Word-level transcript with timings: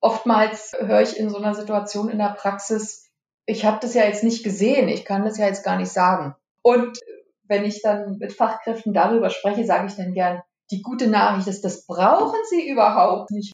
oftmals 0.00 0.76
höre 0.78 1.02
ich 1.02 1.18
in 1.18 1.30
so 1.30 1.38
einer 1.38 1.54
Situation 1.54 2.08
in 2.08 2.18
der 2.18 2.34
Praxis, 2.38 3.10
ich 3.46 3.64
habe 3.64 3.78
das 3.80 3.94
ja 3.94 4.04
jetzt 4.04 4.24
nicht 4.24 4.44
gesehen, 4.44 4.88
ich 4.88 5.04
kann 5.04 5.24
das 5.24 5.38
ja 5.38 5.46
jetzt 5.46 5.64
gar 5.64 5.76
nicht 5.76 5.90
sagen. 5.90 6.34
Und 6.62 6.98
wenn 7.44 7.64
ich 7.64 7.80
dann 7.82 8.18
mit 8.18 8.32
Fachkräften 8.32 8.92
darüber 8.92 9.30
spreche, 9.30 9.64
sage 9.64 9.86
ich 9.86 9.96
dann 9.96 10.12
gern, 10.12 10.42
die 10.70 10.82
gute 10.82 11.08
Nachricht 11.08 11.48
ist, 11.48 11.64
das 11.64 11.86
brauchen 11.86 12.38
sie 12.50 12.68
überhaupt 12.68 13.30
nicht. 13.30 13.52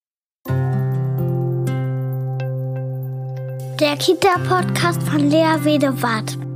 Der 3.80 3.96
Kita-Podcast 3.96 5.02
von 5.02 5.30
Lea 5.30 5.64
Wedewart. 5.64 6.53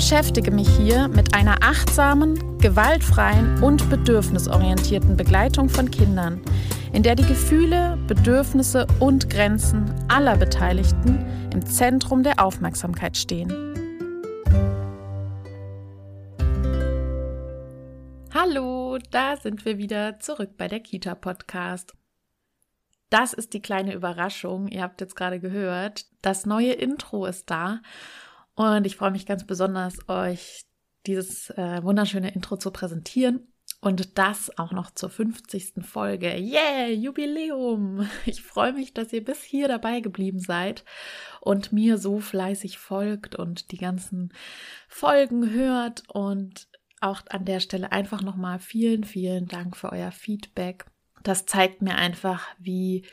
Beschäftige 0.00 0.50
mich 0.50 0.66
hier 0.78 1.08
mit 1.08 1.34
einer 1.34 1.62
achtsamen, 1.62 2.56
gewaltfreien 2.56 3.62
und 3.62 3.90
bedürfnisorientierten 3.90 5.14
Begleitung 5.14 5.68
von 5.68 5.90
Kindern, 5.90 6.40
in 6.94 7.02
der 7.02 7.16
die 7.16 7.26
Gefühle, 7.26 7.98
Bedürfnisse 8.06 8.86
und 8.98 9.28
Grenzen 9.28 9.94
aller 10.08 10.38
Beteiligten 10.38 11.22
im 11.52 11.66
Zentrum 11.66 12.22
der 12.22 12.42
Aufmerksamkeit 12.42 13.18
stehen. 13.18 13.50
Hallo, 18.32 18.96
da 19.10 19.36
sind 19.36 19.66
wir 19.66 19.76
wieder 19.76 20.18
zurück 20.18 20.56
bei 20.56 20.66
der 20.66 20.80
Kita 20.80 21.14
Podcast. 21.14 21.92
Das 23.10 23.34
ist 23.34 23.52
die 23.52 23.60
kleine 23.60 23.92
Überraschung. 23.92 24.68
Ihr 24.68 24.80
habt 24.80 25.02
jetzt 25.02 25.14
gerade 25.14 25.40
gehört, 25.40 26.06
das 26.22 26.46
neue 26.46 26.72
Intro 26.72 27.26
ist 27.26 27.50
da 27.50 27.80
und 28.68 28.86
ich 28.86 28.96
freue 28.96 29.10
mich 29.10 29.26
ganz 29.26 29.46
besonders, 29.46 30.08
euch 30.08 30.64
dieses 31.06 31.50
äh, 31.50 31.82
wunderschöne 31.82 32.32
Intro 32.34 32.56
zu 32.56 32.70
präsentieren. 32.70 33.46
Und 33.82 34.18
das 34.18 34.58
auch 34.58 34.72
noch 34.72 34.90
zur 34.90 35.08
50. 35.08 35.86
Folge. 35.86 36.36
Yeah, 36.36 36.88
Jubiläum! 36.88 38.06
Ich 38.26 38.42
freue 38.42 38.74
mich, 38.74 38.92
dass 38.92 39.12
ihr 39.12 39.24
bis 39.24 39.42
hier 39.42 39.68
dabei 39.68 40.00
geblieben 40.00 40.38
seid 40.38 40.84
und 41.40 41.72
mir 41.72 41.96
so 41.96 42.20
fleißig 42.20 42.76
folgt 42.76 43.36
und 43.36 43.72
die 43.72 43.78
ganzen 43.78 44.34
Folgen 44.86 45.50
hört. 45.50 46.02
Und 46.08 46.68
auch 47.00 47.22
an 47.30 47.46
der 47.46 47.60
Stelle 47.60 47.92
einfach 47.92 48.20
nochmal 48.20 48.58
vielen, 48.58 49.04
vielen 49.04 49.46
Dank 49.46 49.76
für 49.76 49.90
euer 49.92 50.12
Feedback. 50.12 50.84
Das 51.22 51.46
zeigt 51.46 51.80
mir 51.80 51.94
einfach, 51.94 52.46
wie 52.58 53.06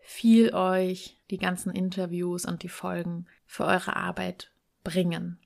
viel 0.00 0.54
euch 0.54 1.18
die 1.30 1.36
ganzen 1.36 1.70
Interviews 1.70 2.46
und 2.46 2.62
die 2.62 2.70
Folgen 2.70 3.26
für 3.44 3.66
eure 3.66 3.94
Arbeit 3.96 4.50
bringen. 4.90 5.38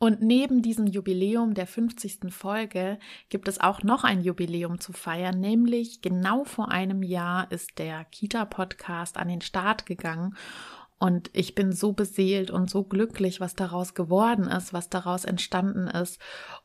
Und 0.00 0.22
neben 0.22 0.62
diesem 0.62 0.86
Jubiläum 0.86 1.54
der 1.54 1.66
50. 1.66 2.32
Folge 2.32 3.00
gibt 3.30 3.48
es 3.48 3.58
auch 3.58 3.82
noch 3.82 4.04
ein 4.04 4.22
Jubiläum 4.22 4.78
zu 4.78 4.92
feiern, 4.92 5.40
nämlich 5.40 6.02
genau 6.02 6.44
vor 6.44 6.70
einem 6.70 7.02
Jahr 7.02 7.50
ist 7.50 7.78
der 7.78 8.04
Kita-Podcast 8.04 9.16
an 9.16 9.26
den 9.26 9.40
Start 9.40 9.86
gegangen 9.86 10.36
und 10.98 11.30
ich 11.32 11.54
bin 11.54 11.72
so 11.72 11.92
beseelt 11.92 12.50
und 12.50 12.68
so 12.68 12.82
glücklich, 12.82 13.40
was 13.40 13.54
daraus 13.54 13.94
geworden 13.94 14.46
ist, 14.48 14.72
was 14.72 14.88
daraus 14.88 15.24
entstanden 15.24 15.86
ist 15.86 16.20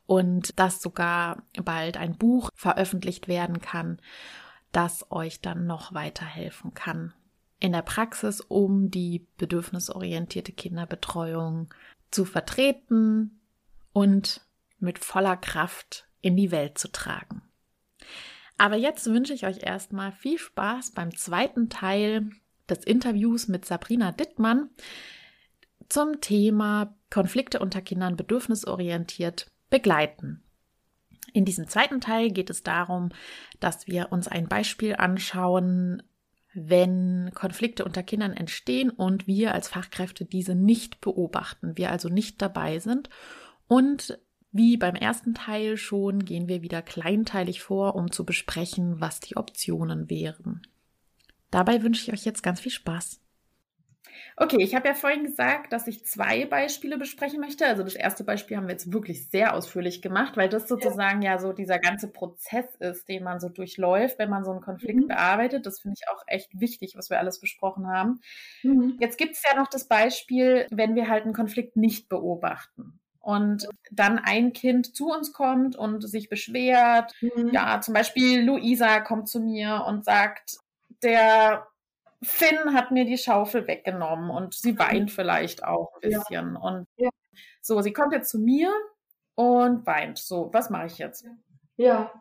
und 0.06 0.58
dass 0.58 0.82
sogar 0.82 1.42
bald 1.62 1.96
ein 1.96 2.16
Buch 2.16 2.50
veröffentlicht 2.54 3.28
werden 3.28 3.60
kann, 3.60 3.98
das 4.72 5.10
euch 5.10 5.40
dann 5.40 5.66
noch 5.66 5.94
weiterhelfen 5.94 6.74
kann. 6.74 7.14
In 7.60 7.72
der 7.72 7.82
Praxis, 7.82 8.40
um 8.40 8.90
die 8.90 9.26
bedürfnisorientierte 9.38 10.52
Kinderbetreuung 10.52 11.72
zu 12.14 12.24
vertreten 12.24 13.40
und 13.92 14.40
mit 14.78 14.98
voller 14.98 15.36
Kraft 15.36 16.06
in 16.20 16.36
die 16.36 16.50
Welt 16.52 16.78
zu 16.78 16.90
tragen. 16.90 17.42
Aber 18.56 18.76
jetzt 18.76 19.06
wünsche 19.06 19.34
ich 19.34 19.46
euch 19.46 19.62
erstmal 19.62 20.12
viel 20.12 20.38
Spaß 20.38 20.92
beim 20.92 21.16
zweiten 21.16 21.68
Teil 21.68 22.30
des 22.68 22.84
Interviews 22.84 23.48
mit 23.48 23.64
Sabrina 23.64 24.12
Dittmann 24.12 24.70
zum 25.88 26.20
Thema 26.20 26.96
Konflikte 27.10 27.58
unter 27.58 27.82
Kindern 27.82 28.16
bedürfnisorientiert 28.16 29.50
begleiten. 29.68 30.42
In 31.32 31.44
diesem 31.44 31.66
zweiten 31.68 32.00
Teil 32.00 32.30
geht 32.30 32.48
es 32.48 32.62
darum, 32.62 33.10
dass 33.58 33.88
wir 33.88 34.12
uns 34.12 34.28
ein 34.28 34.48
Beispiel 34.48 34.94
anschauen, 34.94 36.02
wenn 36.54 37.30
Konflikte 37.34 37.84
unter 37.84 38.02
Kindern 38.02 38.32
entstehen 38.32 38.90
und 38.90 39.26
wir 39.26 39.54
als 39.54 39.68
Fachkräfte 39.68 40.24
diese 40.24 40.54
nicht 40.54 41.00
beobachten, 41.00 41.76
wir 41.76 41.90
also 41.90 42.08
nicht 42.08 42.40
dabei 42.40 42.78
sind. 42.78 43.10
Und 43.66 44.18
wie 44.52 44.76
beim 44.76 44.94
ersten 44.94 45.34
Teil 45.34 45.76
schon 45.76 46.24
gehen 46.24 46.46
wir 46.46 46.62
wieder 46.62 46.80
kleinteilig 46.80 47.60
vor, 47.60 47.96
um 47.96 48.12
zu 48.12 48.24
besprechen, 48.24 49.00
was 49.00 49.18
die 49.20 49.36
Optionen 49.36 50.08
wären. 50.08 50.62
Dabei 51.50 51.82
wünsche 51.82 52.02
ich 52.02 52.12
euch 52.12 52.24
jetzt 52.24 52.42
ganz 52.42 52.60
viel 52.60 52.72
Spaß. 52.72 53.20
Okay, 54.36 54.60
ich 54.60 54.74
habe 54.74 54.88
ja 54.88 54.94
vorhin 54.94 55.24
gesagt, 55.24 55.72
dass 55.72 55.86
ich 55.86 56.04
zwei 56.04 56.44
Beispiele 56.44 56.98
besprechen 56.98 57.40
möchte. 57.40 57.66
Also 57.66 57.84
das 57.84 57.94
erste 57.94 58.24
Beispiel 58.24 58.56
haben 58.56 58.66
wir 58.66 58.72
jetzt 58.72 58.92
wirklich 58.92 59.28
sehr 59.28 59.54
ausführlich 59.54 60.02
gemacht, 60.02 60.36
weil 60.36 60.48
das 60.48 60.66
sozusagen 60.66 61.22
ja, 61.22 61.32
ja 61.32 61.38
so 61.38 61.52
dieser 61.52 61.78
ganze 61.78 62.08
Prozess 62.08 62.66
ist, 62.80 63.08
den 63.08 63.22
man 63.22 63.38
so 63.38 63.48
durchläuft, 63.48 64.18
wenn 64.18 64.30
man 64.30 64.44
so 64.44 64.50
einen 64.50 64.60
Konflikt 64.60 65.02
mhm. 65.02 65.08
bearbeitet. 65.08 65.66
Das 65.66 65.80
finde 65.80 65.96
ich 66.00 66.08
auch 66.08 66.22
echt 66.26 66.58
wichtig, 66.58 66.94
was 66.96 67.10
wir 67.10 67.20
alles 67.20 67.38
besprochen 67.38 67.86
haben. 67.86 68.20
Mhm. 68.64 68.96
Jetzt 68.98 69.18
gibt 69.18 69.36
es 69.36 69.42
ja 69.48 69.56
noch 69.56 69.68
das 69.68 69.86
Beispiel, 69.86 70.66
wenn 70.70 70.96
wir 70.96 71.08
halt 71.08 71.24
einen 71.24 71.34
Konflikt 71.34 71.76
nicht 71.76 72.08
beobachten 72.08 72.98
und 73.20 73.68
dann 73.90 74.18
ein 74.18 74.52
Kind 74.52 74.94
zu 74.94 75.10
uns 75.10 75.32
kommt 75.32 75.76
und 75.76 76.06
sich 76.06 76.28
beschwert. 76.28 77.12
Mhm. 77.20 77.50
Ja, 77.52 77.80
zum 77.80 77.94
Beispiel 77.94 78.42
Luisa 78.42 79.00
kommt 79.00 79.28
zu 79.28 79.40
mir 79.40 79.84
und 79.86 80.04
sagt, 80.04 80.58
der 81.02 81.66
Finn 82.24 82.74
hat 82.74 82.90
mir 82.90 83.04
die 83.04 83.18
Schaufel 83.18 83.66
weggenommen 83.66 84.30
und 84.30 84.54
sie 84.54 84.78
weint 84.78 85.10
vielleicht 85.10 85.64
auch 85.64 85.94
ein 85.94 86.10
bisschen. 86.10 86.54
Ja. 86.54 86.60
Und 86.60 86.86
ja. 86.96 87.10
so, 87.60 87.80
sie 87.80 87.92
kommt 87.92 88.12
jetzt 88.12 88.30
zu 88.30 88.38
mir 88.38 88.72
und 89.34 89.86
weint. 89.86 90.18
So, 90.18 90.50
was 90.52 90.70
mache 90.70 90.86
ich 90.86 90.98
jetzt? 90.98 91.26
Ja, 91.76 92.12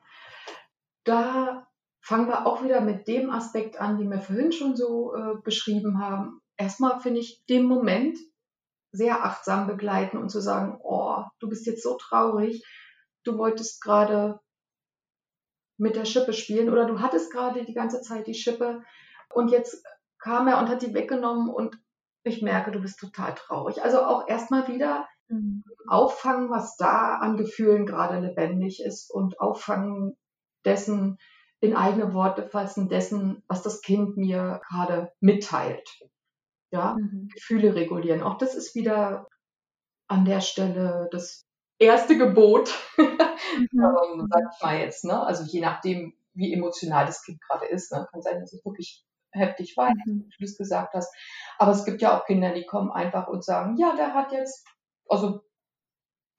da 1.03 1.67
fangen 2.01 2.27
wir 2.27 2.45
auch 2.45 2.63
wieder 2.63 2.81
mit 2.81 3.07
dem 3.07 3.29
Aspekt 3.29 3.79
an, 3.79 3.97
den 3.97 4.09
wir 4.09 4.19
vorhin 4.19 4.51
schon 4.51 4.75
so 4.75 5.15
äh, 5.15 5.35
beschrieben 5.43 5.99
haben. 5.99 6.41
Erstmal 6.57 6.99
finde 6.99 7.19
ich 7.19 7.45
den 7.45 7.63
Moment 7.63 8.17
sehr 8.91 9.25
achtsam 9.25 9.67
begleiten 9.67 10.17
und 10.17 10.29
zu 10.29 10.39
sagen, 10.39 10.79
oh, 10.83 11.23
du 11.39 11.49
bist 11.49 11.65
jetzt 11.65 11.81
so 11.81 11.97
traurig, 11.97 12.63
du 13.23 13.37
wolltest 13.37 13.81
gerade 13.81 14.39
mit 15.77 15.95
der 15.95 16.05
Schippe 16.05 16.33
spielen 16.33 16.69
oder 16.69 16.85
du 16.85 16.99
hattest 16.99 17.31
gerade 17.31 17.65
die 17.65 17.73
ganze 17.73 18.01
Zeit 18.01 18.27
die 18.27 18.35
Schippe 18.35 18.83
und 19.33 19.49
jetzt 19.49 19.83
kam 20.23 20.47
er 20.47 20.57
und 20.59 20.69
hat 20.69 20.81
die 20.81 20.93
weggenommen 20.93 21.49
und 21.49 21.77
ich 22.23 22.41
merke, 22.41 22.71
du 22.71 22.79
bist 22.79 22.97
total 22.97 23.35
traurig. 23.35 23.83
Also 23.83 24.01
auch 24.01 24.27
erstmal 24.29 24.69
wieder 24.69 25.05
mhm. 25.27 25.63
auffangen, 25.87 26.49
was 26.49 26.77
da 26.77 27.15
an 27.15 27.35
Gefühlen 27.35 27.85
gerade 27.85 28.25
lebendig 28.25 28.81
ist 28.81 29.11
und 29.11 29.41
auffangen 29.41 30.15
dessen, 30.63 31.17
in 31.59 31.75
eigene 31.75 32.13
Worte 32.13 32.47
fassen, 32.47 32.87
dessen, 32.87 33.43
was 33.47 33.61
das 33.61 33.81
Kind 33.81 34.15
mir 34.15 34.61
gerade 34.69 35.11
mitteilt. 35.19 35.89
Ja, 36.71 36.95
mhm. 36.97 37.27
Gefühle 37.33 37.75
regulieren. 37.75 38.23
Auch 38.23 38.37
das 38.37 38.55
ist 38.55 38.75
wieder 38.75 39.27
an 40.07 40.23
der 40.23 40.39
Stelle 40.39 41.09
das 41.11 41.45
erste 41.79 42.17
Gebot, 42.17 42.73
mhm. 42.97 43.17
sag 44.31 44.43
ich 44.53 44.63
mal 44.63 44.79
jetzt, 44.79 45.03
ne? 45.03 45.21
Also 45.21 45.43
je 45.43 45.59
nachdem, 45.59 46.13
wie 46.33 46.53
emotional 46.53 47.05
das 47.05 47.23
Kind 47.23 47.41
gerade 47.41 47.65
ist, 47.65 47.91
ne? 47.91 48.07
kann 48.09 48.21
sein, 48.21 48.39
dass 48.39 48.53
es 48.53 48.63
wirklich 48.65 49.05
heftig 49.33 49.75
weint, 49.77 49.97
mhm. 50.05 50.25
wie 50.29 50.45
du 50.45 50.45
es 50.45 50.57
gesagt 50.57 50.93
hast. 50.93 51.13
Aber 51.57 51.71
es 51.71 51.85
gibt 51.85 52.01
ja 52.01 52.17
auch 52.17 52.25
Kinder, 52.25 52.53
die 52.53 52.65
kommen 52.65 52.91
einfach 52.91 53.27
und 53.27 53.43
sagen, 53.43 53.77
ja, 53.77 53.95
der 53.95 54.13
hat 54.13 54.31
jetzt, 54.31 54.65
also 55.07 55.41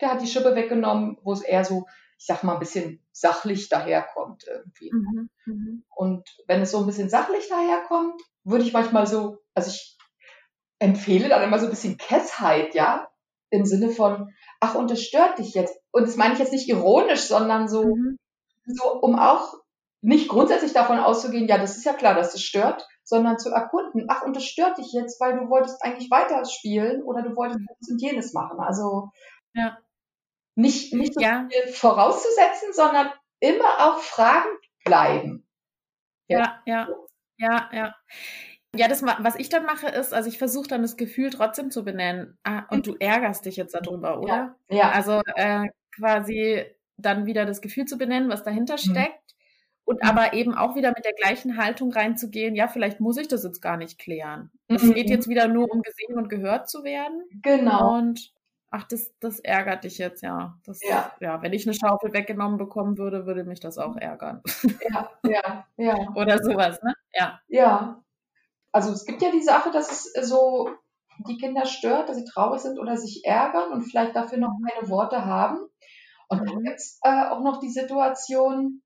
der 0.01 0.13
hat 0.13 0.23
die 0.23 0.27
Schippe 0.27 0.55
weggenommen, 0.55 1.19
wo 1.23 1.33
es 1.33 1.43
eher 1.43 1.65
so, 1.65 1.87
ich 2.19 2.27
sag 2.27 2.43
mal, 2.43 2.55
ein 2.55 2.61
bisschen 2.61 3.05
sachlich 3.13 3.69
daherkommt 3.69 4.45
irgendwie. 4.47 4.91
Mhm. 4.93 5.31
Mhm. 5.47 5.85
Und 5.95 6.29
wenn 6.47 6.63
es 6.63 6.71
so 6.71 6.79
ein 6.79 6.87
bisschen 6.87 7.09
sachlich 7.09 7.49
daherkommt, 7.49 8.21
würde 8.45 8.65
ich 8.65 8.73
manchmal 8.73 9.07
so, 9.07 9.39
also 9.55 9.71
ich 9.71 9.97
empfehle 10.79 11.29
dann 11.29 11.43
immer 11.43 11.59
so 11.59 11.67
ein 11.67 11.71
bisschen 11.71 11.97
Kessheit, 11.97 12.75
ja, 12.75 13.09
im 13.51 13.65
Sinne 13.65 13.91
von, 13.91 14.33
ach, 14.61 14.75
und 14.75 14.91
das 14.91 15.03
stört 15.03 15.39
dich 15.39 15.55
jetzt. 15.55 15.79
Und 15.93 16.07
das 16.07 16.17
meine 16.17 16.35
ich 16.35 16.41
jetzt 16.41 16.53
nicht 16.53 16.69
ironisch, 16.69 17.23
sondern 17.23 17.69
so, 17.69 17.85
mhm. 17.85 18.19
so 18.67 19.01
um 19.01 19.19
auch 19.19 19.55
nicht 20.05 20.29
grundsätzlich 20.29 20.75
davon 20.75 20.99
auszugehen, 20.99 21.49
ja, 21.49 21.57
das 21.57 21.79
ist 21.79 21.85
ja 21.85 21.95
klar, 21.95 22.15
dass 22.15 22.33
das 22.33 22.43
stört, 22.43 22.87
sondern 23.05 23.39
zu 23.39 23.51
erkunden, 23.51 24.05
ach, 24.09 24.23
und 24.23 24.37
das 24.37 24.45
stört 24.45 24.77
dich 24.77 24.93
jetzt, 24.93 25.19
weil 25.19 25.39
du 25.39 25.49
wolltest 25.49 25.83
eigentlich 25.83 26.11
weiter 26.11 26.45
spielen 26.45 27.03
oder 27.03 27.23
du 27.23 27.35
wolltest 27.35 27.61
das 27.81 27.89
und 27.91 28.03
jenes 28.03 28.35
machen. 28.35 28.61
Also 28.61 29.11
ja. 29.55 29.79
nicht, 30.57 30.93
nicht 30.93 31.15
so 31.15 31.21
ja. 31.21 31.49
viel 31.51 31.73
vorauszusetzen, 31.73 32.73
sondern 32.73 33.11
immer 33.41 33.79
auch 33.79 33.99
Fragen 33.99 34.51
bleiben. 34.85 35.49
Ja, 36.29 36.61
ja, 36.67 36.89
ja, 37.39 37.71
ja. 37.73 37.95
Ja, 38.77 38.89
das, 38.89 39.03
was 39.03 39.37
ich 39.37 39.49
dann 39.49 39.65
mache, 39.65 39.87
ist, 39.87 40.13
also 40.13 40.29
ich 40.29 40.37
versuche 40.37 40.67
dann 40.67 40.83
das 40.83 40.97
Gefühl 40.97 41.31
trotzdem 41.31 41.71
zu 41.71 41.85
benennen. 41.85 42.37
Ah, 42.43 42.65
und 42.71 42.87
du 42.87 42.97
ärgerst 42.99 43.47
dich 43.47 43.57
jetzt 43.57 43.75
darüber, 43.75 44.21
oder? 44.21 44.57
Ja. 44.69 44.77
ja. 44.77 44.91
Also 44.91 45.23
äh, 45.37 45.69
quasi 45.95 46.65
dann 46.97 47.25
wieder 47.25 47.47
das 47.47 47.61
Gefühl 47.61 47.85
zu 47.85 47.97
benennen, 47.97 48.29
was 48.29 48.43
dahinter 48.43 48.75
mhm. 48.75 48.91
steckt 48.91 49.24
Und 49.85 50.03
mhm. 50.03 50.09
aber 50.09 50.33
eben 50.33 50.55
auch 50.55 50.77
wieder 50.77 50.91
mit 50.91 51.05
der 51.05 51.13
gleichen 51.13 51.57
Haltung 51.57 51.93
reinzugehen, 51.93 52.55
ja, 52.55 52.69
vielleicht 52.69 53.01
muss 53.01 53.17
ich 53.17 53.29
das 53.29 53.45
jetzt 53.45 53.61
gar 53.61 53.77
nicht 53.77 53.99
klären. 53.99 54.51
Es 54.69 54.83
mhm. 54.83 54.95
geht 54.95 55.11
jetzt 55.11 55.29
wieder 55.29 55.49
nur 55.49 55.71
um 55.71 55.83
gesehen 55.83 56.17
und 56.17 56.29
gehört 56.29 56.69
zu 56.69 56.85
werden. 56.85 57.23
Genau. 57.43 57.95
Und 57.95 58.33
ach, 58.71 58.85
das, 58.85 59.13
das 59.21 59.41
ärgert 59.41 59.85
dich 59.85 59.99
jetzt, 59.99 60.23
ja. 60.23 60.59
Das, 60.65 60.81
ja. 60.83 61.13
ja. 61.21 61.43
Wenn 61.43 61.53
ich 61.53 61.67
eine 61.67 61.75
Schaufel 61.75 62.13
weggenommen 62.13 62.59
bekommen 62.59 62.99
würde, 62.99 63.27
würde 63.27 63.45
mich 63.45 63.61
das 63.61 63.79
auch 63.79 63.97
ärgern. 63.97 64.43
Ja, 64.91 65.11
ja, 65.25 65.67
ja. 65.77 65.95
Oder 66.17 66.43
sowas, 66.43 66.83
ne? 66.83 66.95
Ja. 67.13 67.41
Ja. 67.49 68.03
Also 68.73 68.91
es 68.91 69.05
gibt 69.05 69.23
ja 69.23 69.31
die 69.31 69.43
Sache, 69.43 69.71
dass 69.71 69.91
es 69.91 70.29
so 70.29 70.69
die 71.29 71.37
Kinder 71.37 71.67
stört, 71.67 72.09
dass 72.09 72.17
sie 72.17 72.25
traurig 72.25 72.61
sind 72.61 72.79
oder 72.81 72.97
sich 72.97 73.25
ärgern 73.25 73.73
und 73.73 73.83
vielleicht 73.83 74.17
dafür 74.17 74.39
noch 74.39 74.59
keine 74.69 74.89
Worte 74.89 75.25
haben. 75.25 75.59
Und 76.29 76.41
dann 76.41 76.57
mhm. 76.57 76.65
gibt 76.65 76.77
es 76.77 76.99
äh, 77.03 77.27
auch 77.29 77.41
noch 77.41 77.61
die 77.61 77.71
Situation, 77.71 78.83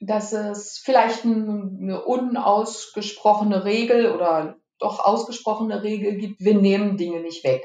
dass 0.00 0.32
es 0.32 0.78
vielleicht 0.78 1.24
eine 1.24 2.02
unausgesprochene 2.04 3.64
Regel 3.64 4.10
oder 4.12 4.56
doch 4.78 4.98
ausgesprochene 5.04 5.82
Regel 5.82 6.16
gibt, 6.16 6.40
wir 6.40 6.54
nehmen 6.54 6.96
Dinge 6.96 7.20
nicht 7.20 7.44
weg. 7.44 7.62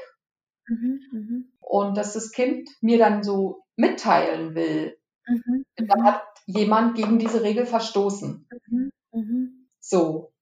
Mhm, 0.68 1.00
mh. 1.12 1.44
Und 1.60 1.96
dass 1.96 2.12
das 2.12 2.32
Kind 2.32 2.68
mir 2.80 2.98
dann 2.98 3.22
so 3.22 3.62
mitteilen 3.76 4.54
will, 4.54 4.98
mhm, 5.26 5.64
da 5.76 6.04
hat 6.04 6.22
jemand 6.46 6.96
gegen 6.96 7.18
diese 7.18 7.42
Regel 7.42 7.66
verstoßen. 7.66 8.46
Mhm, 8.70 8.90
mh. 9.12 9.48
So. 9.80 10.32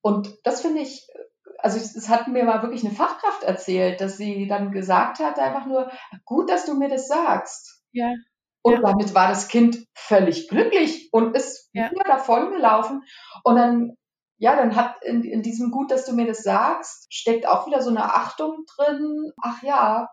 Und 0.00 0.38
das 0.44 0.62
finde 0.62 0.80
ich, 0.80 1.06
also 1.58 1.78
es 1.78 2.08
hat 2.08 2.28
mir 2.28 2.44
mal 2.44 2.62
wirklich 2.62 2.84
eine 2.84 2.94
Fachkraft 2.94 3.42
erzählt, 3.42 4.00
dass 4.00 4.16
sie 4.16 4.46
dann 4.46 4.72
gesagt 4.72 5.18
hat, 5.18 5.38
einfach 5.38 5.66
nur, 5.66 5.90
gut, 6.24 6.48
dass 6.48 6.64
du 6.64 6.74
mir 6.74 6.88
das 6.88 7.08
sagst. 7.08 7.82
Ja. 7.92 8.14
Und 8.66 8.72
ja. 8.72 8.80
damit 8.80 9.14
war 9.14 9.28
das 9.28 9.46
Kind 9.46 9.86
völlig 9.94 10.48
glücklich 10.48 11.08
und 11.12 11.36
ist 11.36 11.70
ja. 11.72 11.88
wieder 11.88 12.02
davon 12.02 12.50
gelaufen. 12.50 13.04
Und 13.44 13.54
dann, 13.54 13.94
ja, 14.38 14.56
dann 14.56 14.74
hat 14.74 14.96
in, 15.04 15.22
in 15.22 15.42
diesem 15.42 15.70
Gut, 15.70 15.92
dass 15.92 16.04
du 16.04 16.14
mir 16.14 16.26
das 16.26 16.42
sagst, 16.42 17.06
steckt 17.08 17.46
auch 17.46 17.68
wieder 17.68 17.80
so 17.80 17.90
eine 17.90 18.12
Achtung 18.12 18.64
drin. 18.76 19.30
Ach 19.40 19.62
ja, 19.62 20.08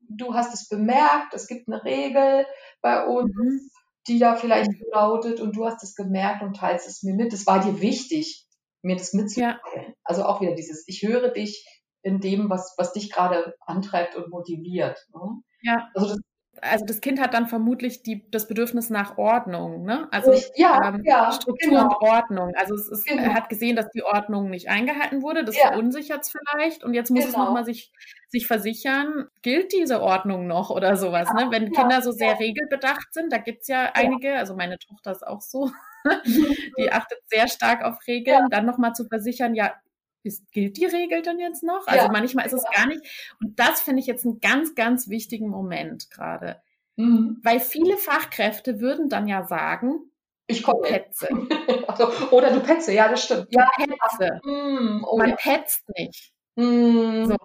du 0.00 0.34
hast 0.34 0.52
es 0.52 0.68
bemerkt, 0.68 1.32
es 1.32 1.46
gibt 1.46 1.66
eine 1.66 1.82
Regel 1.82 2.44
bei 2.82 3.06
uns, 3.06 3.34
mhm. 3.34 3.70
die 4.06 4.18
da 4.18 4.36
vielleicht 4.36 4.70
mhm. 4.70 4.84
lautet 4.92 5.40
und 5.40 5.56
du 5.56 5.64
hast 5.64 5.82
es 5.82 5.94
gemerkt 5.94 6.42
und 6.42 6.56
teilst 6.58 6.86
es 6.86 7.02
mir 7.02 7.14
mit. 7.14 7.32
Es 7.32 7.46
war 7.46 7.60
dir 7.60 7.80
wichtig, 7.80 8.46
mir 8.82 8.96
das 8.96 9.14
mitzuteilen. 9.14 9.60
Ja. 9.74 9.82
Also 10.04 10.24
auch 10.24 10.42
wieder 10.42 10.54
dieses, 10.54 10.86
ich 10.88 11.02
höre 11.04 11.30
dich 11.30 11.66
in 12.02 12.20
dem, 12.20 12.50
was, 12.50 12.74
was 12.76 12.92
dich 12.92 13.10
gerade 13.10 13.54
antreibt 13.60 14.14
und 14.14 14.28
motiviert. 14.28 14.98
Ne? 15.14 15.40
Ja. 15.62 15.88
Also 15.94 16.08
das 16.08 16.18
also 16.62 16.84
das 16.84 17.00
Kind 17.00 17.20
hat 17.20 17.34
dann 17.34 17.46
vermutlich 17.46 18.02
die, 18.02 18.28
das 18.30 18.48
Bedürfnis 18.48 18.90
nach 18.90 19.18
Ordnung, 19.18 19.84
ne? 19.84 20.08
Also 20.10 20.32
ja, 20.56 20.88
ähm, 20.88 21.02
ja, 21.04 21.32
Struktur 21.32 21.70
genau. 21.70 21.84
und 21.84 22.02
Ordnung. 22.02 22.52
Also 22.56 22.74
es 22.74 22.88
ist, 22.88 23.06
genau. 23.06 23.22
er 23.22 23.34
hat 23.34 23.48
gesehen, 23.48 23.76
dass 23.76 23.90
die 23.90 24.02
Ordnung 24.02 24.50
nicht 24.50 24.68
eingehalten 24.68 25.22
wurde. 25.22 25.44
Das 25.44 25.56
ja. 25.56 25.68
verunsichert 25.68 26.22
es 26.22 26.32
vielleicht. 26.32 26.84
Und 26.84 26.94
jetzt 26.94 27.10
muss 27.10 27.26
genau. 27.26 27.38
es 27.38 27.44
nochmal 27.44 27.64
sich, 27.64 27.92
sich 28.28 28.46
versichern, 28.46 29.28
gilt 29.42 29.72
diese 29.72 30.02
Ordnung 30.02 30.46
noch 30.46 30.70
oder 30.70 30.96
sowas. 30.96 31.28
Ja, 31.28 31.44
ne? 31.44 31.50
Wenn 31.50 31.72
Kinder 31.72 32.02
so 32.02 32.12
sehr 32.12 32.38
regelbedacht 32.38 33.12
sind, 33.12 33.32
da 33.32 33.38
gibt's 33.38 33.68
ja 33.68 33.90
einige, 33.94 34.36
also 34.36 34.54
meine 34.54 34.78
Tochter 34.78 35.12
ist 35.12 35.26
auch 35.26 35.40
so, 35.40 35.70
die 36.78 36.92
achtet 36.92 37.18
sehr 37.26 37.48
stark 37.48 37.84
auf 37.84 37.98
Regeln, 38.06 38.48
dann 38.50 38.66
nochmal 38.66 38.94
zu 38.94 39.06
versichern, 39.06 39.54
ja, 39.54 39.74
ist, 40.28 40.50
gilt 40.52 40.76
die 40.76 40.86
Regel 40.86 41.22
denn 41.22 41.38
jetzt 41.38 41.62
noch? 41.62 41.86
Also 41.86 42.06
ja, 42.06 42.12
manchmal 42.12 42.46
ist 42.46 42.52
es 42.52 42.64
gar 42.74 42.86
nicht. 42.86 43.02
Und 43.40 43.58
das 43.58 43.80
finde 43.80 44.00
ich 44.00 44.06
jetzt 44.06 44.24
einen 44.24 44.40
ganz, 44.40 44.74
ganz 44.74 45.08
wichtigen 45.08 45.48
Moment 45.48 46.10
gerade. 46.10 46.60
Mhm. 46.96 47.38
Weil 47.42 47.60
viele 47.60 47.96
Fachkräfte 47.96 48.80
würden 48.80 49.08
dann 49.08 49.26
ja 49.28 49.44
sagen, 49.44 50.10
ich 50.46 50.62
komme 50.62 50.80
petze. 50.82 51.28
also, 51.88 52.10
oder 52.30 52.50
du 52.50 52.60
petze, 52.60 52.92
ja, 52.92 53.08
das 53.08 53.24
stimmt. 53.24 53.48
Ja, 53.50 53.68
petze. 53.76 54.40
Mhm. 54.44 55.04
Oh, 55.06 55.18
Man 55.18 55.30
ja. 55.30 55.36
petzt 55.36 55.84
nicht. 55.96 56.32
Mhm. 56.58 57.26
So. 57.26 57.36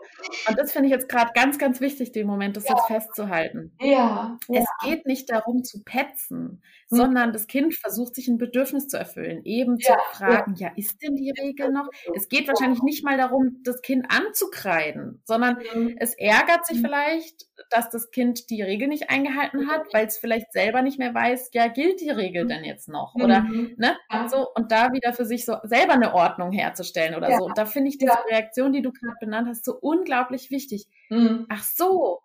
Und 0.50 0.60
das 0.60 0.71
finde 0.71 0.88
ich 0.88 0.92
jetzt 0.92 1.07
gerade 1.07 1.31
ganz, 1.36 1.60
ganz 1.60 1.81
wichtig, 1.81 2.12
den 2.12 2.25
Moment, 2.25 2.57
das 2.57 2.68
ja. 2.68 2.71
jetzt 2.71 2.88
festzuhalten. 2.88 3.71
Ja. 3.80 4.39
Es 4.50 4.65
geht 4.83 5.06
nicht 5.06 5.30
darum 5.30 5.63
zu 5.63 5.83
petzen, 5.83 6.63
mhm. 6.89 6.95
sondern 6.95 7.31
das 7.31 7.45
Kind 7.45 7.75
versucht 7.75 8.15
sich 8.15 8.27
ein 8.27 8.39
Bedürfnis 8.39 8.88
zu 8.88 8.98
erfüllen, 8.98 9.42
eben 9.45 9.77
ja. 9.77 9.94
zu 9.94 10.18
fragen, 10.18 10.56
ja. 10.56 10.69
ja. 10.69 10.74
ist 10.75 11.01
denn 11.04 11.15
die 11.15 11.31
Regel 11.31 11.71
noch? 11.71 11.88
Es 12.15 12.27
geht 12.27 12.48
wahrscheinlich 12.48 12.81
nicht 12.81 13.06
mal 13.06 13.18
darum, 13.18 13.62
das 13.63 13.81
Kind 13.81 14.07
anzukreiden, 14.10 15.21
sondern 15.25 15.60
mhm. 15.75 15.95
es 16.00 16.15
ärgert 16.15 16.65
sich 16.65 16.80
mhm. 16.80 16.86
vielleicht, 16.86 17.45
dass 17.69 17.92
das 17.92 18.10
Kind 18.10 18.50
die 18.50 18.63
Regel 18.63 18.88
nicht 18.88 19.12
eingehalten 19.12 19.69
hat, 19.69 19.81
weil 19.94 20.07
es 20.07 20.18
vielleicht 20.18 20.51
selber 20.54 20.81
nicht 20.81 20.98
mehr 20.98 21.13
weiß, 21.13 21.51
ja, 21.54 21.68
gilt 21.68 22.01
die 22.01 22.10
Regel 22.10 22.45
mhm. 22.45 22.50
denn 22.50 22.63
jetzt 22.63 22.89
noch? 22.89 23.13
Oder, 23.13 23.42
mhm. 23.42 23.75
ne? 23.77 23.95
So, 24.27 24.48
und 24.56 24.71
da 24.71 24.92
wieder 24.92 25.13
für 25.13 25.25
sich 25.25 25.45
so 25.45 25.57
selber 25.63 25.94
eine 25.94 26.15
Ordnung 26.15 26.51
herzustellen 26.51 27.13
oder 27.13 27.38
so. 27.38 27.45
Und 27.45 27.57
da 27.57 27.65
finde 27.65 27.89
ich 27.89 28.00
diese 28.00 28.18
Reaktion, 28.30 28.74
die 28.74 28.81
du 28.81 28.92
gerade 29.04 29.18
benannt 29.20 29.48
hast, 29.48 29.66
so 29.66 29.78
unglaublich 29.80 30.52
wichtig. 30.52 30.88
Mhm. 31.10 31.46
Ach 31.50 31.64
so. 31.64 32.20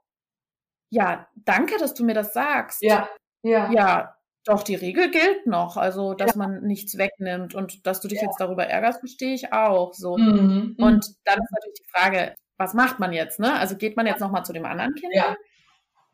Ja, 0.90 1.28
danke, 1.34 1.76
dass 1.78 1.94
du 1.94 2.04
mir 2.04 2.14
das 2.14 2.32
sagst. 2.32 2.82
Ja, 2.82 3.08
ja. 3.42 3.70
Ja, 3.72 4.14
doch, 4.44 4.62
die 4.62 4.74
Regel 4.74 5.10
gilt 5.10 5.46
noch. 5.46 5.76
Also, 5.76 6.14
dass 6.14 6.32
ja. 6.34 6.38
man 6.38 6.62
nichts 6.62 6.96
wegnimmt 6.96 7.54
und 7.54 7.86
dass 7.86 8.00
du 8.00 8.08
dich 8.08 8.20
ja. 8.20 8.26
jetzt 8.26 8.40
darüber 8.40 8.64
ärgerst, 8.66 9.00
verstehe 9.00 9.34
ich 9.34 9.52
auch 9.52 9.92
so. 9.92 10.16
Mhm. 10.16 10.76
Und 10.78 11.06
dann 11.24 11.38
ist 11.38 11.52
natürlich 11.52 11.80
die 11.80 11.90
Frage, 11.92 12.34
was 12.56 12.74
macht 12.74 12.98
man 12.98 13.12
jetzt, 13.12 13.38
ne? 13.38 13.52
Also 13.54 13.76
geht 13.76 13.96
man 13.96 14.06
jetzt 14.06 14.20
nochmal 14.20 14.44
zu 14.44 14.52
dem 14.52 14.64
anderen 14.64 14.94
Kind? 14.94 15.14
Ja. 15.14 15.36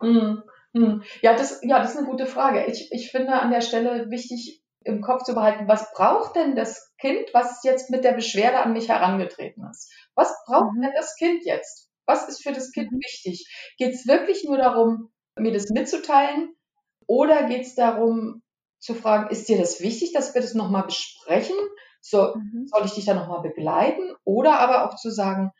Mhm. 0.01 0.43
Mhm. 0.73 1.05
Ja, 1.23 1.35
das, 1.35 1.61
ja, 1.63 1.79
das 1.79 1.93
ist 1.93 1.99
eine 1.99 2.09
gute 2.09 2.27
Frage. 2.27 2.65
Ich, 2.67 2.91
ich 2.93 3.11
finde 3.11 3.35
an 3.35 3.53
der 3.53 3.61
Stelle 3.61 4.11
wichtig, 4.11 4.64
im 4.85 5.01
Kopf 5.01 5.25
zu 5.25 5.35
behalten, 5.35 5.69
was 5.69 5.93
braucht 5.93 6.37
denn 6.37 6.55
das 6.55 6.95
Kind, 6.99 7.31
was 7.33 7.63
jetzt 7.65 7.91
mit 7.91 8.05
der 8.05 8.13
Beschwerde 8.13 8.59
an 8.59 8.73
mich 8.73 8.89
herangetreten 8.89 9.67
ist? 9.71 9.93
Was 10.15 10.35
braucht 10.47 10.75
mhm. 10.75 10.83
denn 10.83 10.93
das 10.95 11.17
Kind 11.17 11.45
jetzt? 11.45 11.91
Was 12.07 12.29
ist 12.29 12.43
für 12.43 12.53
das 12.53 12.71
Kind 12.71 12.93
mhm. 12.93 12.99
wichtig? 12.99 13.47
Geht 13.79 13.95
es 13.95 14.07
wirklich 14.07 14.45
nur 14.45 14.59
darum, 14.59 15.11
mir 15.39 15.53
das 15.53 15.71
mitzuteilen? 15.71 16.55
Oder 17.07 17.45
geht 17.45 17.63
es 17.63 17.75
darum, 17.75 18.43
zu 18.79 18.95
fragen, 18.95 19.31
ist 19.31 19.49
dir 19.49 19.59
das 19.59 19.81
wichtig, 19.81 20.13
dass 20.13 20.35
wir 20.35 20.43
das 20.43 20.55
nochmal 20.55 20.85
besprechen? 20.85 21.57
So, 22.01 22.35
mhm. 22.35 22.67
Soll 22.67 22.85
ich 22.85 22.93
dich 22.93 23.07
da 23.07 23.15
nochmal 23.15 23.41
begleiten? 23.41 24.15
Oder 24.25 24.61
aber 24.61 24.85
auch 24.85 24.97
zu 24.97 25.11
sagen, 25.11 25.53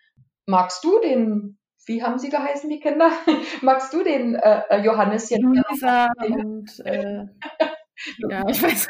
magst 0.47 0.85
du 0.85 1.01
den, 1.01 1.59
wie 1.87 2.03
haben 2.03 2.19
sie 2.19 2.29
geheißen, 2.29 2.69
die 2.69 2.81
Kinder? 2.81 3.11
magst 3.63 3.93
du 3.95 4.03
den 4.03 4.35
äh, 4.35 4.63
äh 4.69 4.83
Johannes 4.83 5.31
jetzt? 5.31 5.43
Luisa 5.43 6.09
und 6.19 6.81
äh, 6.85 7.27
ja, 8.29 8.45
ich 8.49 8.63
weiß, 8.63 8.89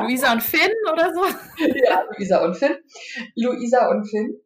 Luisa 0.00 0.32
und 0.32 0.42
Finn 0.42 0.72
oder 0.92 1.12
so. 1.12 1.24
Ja, 1.84 2.02
Luisa 2.10 2.44
und 2.44 2.54
Finn. 2.56 2.76
Luisa 3.34 3.88
und 3.90 4.04
Finn 4.08 4.40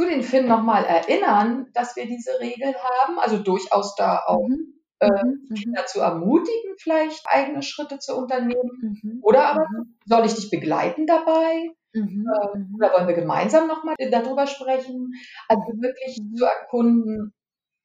du 0.00 0.08
den 0.08 0.22
Finn 0.22 0.46
nochmal 0.46 0.84
erinnern, 0.84 1.66
dass 1.74 1.96
wir 1.96 2.06
diese 2.06 2.40
Regel 2.40 2.74
haben, 2.74 3.18
also 3.18 3.38
durchaus 3.38 3.94
da 3.94 4.22
auch 4.26 4.48
mhm. 4.48 4.74
Äh, 5.02 5.08
mhm. 5.24 5.54
Kinder 5.54 5.86
zu 5.86 6.00
ermutigen, 6.00 6.74
vielleicht 6.76 7.24
eigene 7.26 7.62
Schritte 7.62 7.98
zu 7.98 8.18
unternehmen. 8.18 8.98
Mhm. 9.02 9.20
Oder 9.22 9.46
aber 9.46 9.66
mhm. 9.70 9.96
soll 10.04 10.26
ich 10.26 10.34
dich 10.34 10.50
begleiten 10.50 11.06
dabei? 11.06 11.70
Mhm. 11.94 12.26
Äh, 12.28 12.58
mhm. 12.58 12.74
oder 12.76 12.92
wollen 12.92 13.08
wir 13.08 13.14
gemeinsam 13.14 13.66
nochmal 13.66 13.94
darüber 14.10 14.46
sprechen? 14.46 15.12
Also 15.48 15.62
wirklich 15.80 16.20
zu 16.36 16.44
erkunden, 16.44 17.32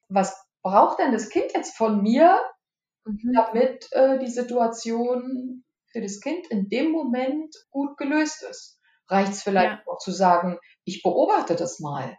was 0.09 0.45
braucht 0.61 0.99
denn 0.99 1.13
das 1.13 1.29
Kind 1.29 1.53
jetzt 1.53 1.77
von 1.77 2.01
mir, 2.01 2.37
damit 3.33 3.87
äh, 3.93 4.19
die 4.19 4.31
Situation 4.31 5.63
für 5.95 6.01
das 6.01 6.19
Kind 6.19 6.47
in 6.47 6.67
dem 6.67 6.91
Moment 6.91 7.55
gut 7.69 7.95
gelöst 7.95 8.43
ist. 8.43 8.81
Reicht 9.07 9.31
es 9.31 9.43
vielleicht 9.43 9.79
ja. 9.79 9.83
auch 9.87 9.97
zu 9.97 10.11
sagen, 10.11 10.59
ich 10.83 11.03
beobachte 11.03 11.55
das 11.55 11.79
mal. 11.79 12.17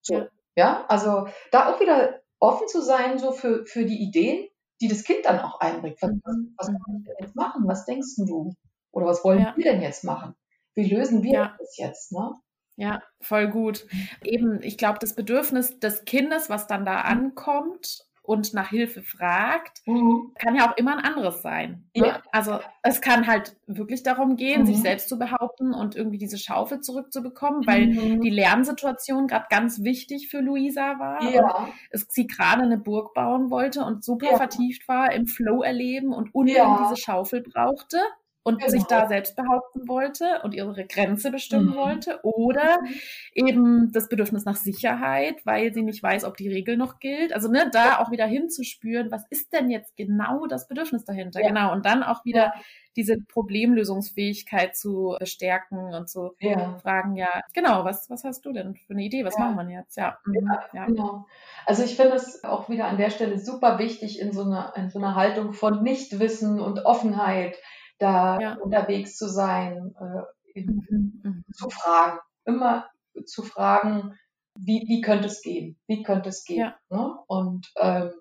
So, 0.00 0.14
ja. 0.14 0.28
ja, 0.54 0.86
also 0.86 1.26
da 1.50 1.72
auch 1.72 1.80
wieder 1.80 2.20
offen 2.38 2.68
zu 2.68 2.82
sein, 2.82 3.18
so 3.18 3.32
für, 3.32 3.66
für 3.66 3.84
die 3.84 4.00
Ideen, 4.00 4.46
die 4.80 4.86
das 4.86 5.02
Kind 5.02 5.24
dann 5.24 5.40
auch 5.40 5.58
einbringt. 5.58 6.00
Was, 6.02 6.10
mhm. 6.12 6.54
was, 6.56 6.68
was 6.68 6.68
wollen 6.68 7.04
wir 7.04 7.16
jetzt 7.18 7.34
machen? 7.34 7.62
Was 7.66 7.84
denkst 7.84 8.14
du? 8.18 8.54
Oder 8.92 9.06
was 9.06 9.24
wollen 9.24 9.40
ja. 9.40 9.54
wir 9.56 9.64
denn 9.64 9.82
jetzt 9.82 10.04
machen? 10.04 10.36
Wie 10.74 10.88
lösen 10.88 11.24
wir 11.24 11.32
ja. 11.32 11.56
das 11.58 11.76
jetzt? 11.76 12.12
Ne? 12.12 12.30
Ja, 12.76 13.02
voll 13.20 13.48
gut. 13.48 13.88
Eben, 14.22 14.62
ich 14.62 14.78
glaube, 14.78 15.00
das 15.00 15.16
Bedürfnis 15.16 15.80
des 15.80 16.04
Kindes, 16.04 16.48
was 16.48 16.68
dann 16.68 16.84
da 16.84 16.98
mhm. 16.98 17.06
ankommt, 17.06 18.06
und 18.24 18.54
nach 18.54 18.70
Hilfe 18.70 19.02
fragt, 19.02 19.82
mhm. 19.86 20.32
kann 20.38 20.56
ja 20.56 20.70
auch 20.70 20.76
immer 20.78 20.96
ein 20.96 21.04
anderes 21.04 21.42
sein. 21.42 21.84
Ne? 21.94 22.06
Ja. 22.06 22.22
Also 22.32 22.58
es 22.82 23.02
kann 23.02 23.26
halt 23.26 23.54
wirklich 23.66 24.02
darum 24.02 24.36
gehen, 24.36 24.62
mhm. 24.62 24.66
sich 24.66 24.80
selbst 24.80 25.10
zu 25.10 25.18
behaupten 25.18 25.74
und 25.74 25.94
irgendwie 25.94 26.16
diese 26.16 26.38
Schaufel 26.38 26.80
zurückzubekommen, 26.80 27.66
weil 27.66 27.88
mhm. 27.88 28.22
die 28.22 28.30
Lernsituation 28.30 29.26
gerade 29.26 29.46
ganz 29.50 29.82
wichtig 29.82 30.28
für 30.30 30.40
Luisa 30.40 30.98
war. 30.98 31.22
Ja. 31.30 31.68
Es, 31.90 32.06
sie 32.08 32.26
gerade 32.26 32.62
eine 32.62 32.78
Burg 32.78 33.12
bauen 33.12 33.50
wollte 33.50 33.84
und 33.84 34.02
super 34.02 34.30
ja. 34.30 34.36
vertieft 34.38 34.88
war 34.88 35.12
im 35.12 35.26
Flow 35.26 35.62
erleben 35.62 36.14
und 36.14 36.34
unbedingt 36.34 36.80
diese 36.80 36.96
Schaufel 36.96 37.42
brauchte. 37.42 37.98
Und 38.44 38.58
genau. 38.58 38.70
sich 38.70 38.84
da 38.84 39.08
selbst 39.08 39.36
behaupten 39.36 39.88
wollte 39.88 40.42
und 40.42 40.54
ihre 40.54 40.86
Grenze 40.86 41.30
bestimmen 41.30 41.70
mhm. 41.70 41.76
wollte 41.76 42.20
oder 42.22 42.78
mhm. 42.82 42.94
eben 43.34 43.92
das 43.92 44.10
Bedürfnis 44.10 44.44
nach 44.44 44.56
Sicherheit, 44.56 45.44
weil 45.46 45.72
sie 45.72 45.82
nicht 45.82 46.02
weiß, 46.02 46.24
ob 46.24 46.36
die 46.36 46.50
Regel 46.50 46.76
noch 46.76 47.00
gilt. 47.00 47.32
Also 47.32 47.50
ne, 47.50 47.70
da 47.72 47.98
auch 48.00 48.10
wieder 48.10 48.26
hinzuspüren, 48.26 49.10
was 49.10 49.24
ist 49.30 49.54
denn 49.54 49.70
jetzt 49.70 49.96
genau 49.96 50.46
das 50.46 50.68
Bedürfnis 50.68 51.06
dahinter? 51.06 51.40
Ja. 51.40 51.48
Genau. 51.48 51.72
Und 51.72 51.86
dann 51.86 52.02
auch 52.02 52.26
wieder 52.26 52.44
ja. 52.44 52.54
diese 52.96 53.16
Problemlösungsfähigkeit 53.18 54.76
zu 54.76 55.16
bestärken 55.18 55.94
und 55.94 56.10
zu 56.10 56.32
ja. 56.38 56.76
fragen, 56.82 57.16
ja, 57.16 57.40
genau, 57.54 57.86
was, 57.86 58.10
was 58.10 58.24
hast 58.24 58.44
du 58.44 58.52
denn 58.52 58.74
für 58.74 58.92
eine 58.92 59.04
Idee? 59.04 59.24
Was 59.24 59.38
machen 59.38 59.56
wir 59.56 59.74
jetzt? 59.74 59.96
Ja. 59.96 60.18
Mhm. 60.26 60.50
ja, 60.74 60.84
genau. 60.84 61.24
Also 61.64 61.82
ich 61.82 61.96
finde 61.96 62.16
es 62.16 62.44
auch 62.44 62.68
wieder 62.68 62.88
an 62.88 62.98
der 62.98 63.08
Stelle 63.08 63.38
super 63.38 63.78
wichtig 63.78 64.20
in 64.20 64.32
so 64.32 64.42
einer, 64.42 64.74
in 64.76 64.90
so 64.90 64.98
einer 64.98 65.14
Haltung 65.14 65.54
von 65.54 65.82
Nichtwissen 65.82 66.60
und 66.60 66.84
Offenheit 66.84 67.56
da 67.98 68.38
ja. 68.40 68.54
unterwegs 68.54 69.16
zu 69.16 69.28
sein, 69.28 69.94
äh, 70.00 70.60
mhm, 70.60 71.20
mhm. 71.22 71.44
zu 71.52 71.70
fragen, 71.70 72.18
immer 72.44 72.88
zu 73.26 73.42
fragen, 73.42 74.18
wie, 74.56 74.84
wie 74.86 75.00
könnte 75.00 75.26
es 75.26 75.42
gehen? 75.42 75.78
Wie 75.86 76.02
könnte 76.02 76.28
es 76.28 76.44
gehen? 76.44 76.58
Ja. 76.58 76.78
Ne? 76.88 77.18
Und 77.26 77.72
ähm, 77.76 78.12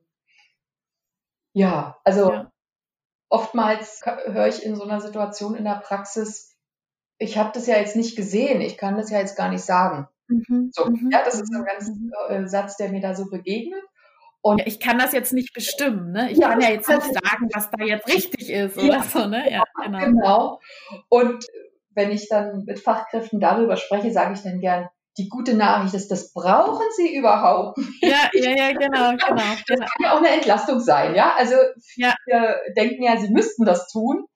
ja, 1.54 1.98
also 2.04 2.32
ja. 2.32 2.52
oftmals 3.30 4.02
höre 4.06 4.48
ich 4.48 4.64
in 4.64 4.76
so 4.76 4.84
einer 4.84 5.02
Situation 5.02 5.56
in 5.56 5.66
der 5.66 5.82
Praxis, 5.84 6.58
ich 7.20 7.38
habe 7.38 7.52
das 7.54 7.68
ja 7.68 7.78
jetzt 7.78 7.96
nicht 7.96 8.16
gesehen, 8.16 8.62
ich 8.62 8.78
kann 8.78 8.98
das 8.98 9.12
ja 9.12 9.20
jetzt 9.20 9.38
gar 9.38 9.50
nicht 9.50 9.64
sagen. 9.64 10.08
Mhm, 10.28 10.72
so, 10.74 10.86
mhm, 10.86 11.10
ja, 11.12 11.24
das 11.24 11.36
ist 11.36 11.54
ein 11.54 11.66
ganz 11.66 11.90
mhm. 11.90 12.12
äh, 12.30 12.48
Satz, 12.48 12.78
der 12.78 12.90
mir 12.90 13.02
da 13.02 13.14
so 13.16 13.30
begegnet. 13.30 13.84
Und 14.46 14.62
ich 14.68 14.82
kann 14.82 15.00
das 15.00 15.14
jetzt 15.14 15.32
nicht 15.32 15.54
bestimmen, 15.54 16.12
ne? 16.12 16.30
Ich 16.30 16.38
ja, 16.38 16.50
kann 16.50 16.60
ja 16.60 16.70
jetzt 16.70 16.90
nicht 16.90 17.02
sagen, 17.02 17.50
was 17.54 17.70
da 17.72 17.86
jetzt 17.86 18.08
richtig 18.14 18.50
ist 18.50 18.78
oder 18.78 18.98
ja, 18.98 19.04
so, 19.04 19.26
ne? 19.26 19.50
Ja, 19.50 19.64
genau. 19.82 20.00
genau. 20.00 20.60
Und 21.08 21.46
wenn 21.96 22.12
ich 22.12 22.28
dann 22.28 22.66
mit 22.66 22.80
Fachkräften 22.80 23.40
darüber 23.40 23.78
spreche, 23.78 24.12
sage 24.12 24.34
ich 24.34 24.42
dann 24.42 24.60
gern, 24.60 24.90
die 25.18 25.30
gute 25.30 25.54
Nachricht 25.56 25.94
ist, 25.94 26.12
das 26.12 26.34
brauchen 26.34 26.86
sie 26.98 27.16
überhaupt 27.16 27.78
nicht. 27.78 28.04
Ja, 28.04 28.30
ja, 28.34 28.50
ja, 28.50 28.72
genau, 28.74 29.12
genau. 29.12 29.36
Das 29.36 29.64
genau. 29.66 29.86
kann 29.86 30.04
ja 30.04 30.14
auch 30.14 30.18
eine 30.18 30.32
Entlastung 30.32 30.82
sein, 30.82 31.16
ja. 31.16 31.36
Also 31.38 31.56
ja. 31.96 32.14
wir 32.26 32.58
denken 32.76 33.04
ja, 33.04 33.16
sie 33.16 33.30
müssten 33.30 33.64
das 33.64 33.88
tun 33.88 34.28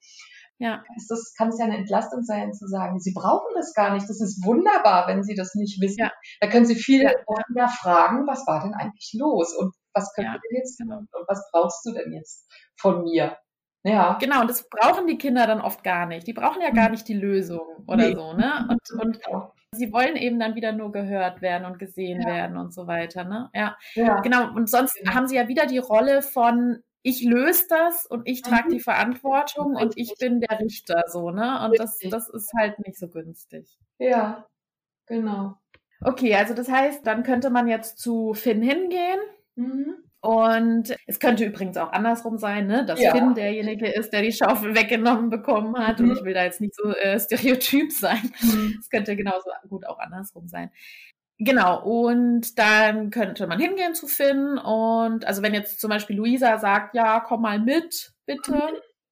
ja. 0.60 0.84
das, 1.10 1.34
kann 1.38 1.50
es 1.50 1.60
ja 1.60 1.66
eine 1.66 1.78
Entlastung 1.78 2.24
sein, 2.24 2.54
zu 2.54 2.68
sagen, 2.68 3.00
Sie 3.00 3.14
brauchen 3.14 3.54
das 3.56 3.74
gar 3.74 3.94
nicht. 3.94 4.10
Das 4.10 4.22
ist 4.22 4.44
wunderbar, 4.44 5.08
wenn 5.08 5.24
Sie 5.24 5.36
das 5.36 5.56
nicht 5.56 5.80
wissen. 5.82 6.00
Ja. 6.00 6.12
Da 6.42 6.48
können 6.48 6.66
Sie 6.66 6.76
viel 6.76 7.04
ja. 7.04 7.12
mehr 7.50 7.70
fragen, 7.70 8.26
was 8.28 8.46
war 8.48 8.64
denn 8.64 8.74
eigentlich 8.74 9.14
los 9.14 9.56
und 9.56 9.74
was 9.98 10.14
können 10.14 10.28
ja. 10.34 10.40
wir 10.42 10.60
jetzt 10.60 10.78
genau. 10.78 10.98
und 10.98 11.10
was 11.28 11.50
brauchst 11.52 11.86
du 11.86 11.94
denn 11.94 12.14
jetzt 12.14 12.48
von 12.80 13.04
mir? 13.04 13.38
Ja. 13.84 14.18
Genau, 14.20 14.42
und 14.42 14.50
das 14.50 14.68
brauchen 14.70 15.08
die 15.08 15.18
Kinder 15.18 15.48
dann 15.48 15.62
oft 15.62 15.84
gar 15.84 16.06
nicht. 16.06 16.28
Die 16.28 16.34
brauchen 16.34 16.62
ja 16.62 16.72
gar 16.72 16.86
mhm. 16.86 16.92
nicht 16.92 17.08
die 17.08 17.14
Lösung 17.14 17.66
oder 17.88 18.08
nee. 18.08 18.14
so, 18.14 18.34
ne? 18.34 18.68
Und, 18.70 19.02
und 19.02 19.20
sie 19.72 19.92
wollen 19.94 20.16
eben 20.16 20.40
dann 20.40 20.56
wieder 20.56 20.72
nur 20.72 20.92
gehört 20.92 21.42
werden 21.42 21.66
und 21.66 21.80
gesehen 21.80 22.22
ja. 22.22 22.28
werden 22.28 22.58
und 22.58 22.74
so 22.74 22.88
weiter, 22.88 23.24
ne? 23.24 23.50
Ja. 23.54 23.78
ja. 23.96 24.20
Genau. 24.22 24.54
Und 24.54 24.70
sonst 24.70 24.96
genau. 24.96 25.14
haben 25.14 25.28
sie 25.28 25.36
ja 25.36 25.48
wieder 25.48 25.66
die 25.66 25.78
Rolle 25.78 26.22
von, 26.22 26.84
ich 27.02 27.24
löse 27.24 27.66
das 27.70 28.06
und 28.06 28.28
ich 28.28 28.42
trage 28.42 28.66
mhm. 28.66 28.74
die 28.74 28.80
Verantwortung 28.80 29.76
und 29.76 29.98
ich 29.98 30.14
bin 30.20 30.42
der 30.42 30.60
Richter 30.60 31.04
so, 31.08 31.32
ne? 31.32 31.66
Und 31.66 31.80
das, 31.80 32.00
das 32.00 32.30
ist 32.30 32.52
halt 32.60 32.80
nicht 32.86 32.98
so 32.98 33.08
günstig. 33.08 33.78
Ja, 34.00 34.48
genau. 35.06 35.56
Okay, 36.02 36.36
also 36.36 36.54
das 36.54 36.70
heißt, 36.70 37.08
dann 37.08 37.24
könnte 37.24 37.50
man 37.50 37.68
jetzt 37.68 37.98
zu 37.98 38.34
Finn 38.34 38.62
hingehen. 38.62 39.20
Mhm. 39.58 39.96
Und 40.22 40.96
es 41.06 41.20
könnte 41.20 41.46
übrigens 41.46 41.78
auch 41.78 41.92
andersrum 41.92 42.38
sein, 42.38 42.68
ne? 42.68 42.86
dass 42.86 43.00
ja. 43.00 43.12
Finn 43.12 43.36
derjenige 43.36 43.88
ist, 43.88 44.12
der 44.12 44.24
die 44.24 44.32
Schaufel 44.32 44.76
weggenommen 44.76 45.30
bekommen 45.30 45.78
hat. 45.78 46.00
Mhm. 46.00 46.10
Und 46.10 46.18
ich 46.18 46.24
will 46.24 46.34
da 46.34 46.44
jetzt 46.44 46.60
nicht 46.60 46.76
so 46.76 46.90
äh, 46.90 47.20
stereotyp 47.20 47.92
sein. 47.92 48.32
Mhm. 48.42 48.78
Es 48.80 48.90
könnte 48.90 49.16
genauso 49.16 49.50
gut 49.70 49.86
auch 49.86 50.00
andersrum 50.00 50.48
sein. 50.48 50.72
Genau, 51.40 51.84
und 51.84 52.58
dann 52.58 53.12
könnte 53.12 53.46
man 53.46 53.60
hingehen 53.60 53.94
zu 53.94 54.08
Finn 54.08 54.58
und 54.58 55.24
also 55.26 55.44
wenn 55.44 55.54
jetzt 55.54 55.80
zum 55.80 55.92
Beispiel 55.92 56.16
Luisa 56.16 56.58
sagt, 56.58 56.96
ja, 56.96 57.20
komm 57.20 57.44
mal 57.44 57.60
mit, 57.60 58.12
bitte. 58.26 58.60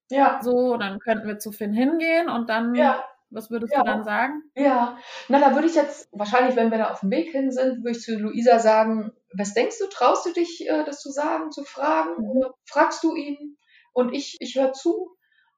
Ja. 0.10 0.40
So, 0.42 0.76
dann 0.78 1.00
könnten 1.00 1.28
wir 1.28 1.38
zu 1.38 1.52
Finn 1.52 1.72
hingehen 1.72 2.28
und 2.28 2.50
dann, 2.50 2.74
ja. 2.74 3.04
was 3.30 3.52
würdest 3.52 3.74
ja. 3.74 3.80
du 3.80 3.86
dann 3.86 4.04
sagen? 4.04 4.42
Ja, 4.56 4.98
na, 5.28 5.40
da 5.40 5.54
würde 5.54 5.68
ich 5.68 5.76
jetzt, 5.76 6.10
wahrscheinlich, 6.14 6.56
wenn 6.56 6.72
wir 6.72 6.80
da 6.80 6.90
auf 6.90 7.02
dem 7.02 7.12
Weg 7.12 7.30
hin 7.30 7.52
sind, 7.52 7.84
würde 7.84 7.92
ich 7.92 8.02
zu 8.02 8.18
Luisa 8.18 8.58
sagen, 8.58 9.12
was 9.38 9.54
denkst 9.54 9.78
du, 9.80 9.88
traust 9.88 10.26
du 10.26 10.34
dich, 10.34 10.68
äh, 10.68 10.84
das 10.86 11.00
zu 11.00 11.12
sagen, 11.12 11.52
zu 11.52 11.64
fragen? 11.64 12.22
Mhm. 12.22 12.30
Oder 12.32 12.54
fragst 12.68 13.04
du 13.04 13.16
ihn? 13.16 13.58
Und 13.94 14.14
ich, 14.14 14.38
ich 14.40 14.56
höre 14.56 14.74
zu 14.74 15.16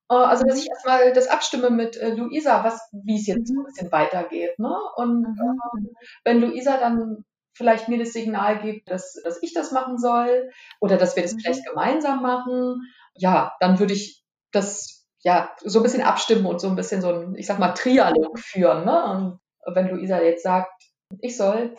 äh, 0.10 0.16
also, 0.16 0.46
dass 0.46 0.60
ich 0.60 0.70
erstmal 0.70 1.14
das 1.14 1.28
abstimme 1.28 1.70
mit 1.70 1.98
äh, 1.98 2.10
Luisa, 2.10 2.64
was, 2.64 2.90
wie 2.92 3.20
es 3.20 3.28
jetzt 3.28 3.52
mhm. 3.52 3.60
ein 3.60 3.66
bisschen 3.66 3.92
weitergeht. 3.92 4.58
Ne? 4.60 4.76
Und 4.96 5.22
mhm. 5.22 5.60
äh, 5.86 5.90
wenn 6.24 6.42
Luisa 6.42 6.78
dann 6.78 7.26
vielleicht 7.56 7.90
mir 7.90 7.98
das 7.98 8.14
Signal 8.14 8.62
gibt, 8.62 8.90
dass, 8.90 9.20
dass 9.24 9.42
ich 9.42 9.54
das 9.54 9.72
machen 9.72 9.98
soll 9.98 10.50
oder 10.80 10.98
dass 10.98 11.16
wir 11.16 11.24
das 11.24 11.34
mhm. 11.34 11.40
vielleicht 11.40 11.66
gemeinsam 11.66 12.22
machen, 12.22 12.82
ja, 13.16 13.56
dann 13.60 13.80
würde 13.80 13.94
ich 13.94 14.24
das 14.52 15.08
ja 15.22 15.52
so 15.64 15.80
ein 15.80 15.84
bisschen 15.84 16.04
abstimmen 16.04 16.46
und 16.46 16.62
so 16.62 16.70
ein 16.70 16.76
bisschen 16.76 17.02
so 17.02 17.10
ein, 17.10 17.36
ich 17.36 17.48
sag 17.48 17.58
mal, 17.58 17.74
Trialog 17.74 18.40
führen. 18.40 18.86
Ne? 18.86 19.40
Und 19.66 19.76
wenn 19.76 19.90
Luisa 19.90 20.22
jetzt 20.22 20.44
sagt, 20.44 20.72
ich 21.20 21.36
soll, 21.36 21.76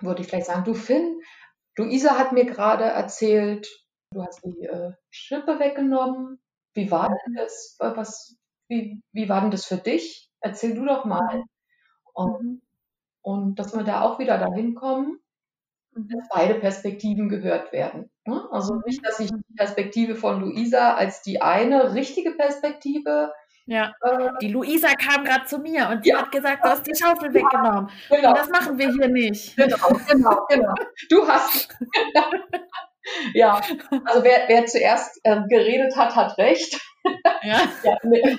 würde 0.00 0.22
ich 0.22 0.28
vielleicht 0.28 0.46
sagen, 0.46 0.64
du 0.64 0.74
Finn, 0.74 1.20
Luisa 1.76 2.18
hat 2.18 2.32
mir 2.32 2.46
gerade 2.46 2.84
erzählt, 2.84 3.68
du 4.12 4.22
hast 4.22 4.42
die 4.44 4.64
äh, 4.64 4.92
Schippe 5.10 5.58
weggenommen 5.58 6.40
wie 6.76 6.90
war 6.90 7.08
denn 7.08 7.34
das? 7.34 7.76
Was, 7.80 8.36
wie, 8.68 9.02
wie 9.12 9.28
war 9.28 9.40
denn 9.40 9.50
das 9.50 9.64
für 9.64 9.78
dich? 9.78 10.30
Erzähl 10.40 10.74
du 10.74 10.84
doch 10.84 11.04
mal. 11.04 11.42
Und, 12.12 12.42
mhm. 12.42 12.62
und 13.22 13.58
dass 13.58 13.74
wir 13.74 13.82
da 13.82 14.02
auch 14.02 14.18
wieder 14.18 14.38
dahin 14.38 14.74
kommen, 14.74 15.18
mhm. 15.92 16.08
dass 16.08 16.28
beide 16.28 16.60
Perspektiven 16.60 17.28
gehört 17.28 17.72
werden. 17.72 18.10
Ne? 18.26 18.46
Also 18.50 18.74
mhm. 18.74 18.82
nicht, 18.86 19.04
dass 19.04 19.18
ich 19.20 19.30
die 19.30 19.54
Perspektive 19.56 20.14
von 20.14 20.40
Luisa 20.40 20.94
als 20.94 21.22
die 21.22 21.40
eine 21.40 21.94
richtige 21.94 22.32
Perspektive 22.32 23.32
ja, 23.66 23.92
äh, 24.00 24.30
die 24.40 24.48
Luisa 24.48 24.88
kam 24.94 25.24
gerade 25.24 25.44
zu 25.44 25.58
mir 25.58 25.88
und 25.90 26.04
die 26.04 26.10
ja. 26.10 26.18
hat 26.18 26.30
gesagt, 26.30 26.64
du 26.64 26.68
hast 26.68 26.86
die 26.86 26.94
Schaufel 26.94 27.34
weggenommen. 27.34 27.90
Genau. 28.08 28.28
Und 28.28 28.38
das 28.38 28.48
machen 28.48 28.78
wir 28.78 28.90
hier 28.90 29.08
nicht. 29.08 29.56
Genau, 29.56 29.88
genau, 30.08 30.46
genau. 30.48 30.74
Du 31.10 31.26
hast. 31.26 31.76
Ja, 33.34 33.60
also 34.04 34.24
wer, 34.24 34.48
wer 34.48 34.66
zuerst 34.66 35.20
äh, 35.22 35.40
geredet 35.48 35.96
hat, 35.96 36.16
hat 36.16 36.36
recht. 36.38 36.80
Ja. 37.42 37.60
ja 37.84 37.96
nee. 38.02 38.36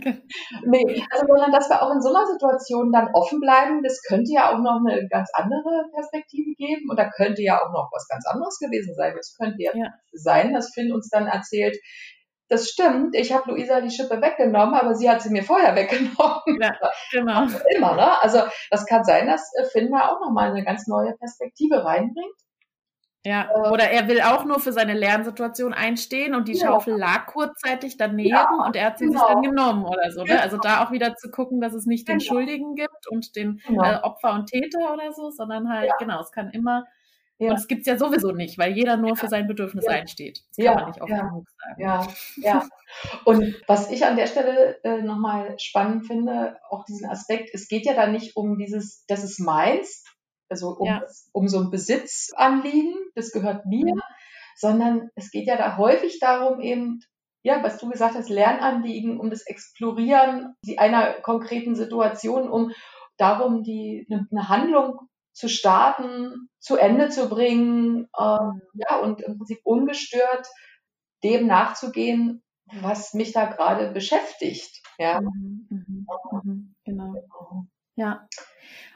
nee. 0.65 1.03
Also 1.09 1.25
sondern 1.25 1.51
dass 1.51 1.69
wir 1.69 1.81
auch 1.81 1.93
in 1.93 2.01
so 2.01 2.09
einer 2.13 2.27
Situation 2.27 2.91
dann 2.91 3.09
offen 3.13 3.39
bleiben, 3.39 3.81
das 3.81 4.01
könnte 4.03 4.33
ja 4.33 4.51
auch 4.51 4.59
noch 4.59 4.81
eine 4.85 5.07
ganz 5.07 5.29
andere 5.33 5.85
Perspektive 5.93 6.53
geben 6.57 6.89
und 6.89 6.99
da 6.99 7.09
könnte 7.09 7.41
ja 7.41 7.61
auch 7.61 7.71
noch 7.71 7.89
was 7.93 8.07
ganz 8.09 8.25
anderes 8.27 8.59
gewesen 8.59 8.93
sein. 8.95 9.15
Es 9.17 9.37
könnte 9.39 9.63
ja, 9.63 9.71
ja, 9.73 9.93
sein, 10.11 10.53
dass 10.53 10.73
Finn 10.73 10.91
uns 10.91 11.09
dann 11.09 11.27
erzählt, 11.27 11.77
das 12.49 12.69
stimmt, 12.69 13.15
ich 13.15 13.33
habe 13.33 13.51
Luisa 13.51 13.81
die 13.81 13.91
Schippe 13.91 14.21
weggenommen, 14.21 14.75
aber 14.75 14.95
sie 14.95 15.09
hat 15.09 15.21
sie 15.21 15.29
mir 15.29 15.43
vorher 15.43 15.75
weggenommen. 15.75 16.61
Ja, 16.61 16.75
genau. 17.11 17.41
Also 17.41 17.57
immer, 17.75 17.95
ne? 17.95 18.21
Also 18.21 18.41
das 18.69 18.85
kann 18.85 19.03
sein, 19.03 19.27
dass 19.27 19.51
Finn 19.71 19.91
da 19.91 20.09
auch 20.09 20.19
nochmal 20.21 20.51
eine 20.51 20.63
ganz 20.63 20.87
neue 20.87 21.13
Perspektive 21.17 21.83
reinbringt. 21.83 22.35
Ja, 23.25 23.49
äh, 23.53 23.69
oder 23.69 23.89
er 23.89 24.07
will 24.07 24.21
auch 24.21 24.45
nur 24.45 24.59
für 24.61 24.71
seine 24.71 24.93
Lernsituation 24.93 25.73
einstehen 25.73 26.33
und 26.33 26.47
die 26.47 26.53
ja. 26.53 26.67
Schaufel 26.67 26.95
lag 26.95 27.25
kurzzeitig 27.25 27.97
daneben 27.97 28.29
ja, 28.29 28.47
und 28.65 28.75
er 28.77 28.85
hat 28.85 28.99
sie 28.99 29.07
genau. 29.07 29.19
sich 29.19 29.27
dann 29.27 29.41
genommen 29.41 29.85
oder 29.85 30.11
so. 30.11 30.21
Ne? 30.21 30.27
Genau. 30.27 30.41
Also 30.41 30.57
da 30.57 30.85
auch 30.85 30.91
wieder 30.91 31.15
zu 31.15 31.29
gucken, 31.29 31.59
dass 31.59 31.73
es 31.73 31.85
nicht 31.85 32.07
den 32.07 32.19
genau. 32.19 32.29
Schuldigen 32.29 32.75
gibt 32.75 33.07
und 33.09 33.35
den 33.35 33.59
genau. 33.67 33.83
äh, 33.83 33.97
Opfer 34.01 34.33
und 34.33 34.45
Täter 34.45 34.93
oder 34.93 35.11
so, 35.11 35.29
sondern 35.29 35.67
halt, 35.69 35.91
genau, 35.99 36.21
es 36.21 36.31
kann 36.31 36.51
immer, 36.51 36.85
und 37.39 37.51
es 37.53 37.67
gibt 37.67 37.81
es 37.81 37.87
ja 37.87 37.97
sowieso 37.97 38.31
nicht, 38.31 38.57
weil 38.57 38.75
jeder 38.75 38.97
nur 38.97 39.15
für 39.15 39.27
sein 39.27 39.47
Bedürfnis 39.47 39.87
einsteht. 39.87 40.43
Das 40.55 40.65
kann 40.65 40.75
man 40.75 40.85
nicht 40.87 41.01
oft 41.01 41.11
genug 41.11 41.45
sagen. 41.49 41.81
Ja, 41.81 42.07
ja. 42.37 42.67
Und 43.25 43.55
was 43.67 43.91
ich 43.91 44.05
an 44.05 44.15
der 44.15 44.27
Stelle 44.27 44.83
äh, 44.83 45.01
nochmal 45.03 45.57
spannend 45.59 46.07
finde, 46.07 46.57
auch 46.69 46.83
diesen 46.85 47.07
Aspekt, 47.07 47.51
es 47.53 47.67
geht 47.67 47.85
ja 47.85 47.93
da 47.93 48.07
nicht 48.07 48.35
um 48.35 48.57
dieses, 48.57 49.05
das 49.07 49.23
ist 49.23 49.39
meins, 49.39 50.03
also 50.49 50.77
um, 50.79 50.87
ja. 50.87 51.03
um 51.31 51.47
so 51.47 51.59
ein 51.59 51.69
Besitzanliegen, 51.69 52.95
das 53.13 53.31
gehört 53.31 53.65
mir, 53.67 53.87
ja. 53.87 54.03
sondern 54.55 55.09
es 55.15 55.29
geht 55.29 55.45
ja 55.45 55.57
da 55.57 55.77
häufig 55.77 56.19
darum, 56.19 56.59
eben, 56.59 57.01
ja, 57.43 57.61
was 57.61 57.77
du 57.77 57.87
gesagt 57.89 58.15
hast, 58.15 58.29
Lernanliegen, 58.29 59.19
um 59.19 59.29
das 59.29 59.45
Explorieren 59.45 60.55
einer 60.77 61.13
konkreten 61.21 61.75
Situation, 61.75 62.49
um 62.49 62.71
darum, 63.17 63.63
die, 63.63 64.07
eine 64.09 64.49
Handlung 64.49 65.07
zu 65.37 65.49
starten, 65.49 66.49
zu 66.59 66.77
Ende 66.77 67.09
zu 67.09 67.29
bringen, 67.29 68.07
ähm, 68.19 68.61
ja, 68.73 68.97
und 69.01 69.21
im 69.21 69.37
Prinzip 69.37 69.59
ungestört 69.63 70.47
dem 71.23 71.45
nachzugehen, 71.45 72.43
was 72.81 73.13
mich 73.13 73.33
da 73.33 73.45
gerade 73.45 73.91
beschäftigt. 73.91 74.81
Ja. 74.97 75.21
Mhm, 75.21 75.67
mhm, 75.69 76.07
mhm, 76.31 76.75
genau. 76.83 77.11
genau. 77.13 77.65
Ja. 77.95 78.27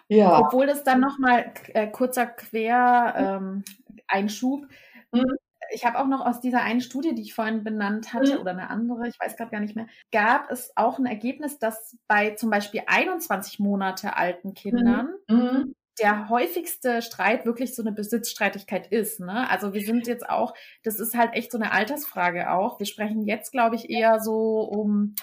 Ja. 0.08 0.40
Obwohl 0.40 0.66
das 0.66 0.84
dann 0.84 1.00
nochmal 1.00 1.54
äh, 1.76 1.88
kurzer 1.88 2.26
Quer 2.26 3.14
ähm, 3.16 3.64
Einschub. 4.08 4.66
Mhm. 5.12 5.36
ich 5.74 5.86
habe 5.86 6.00
auch 6.00 6.08
noch 6.08 6.26
aus 6.26 6.42
dieser 6.42 6.64
einen 6.64 6.82
Studie, 6.82 7.14
die 7.14 7.22
ich 7.22 7.36
vorhin 7.36 7.64
benannt 7.64 8.14
hatte, 8.14 8.34
Mhm. 8.34 8.42
oder 8.42 8.52
eine 8.52 8.70
andere, 8.72 9.08
ich 9.08 9.20
weiß 9.20 9.38
gerade 9.38 9.52
gar 9.52 9.60
nicht 9.60 9.76
mehr, 9.76 9.88
gab 10.12 10.50
es 10.50 10.72
auch 10.76 10.98
ein 10.98 11.06
Ergebnis, 11.06 11.60
dass 11.60 11.98
bei 12.08 12.32
zum 12.32 12.50
Beispiel 12.50 12.82
21 12.88 13.60
Monate 13.60 14.18
alten 14.18 14.54
Kindern 14.56 15.14
Mhm. 15.30 15.76
Der 16.00 16.30
häufigste 16.30 17.02
Streit 17.02 17.46
wirklich 17.46 17.76
so 17.76 17.82
eine 17.82 17.92
Besitzstreitigkeit 17.92 18.88
ist. 18.88 19.20
Ne? 19.20 19.50
Also 19.50 19.74
wir 19.74 19.82
sind 19.82 20.08
jetzt 20.08 20.28
auch, 20.30 20.54
das 20.84 21.00
ist 21.00 21.16
halt 21.16 21.34
echt 21.34 21.52
so 21.52 21.58
eine 21.58 21.72
Altersfrage 21.72 22.52
auch. 22.52 22.80
Wir 22.80 22.86
sprechen 22.86 23.26
jetzt, 23.26 23.52
glaube 23.52 23.76
ich, 23.76 23.90
eher 23.90 24.20
so 24.20 24.62
um 24.62 25.16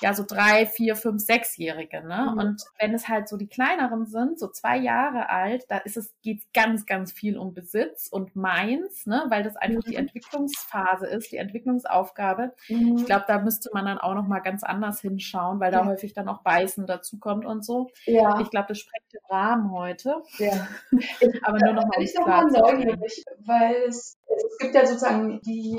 ja 0.00 0.14
so 0.14 0.24
drei, 0.26 0.66
vier, 0.66 0.96
fünf, 0.96 1.22
sechsjährige. 1.22 2.02
Ne? 2.06 2.28
Mhm. 2.32 2.38
Und 2.38 2.62
wenn 2.78 2.94
es 2.94 3.08
halt 3.08 3.28
so 3.28 3.36
die 3.36 3.48
kleineren 3.48 4.06
sind, 4.06 4.38
so 4.38 4.48
zwei 4.48 4.76
Jahre 4.76 5.28
alt, 5.28 5.64
da 5.68 5.78
ist 5.78 5.96
es 5.96 6.14
geht 6.22 6.42
ganz, 6.54 6.86
ganz 6.86 7.12
viel 7.12 7.36
um 7.38 7.54
Besitz 7.54 8.08
und 8.08 8.34
meins, 8.36 9.06
ne? 9.06 9.24
weil 9.28 9.42
das 9.42 9.56
einfach 9.56 9.82
die 9.84 9.92
Mhm. 9.92 9.98
Entwicklungsphase 10.08 11.06
ist, 11.06 11.32
die 11.32 11.36
Entwicklungsaufgabe. 11.36 12.54
Mhm. 12.68 12.96
Ich 12.98 13.06
glaube, 13.06 13.24
da 13.26 13.38
müsste 13.40 13.70
man 13.72 13.84
dann 13.86 13.98
auch 13.98 14.14
noch 14.14 14.26
mal 14.26 14.40
ganz 14.40 14.62
anders 14.62 15.00
hinschauen, 15.00 15.60
weil 15.60 15.70
da 15.72 15.80
Ja. 15.80 15.86
häufig 15.86 16.12
dann 16.14 16.28
auch 16.28 16.42
Beißen 16.42 16.86
dazukommt 16.86 17.44
und 17.44 17.64
so. 17.64 17.90
ja, 18.06 18.40
Ich 18.40 18.50
glaube, 18.50 18.68
das 18.68 18.78
sprengt 18.78 19.12
den 19.12 19.20
Rahmen 19.28 19.70
heute. 19.72 20.22
ja. 20.38 20.66
Aber 21.42 21.58
nur 21.58 21.72
noch 21.74 21.84
mal 21.84 21.90
bin 21.90 21.98
um 21.98 22.04
ich 22.04 22.14
noch 22.14 22.26
mal 22.26 22.44
neugierig, 22.46 23.24
weil 23.44 23.74
es, 23.88 24.18
es 24.28 24.58
gibt 24.58 24.74
ja 24.74 24.86
sozusagen 24.86 25.40
die 25.42 25.76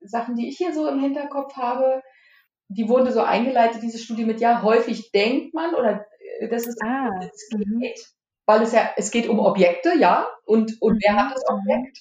Sachen, 0.00 0.36
die 0.36 0.48
ich 0.48 0.56
hier 0.58 0.72
so 0.72 0.88
im 0.88 1.00
Hinterkopf 1.00 1.56
habe, 1.56 2.02
die 2.68 2.88
wurde 2.88 3.12
so 3.12 3.22
eingeleitet, 3.22 3.82
diese 3.82 3.98
Studie 3.98 4.24
mit, 4.24 4.40
ja, 4.40 4.62
häufig 4.62 5.12
denkt 5.12 5.54
man 5.54 5.74
oder 5.74 6.06
äh, 6.40 6.48
das 6.48 6.66
ist 6.66 6.80
Ah, 6.82 7.10
es 7.20 7.48
mhm. 7.52 7.78
geht, 7.80 8.00
weil 8.46 8.62
es 8.62 8.72
ja, 8.72 8.90
es 8.96 9.10
geht 9.10 9.28
um 9.28 9.38
Objekte, 9.40 9.94
ja, 9.98 10.28
und, 10.44 10.80
und 10.80 11.02
wer 11.02 11.12
Mhm, 11.12 11.18
hat 11.18 11.34
das 11.34 11.42
mhm. 11.48 11.56
Objekt? 11.58 11.98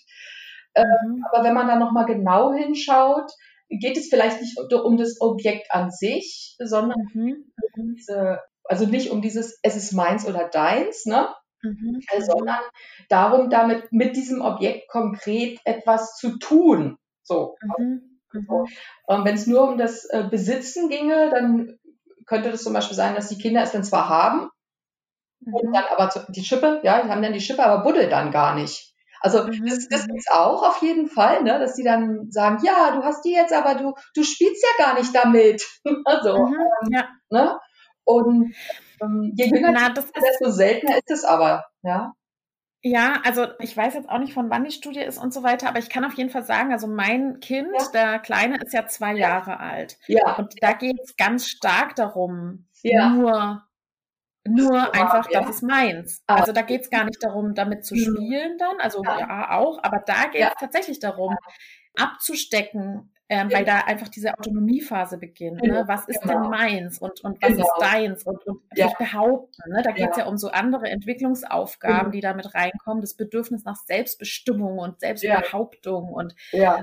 Mhm. 0.77 1.23
Aber 1.31 1.43
wenn 1.43 1.53
man 1.53 1.67
dann 1.67 1.79
nochmal 1.79 2.05
genau 2.05 2.53
hinschaut, 2.53 3.31
geht 3.69 3.97
es 3.97 4.09
vielleicht 4.09 4.41
nicht 4.41 4.57
um 4.59 4.97
das 4.97 5.21
Objekt 5.21 5.71
an 5.71 5.91
sich, 5.91 6.55
sondern. 6.59 6.97
Mhm. 7.13 7.51
diese, 7.77 8.39
also 8.63 8.85
nicht 8.85 9.11
um 9.11 9.21
dieses, 9.21 9.59
es 9.61 9.75
ist 9.75 9.93
meins 9.93 10.27
oder 10.27 10.47
deins, 10.49 11.05
ne? 11.05 11.33
Mhm. 11.63 11.99
Sondern 12.19 12.59
darum, 13.09 13.49
damit 13.49 13.91
mit 13.91 14.15
diesem 14.15 14.41
Objekt 14.41 14.87
konkret 14.89 15.59
etwas 15.65 16.17
zu 16.17 16.37
tun. 16.37 16.97
So. 17.23 17.55
Mhm. 17.77 18.14
Mhm. 18.35 18.65
Und 19.05 19.25
wenn 19.25 19.35
es 19.35 19.47
nur 19.47 19.67
um 19.67 19.77
das 19.77 20.05
äh, 20.05 20.27
Besitzen 20.29 20.89
ginge, 20.89 21.29
dann 21.31 21.77
könnte 22.25 22.51
das 22.51 22.63
zum 22.63 22.73
Beispiel 22.73 22.95
sein, 22.95 23.15
dass 23.15 23.29
die 23.29 23.37
Kinder 23.37 23.61
es 23.63 23.71
dann 23.71 23.83
zwar 23.83 24.09
haben 24.09 24.49
und 25.51 25.69
Mhm. 25.69 25.73
dann 25.73 25.83
aber 25.91 26.09
zu, 26.09 26.25
die 26.29 26.43
Schippe, 26.43 26.81
ja, 26.83 27.01
die 27.03 27.09
haben 27.09 27.21
dann 27.21 27.33
die 27.33 27.41
Schippe, 27.41 27.63
aber 27.65 27.83
buddelt 27.83 28.11
dann 28.11 28.31
gar 28.31 28.55
nicht. 28.55 28.93
Also 29.21 29.43
Mhm, 29.43 29.65
das, 29.67 29.87
das 29.89 30.07
gibt's 30.07 30.29
auch 30.31 30.63
auf 30.63 30.81
jeden 30.81 31.07
Fall, 31.07 31.43
ne, 31.43 31.57
dass 31.59 31.75
die 31.75 31.83
dann 31.83 32.31
sagen, 32.31 32.63
ja, 32.63 32.91
du 32.95 33.03
hast 33.03 33.23
die 33.25 33.33
jetzt, 33.33 33.53
aber 33.53 33.75
du, 33.75 33.93
du 34.13 34.23
spielst 34.23 34.63
ja 34.63 34.85
gar 34.85 34.95
nicht 34.99 35.15
damit. 35.15 35.63
also, 36.05 36.37
Mhm. 36.37 36.55
Ja, 36.91 37.07
ne? 37.29 37.59
Und 38.03 38.55
ähm, 39.01 39.33
je 39.35 39.45
jünger, 39.47 39.71
na, 39.71 39.89
das 39.89 40.05
ist 40.05 40.15
desto 40.15 40.51
seltener 40.51 40.97
ist 40.97 41.09
es 41.11 41.23
aber, 41.25 41.65
ja. 41.83 42.13
Ja, 42.87 43.19
also 43.25 43.47
ich 43.57 43.75
weiß 43.75 43.95
jetzt 43.95 44.07
auch 44.09 44.19
nicht, 44.19 44.35
von 44.35 44.51
wann 44.51 44.63
die 44.63 44.69
Studie 44.71 44.99
ist 44.99 45.17
und 45.17 45.33
so 45.33 45.41
weiter, 45.41 45.67
aber 45.67 45.79
ich 45.79 45.89
kann 45.89 46.05
auf 46.05 46.13
jeden 46.13 46.29
Fall 46.29 46.43
sagen, 46.45 46.71
also 46.71 46.85
mein 46.85 47.39
Kind, 47.39 47.69
Ja. 47.73 47.87
der 47.91 48.19
Kleine, 48.19 48.57
ist 48.63 48.73
ja 48.75 48.85
zwei 48.85 49.13
Ja. 49.13 49.29
Jahre 49.29 49.59
alt. 49.59 49.97
Ja, 50.05 50.35
Und 50.37 50.53
da 50.61 50.73
geht 50.73 50.99
es 51.03 51.15
ganz 51.17 51.47
stark 51.47 51.95
darum, 51.95 52.67
Ja. 52.83 53.09
nur, 53.09 53.63
nur 54.47 54.85
zu 54.85 54.93
einfach, 54.93 55.31
ja. 55.31 55.41
das 55.41 55.49
ist 55.49 55.63
meins. 55.63 56.23
Also 56.27 56.51
da 56.51 56.61
geht 56.61 56.81
es 56.81 56.91
gar 56.91 57.05
nicht 57.05 57.23
darum, 57.23 57.55
damit 57.55 57.85
zu 57.85 57.95
Mhm. 57.95 57.99
spielen 58.17 58.57
dann, 58.59 58.79
also 58.79 59.03
Ja. 59.03 59.17
ja, 59.19 59.51
auch, 59.57 59.79
aber 59.81 60.03
da 60.05 60.25
geht 60.25 60.35
es 60.35 60.39
Ja. 60.41 60.53
tatsächlich 60.59 60.99
darum, 60.99 61.35
abzustecken, 61.97 63.14
ähm, 63.29 63.49
Ja. 63.49 63.57
weil 63.57 63.65
da 63.65 63.79
einfach 63.79 64.07
diese 64.07 64.37
Autonomiephase 64.37 65.17
beginnt. 65.17 65.61
Genau, 65.61 65.81
Ne? 65.81 65.87
Was 65.87 66.07
ist 66.07 66.21
genau. 66.21 66.41
denn 66.43 66.49
meins 66.51 66.99
und, 66.99 67.21
und 67.23 67.41
was 67.41 67.49
Genau. 67.49 67.63
ist 67.63 67.73
deins 67.81 68.23
und, 68.23 68.45
und 68.45 68.61
Ja. 68.75 68.87
sich 68.89 68.97
behaupten. 68.97 69.71
Ne? 69.71 69.81
Da 69.83 69.91
geht 69.91 70.11
es 70.11 70.17
Ja. 70.17 70.23
ja 70.23 70.29
um 70.29 70.37
so 70.37 70.49
andere 70.49 70.87
Entwicklungsaufgaben, 70.89 71.97
Genau. 71.99 72.09
die 72.11 72.19
da 72.21 72.33
mit 72.33 72.53
reinkommen. 72.53 73.01
Das 73.01 73.15
Bedürfnis 73.15 73.63
nach 73.65 73.77
Selbstbestimmung 73.77 74.77
und 74.77 74.99
Selbstbehauptung 74.99 76.09
und 76.09 76.35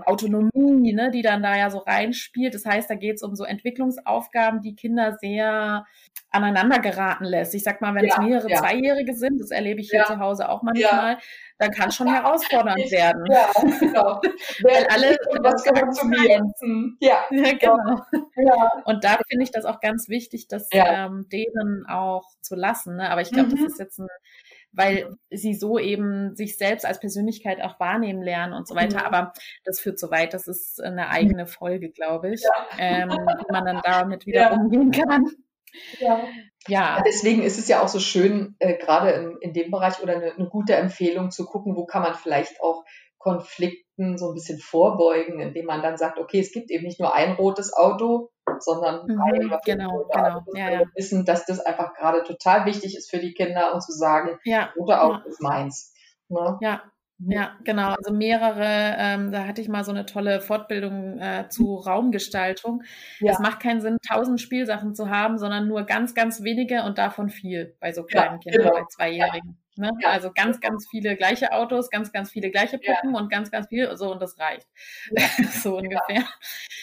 Autonomie, 0.06 0.92
ne, 0.92 1.10
die 1.10 1.22
dann 1.22 1.42
da 1.42 1.56
ja 1.56 1.70
so 1.70 1.78
reinspielt. 1.78 2.54
Das 2.54 2.64
heißt, 2.66 2.90
da 2.90 2.94
geht 2.94 3.16
es 3.16 3.22
um 3.22 3.34
so 3.36 3.44
Entwicklungsaufgaben, 3.44 4.60
die 4.60 4.74
Kinder 4.74 5.16
sehr 5.20 5.86
aneinander 6.30 6.78
geraten 6.78 7.24
lässt. 7.24 7.54
Ich 7.54 7.62
sag 7.62 7.80
mal, 7.80 7.94
wenn 7.94 8.06
es 8.06 8.18
mehrere. 8.18 8.48
Zweijährige 8.52 9.14
sind, 9.14 9.40
das 9.40 9.50
erlebe 9.50 9.80
ich 9.80 9.90
hier 9.90 10.04
zu 10.04 10.18
Hause 10.18 10.48
auch 10.48 10.62
manchmal, 10.62 11.18
dann 11.62 11.70
kann 11.70 11.88
es 11.88 11.94
schon 11.94 12.08
herausfordernd 12.12 12.90
werden. 12.90 13.24
ja, 13.30 13.50
genau. 13.78 14.20
Wer 14.62 14.90
alle- 14.92 15.16
was 15.40 15.62
gehört 15.62 15.94
zu 15.94 16.06
mir? 16.06 16.42
Ja, 17.00 17.24
Ja, 17.30 17.52
genau. 17.52 18.02
ja, 18.36 18.70
Und 18.84 19.04
da 19.04 19.16
finde 19.28 19.44
ich 19.44 19.50
das 19.52 19.64
auch 19.64 19.80
ganz 19.80 20.08
wichtig, 20.08 20.48
das 20.48 20.68
Ja. 20.72 21.06
ähm, 21.06 21.26
denen 21.30 21.86
auch 21.88 22.24
zu 22.40 22.54
lassen. 22.56 22.96
Ne? 22.96 23.10
Aber 23.10 23.20
ich 23.20 23.30
glaube, 23.30 23.50
Mhm. 23.50 23.62
das 23.62 23.72
ist 23.72 23.78
jetzt 23.78 23.98
ein, 23.98 24.08
weil 24.72 25.14
sie 25.30 25.54
so 25.54 25.78
eben 25.78 26.34
sich 26.34 26.56
selbst 26.56 26.86
als 26.86 26.98
Persönlichkeit 26.98 27.60
auch 27.62 27.78
wahrnehmen 27.78 28.22
lernen 28.22 28.54
und 28.54 28.66
so 28.66 28.74
weiter. 28.74 29.00
Mhm. 29.00 29.04
Aber 29.06 29.32
das 29.64 29.80
führt 29.80 29.98
so 29.98 30.10
weit, 30.10 30.34
das 30.34 30.48
ist 30.48 30.82
eine 30.82 31.08
eigene 31.10 31.46
Folge, 31.46 31.90
glaube 31.90 32.32
ich, 32.34 32.42
Ja. 32.42 32.50
ähm, 32.78 33.10
wie 33.10 33.52
man 33.52 33.64
dann 33.66 33.80
damit 33.84 34.26
wieder 34.26 34.40
Ja. 34.40 34.52
umgehen 34.52 34.90
kann. 34.90 35.26
Ja. 35.98 36.24
Ja, 36.68 37.02
Deswegen 37.04 37.42
ist 37.42 37.58
es 37.58 37.66
ja 37.66 37.82
auch 37.82 37.88
so 37.88 37.98
schön, 37.98 38.54
äh, 38.60 38.76
gerade 38.76 39.10
in, 39.10 39.36
in 39.40 39.52
dem 39.52 39.70
Bereich 39.70 40.00
oder 40.00 40.14
eine, 40.14 40.32
eine 40.32 40.48
gute 40.48 40.76
Empfehlung 40.76 41.30
zu 41.30 41.44
gucken, 41.44 41.76
wo 41.76 41.86
kann 41.86 42.02
man 42.02 42.14
vielleicht 42.14 42.60
auch 42.62 42.84
Konflikten 43.18 44.18
so 44.18 44.28
ein 44.28 44.34
bisschen 44.34 44.58
vorbeugen, 44.58 45.40
indem 45.40 45.66
man 45.66 45.82
dann 45.82 45.96
sagt, 45.96 46.18
okay, 46.18 46.40
es 46.40 46.52
gibt 46.52 46.70
eben 46.70 46.84
nicht 46.84 47.00
nur 47.00 47.14
ein 47.14 47.32
rotes 47.32 47.72
Auto, 47.72 48.30
sondern 48.58 49.06
Mhm, 49.06 49.16
drei 49.16 49.46
oder 49.46 49.60
genau, 49.64 49.90
rote 49.90 50.08
genau, 50.12 50.36
Autos. 50.38 50.54
ja, 50.56 50.68
Wir 50.68 50.80
ja. 50.80 50.86
wissen, 50.94 51.24
dass 51.24 51.46
das 51.46 51.60
einfach 51.60 51.94
gerade 51.94 52.22
total 52.24 52.66
wichtig 52.66 52.96
ist 52.96 53.10
für 53.10 53.18
die 53.18 53.34
Kinder 53.34 53.74
und 53.74 53.82
zu 53.82 53.92
sagen, 53.92 54.38
ja, 54.44 54.72
rote 54.76 55.00
Auto 55.00 55.18
ja. 55.18 55.24
ist 55.26 55.40
meins. 55.40 55.94
Ne? 56.28 56.58
ja. 56.60 56.82
Ja, 57.26 57.56
genau. 57.64 57.94
Also 57.94 58.12
mehrere, 58.12 58.96
ähm, 58.98 59.32
da 59.32 59.46
hatte 59.46 59.60
ich 59.60 59.68
mal 59.68 59.84
so 59.84 59.90
eine 59.90 60.06
tolle 60.06 60.40
Fortbildung 60.40 61.18
äh, 61.18 61.48
zu 61.48 61.76
Raumgestaltung. 61.76 62.82
Ja. 63.20 63.32
Es 63.32 63.38
macht 63.38 63.60
keinen 63.60 63.80
Sinn, 63.80 63.98
tausend 64.08 64.40
Spielsachen 64.40 64.94
zu 64.94 65.10
haben, 65.10 65.38
sondern 65.38 65.68
nur 65.68 65.84
ganz, 65.84 66.14
ganz 66.14 66.42
wenige 66.42 66.82
und 66.84 66.98
davon 66.98 67.28
viel 67.30 67.76
bei 67.80 67.92
so 67.92 68.02
Ja, 68.02 68.06
kleinen 68.06 68.40
Kindern, 68.40 68.62
genau. 68.62 68.74
bei 68.74 68.84
Zweijährigen. 68.88 69.58
Ne? 69.76 69.90
Ja. 70.00 70.10
Also 70.10 70.30
ganz, 70.34 70.60
ganz 70.60 70.86
viele 70.90 71.16
gleiche 71.16 71.52
Autos, 71.52 71.90
ganz, 71.90 72.12
ganz 72.12 72.30
viele 72.30 72.50
gleiche 72.50 72.78
Ja. 72.82 72.94
Puppen 72.94 73.14
und 73.14 73.30
ganz, 73.30 73.50
ganz 73.50 73.68
viel, 73.68 73.94
so 73.96 74.12
und 74.12 74.20
das 74.20 74.38
reicht. 74.38 74.66
Ja. 75.10 75.26
so 75.64 75.76
ungefähr. 75.76 76.24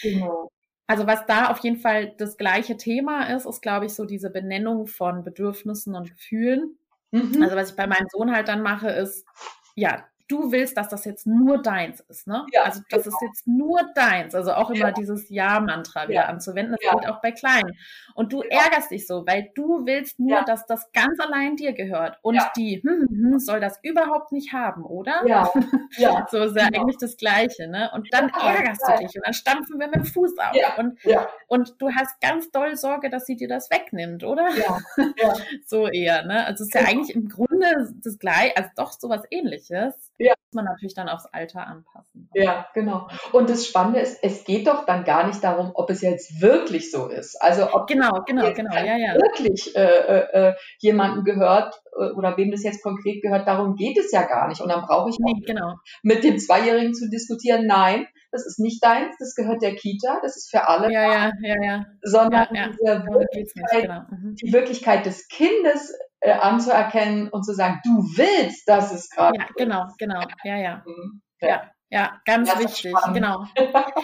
Genau. 0.01 0.51
Also 0.87 1.05
was 1.05 1.25
da 1.27 1.49
auf 1.49 1.59
jeden 1.59 1.77
Fall 1.77 2.15
das 2.17 2.37
gleiche 2.37 2.75
Thema 2.75 3.25
ist, 3.35 3.45
ist, 3.45 3.61
glaube 3.61 3.85
ich, 3.85 3.93
so 3.93 4.05
diese 4.05 4.31
Benennung 4.31 4.87
von 4.87 5.23
Bedürfnissen 5.23 5.93
und 5.95 6.09
Gefühlen. 6.09 6.79
Mhm. 7.11 7.43
Also 7.43 7.55
was 7.55 7.69
ich 7.71 7.75
bei 7.75 7.85
meinem 7.85 8.07
Sohn 8.11 8.31
halt 8.31 8.47
dann 8.47 8.63
mache, 8.63 8.89
ist, 8.89 9.23
ja, 9.75 10.05
du 10.29 10.51
willst, 10.51 10.77
dass 10.77 10.87
das 10.87 11.03
jetzt 11.05 11.27
nur 11.27 11.61
deins 11.61 11.99
ist, 12.01 12.27
ne? 12.27 12.45
Ja, 12.53 12.63
also 12.63 12.81
das 12.89 13.05
ist 13.07 13.17
jetzt 13.21 13.47
nur 13.47 13.81
deins. 13.95 14.33
Also 14.35 14.53
auch 14.53 14.69
immer 14.69 14.87
Ja. 14.87 14.91
dieses 14.91 15.29
Ja-Mantra 15.29 16.03
wieder 16.07 16.21
Ja. 16.21 16.25
anzuwenden. 16.27 16.75
Das 16.79 16.91
geht 17.01 17.09
auch 17.09 17.19
bei 17.21 17.31
Kleinen. 17.31 17.77
Und 18.15 18.31
du 18.31 18.43
Ja. 18.43 18.61
ärgerst 18.63 18.91
dich 18.91 19.05
so, 19.07 19.25
weil 19.27 19.49
du 19.55 19.85
willst 19.85 20.19
nur, 20.19 20.41
dass 20.43 20.65
das 20.65 20.91
ganz 20.93 21.19
allein 21.19 21.55
dir 21.57 21.73
gehört. 21.73 22.17
Und 22.21 22.39
die 22.55 22.81
hm, 22.81 23.07
hm, 23.09 23.31
hm, 23.31 23.39
soll 23.39 23.59
das 23.59 23.79
überhaupt 23.83 24.31
nicht 24.31 24.53
haben, 24.53 24.85
oder? 24.85 25.21
Ja, 25.25 25.51
ja, 25.97 26.27
So 26.29 26.37
ist 26.43 26.55
ja 26.55 26.67
Genau. 26.69 26.81
eigentlich 26.81 26.97
das 26.99 27.17
Gleiche, 27.17 27.67
ne? 27.67 27.89
Und 27.93 28.07
dann 28.13 28.29
ärgerst 28.29 28.81
du 28.87 28.97
dich 28.97 29.15
und 29.15 29.25
dann 29.25 29.33
stampfen 29.33 29.79
wir 29.79 29.87
mit 29.87 29.95
dem 29.95 30.05
Fuß 30.05 30.37
auf. 30.37 30.55
Ja. 30.55 30.75
Und, 30.77 30.99
und 31.47 31.75
du 31.81 31.89
hast 31.91 32.21
ganz 32.21 32.51
doll 32.51 32.75
Sorge, 32.75 33.09
dass 33.09 33.25
sie 33.25 33.35
dir 33.35 33.47
das 33.47 33.69
wegnimmt, 33.71 34.23
oder? 34.23 34.47
ja, 34.55 34.77
ja. 35.17 35.33
So 35.65 35.87
eher, 35.87 36.23
ne? 36.25 36.45
Also 36.45 36.63
es 36.63 36.69
ist 36.69 36.75
ja 36.75 36.81
Genau. 36.81 36.91
eigentlich 36.91 37.15
im 37.15 37.27
Grunde 37.29 37.93
das 38.03 38.19
gleiche, 38.19 38.55
also 38.57 38.69
doch 38.75 38.91
sowas 38.93 39.23
ähnliches. 39.31 39.93
Ja. 40.19 40.33
Muss 40.51 40.55
man 40.55 40.65
natürlich 40.65 40.95
dann 40.95 41.09
aufs 41.09 41.27
Alter 41.31 41.65
anpassen. 41.67 42.29
Ja, 42.33 42.67
genau. 42.73 43.07
Und 43.31 43.49
das 43.49 43.67
Spannende 43.67 43.99
ist, 43.99 44.17
es 44.23 44.43
geht 44.43 44.67
doch 44.67 44.85
dann 44.85 45.03
gar 45.05 45.27
nicht 45.27 45.43
darum, 45.43 45.71
ob 45.75 45.89
es 45.91 46.01
jetzt 46.01 46.41
wirklich 46.41 46.91
so 46.91 47.07
ist. 47.07 47.39
Also 47.41 47.71
ob 47.71 47.87
Genau, 47.87 48.23
genau, 48.25 48.51
genau, 48.53 48.75
ja, 48.75 48.97
ja. 48.97 49.13
wirklich 49.13 49.75
äh, 49.75 49.79
äh, 49.81 50.49
äh, 50.49 50.53
jemandem 50.79 51.23
gehört 51.23 51.75
äh, 51.97 52.11
oder 52.13 52.35
wem 52.35 52.51
das 52.51 52.63
jetzt 52.63 52.81
konkret 52.83 53.21
gehört, 53.21 53.47
darum 53.47 53.75
geht 53.75 53.97
es 53.97 54.11
ja 54.11 54.23
gar 54.23 54.47
nicht. 54.47 54.59
Und 54.61 54.69
dann 54.69 54.81
brauche 54.81 55.09
ich 55.09 55.17
Nee, 55.19 55.39
genau. 55.45 55.75
mit 56.03 56.23
dem 56.23 56.37
Zweijährigen 56.39 56.93
zu 56.95 57.09
diskutieren, 57.09 57.65
nein, 57.67 58.07
das 58.31 58.45
ist 58.45 58.59
nicht 58.59 58.83
deins, 58.83 59.15
das 59.19 59.35
gehört 59.35 59.61
der 59.61 59.75
Kita, 59.75 60.19
das 60.21 60.35
ist 60.35 60.49
für 60.49 60.67
alle, 60.67 60.91
Ja, 60.91 61.03
ja, 61.11 61.31
ja, 61.41 61.63
ja. 61.63 61.85
sondern 62.01 62.47
Ja, 62.53 62.69
ja. 62.83 63.05
Wirklichkeit, 63.05 63.81
genau. 63.83 64.01
Mhm. 64.09 64.35
die 64.35 64.51
Wirklichkeit 64.51 65.05
des 65.05 65.27
Kindes 65.27 65.93
äh, 66.21 66.31
anzuerkennen 66.31 67.29
und 67.29 67.43
zu 67.43 67.53
sagen, 67.53 67.79
du 67.83 68.03
willst, 68.17 68.67
dass 68.67 68.91
es 68.91 69.09
gerade 69.09 69.37
Ja, 69.39 69.45
genau, 69.57 69.85
genau. 69.97 70.21
Ja, 70.43 70.57
ja. 70.57 70.83
Mhm. 70.85 71.21
Ja, 71.41 71.71
ja, 71.89 72.21
ganz 72.25 72.49
Das 72.51 72.59
ist 72.59 72.83
wichtig, 72.83 72.91
spannend. 72.97 73.15
genau. 73.15 73.45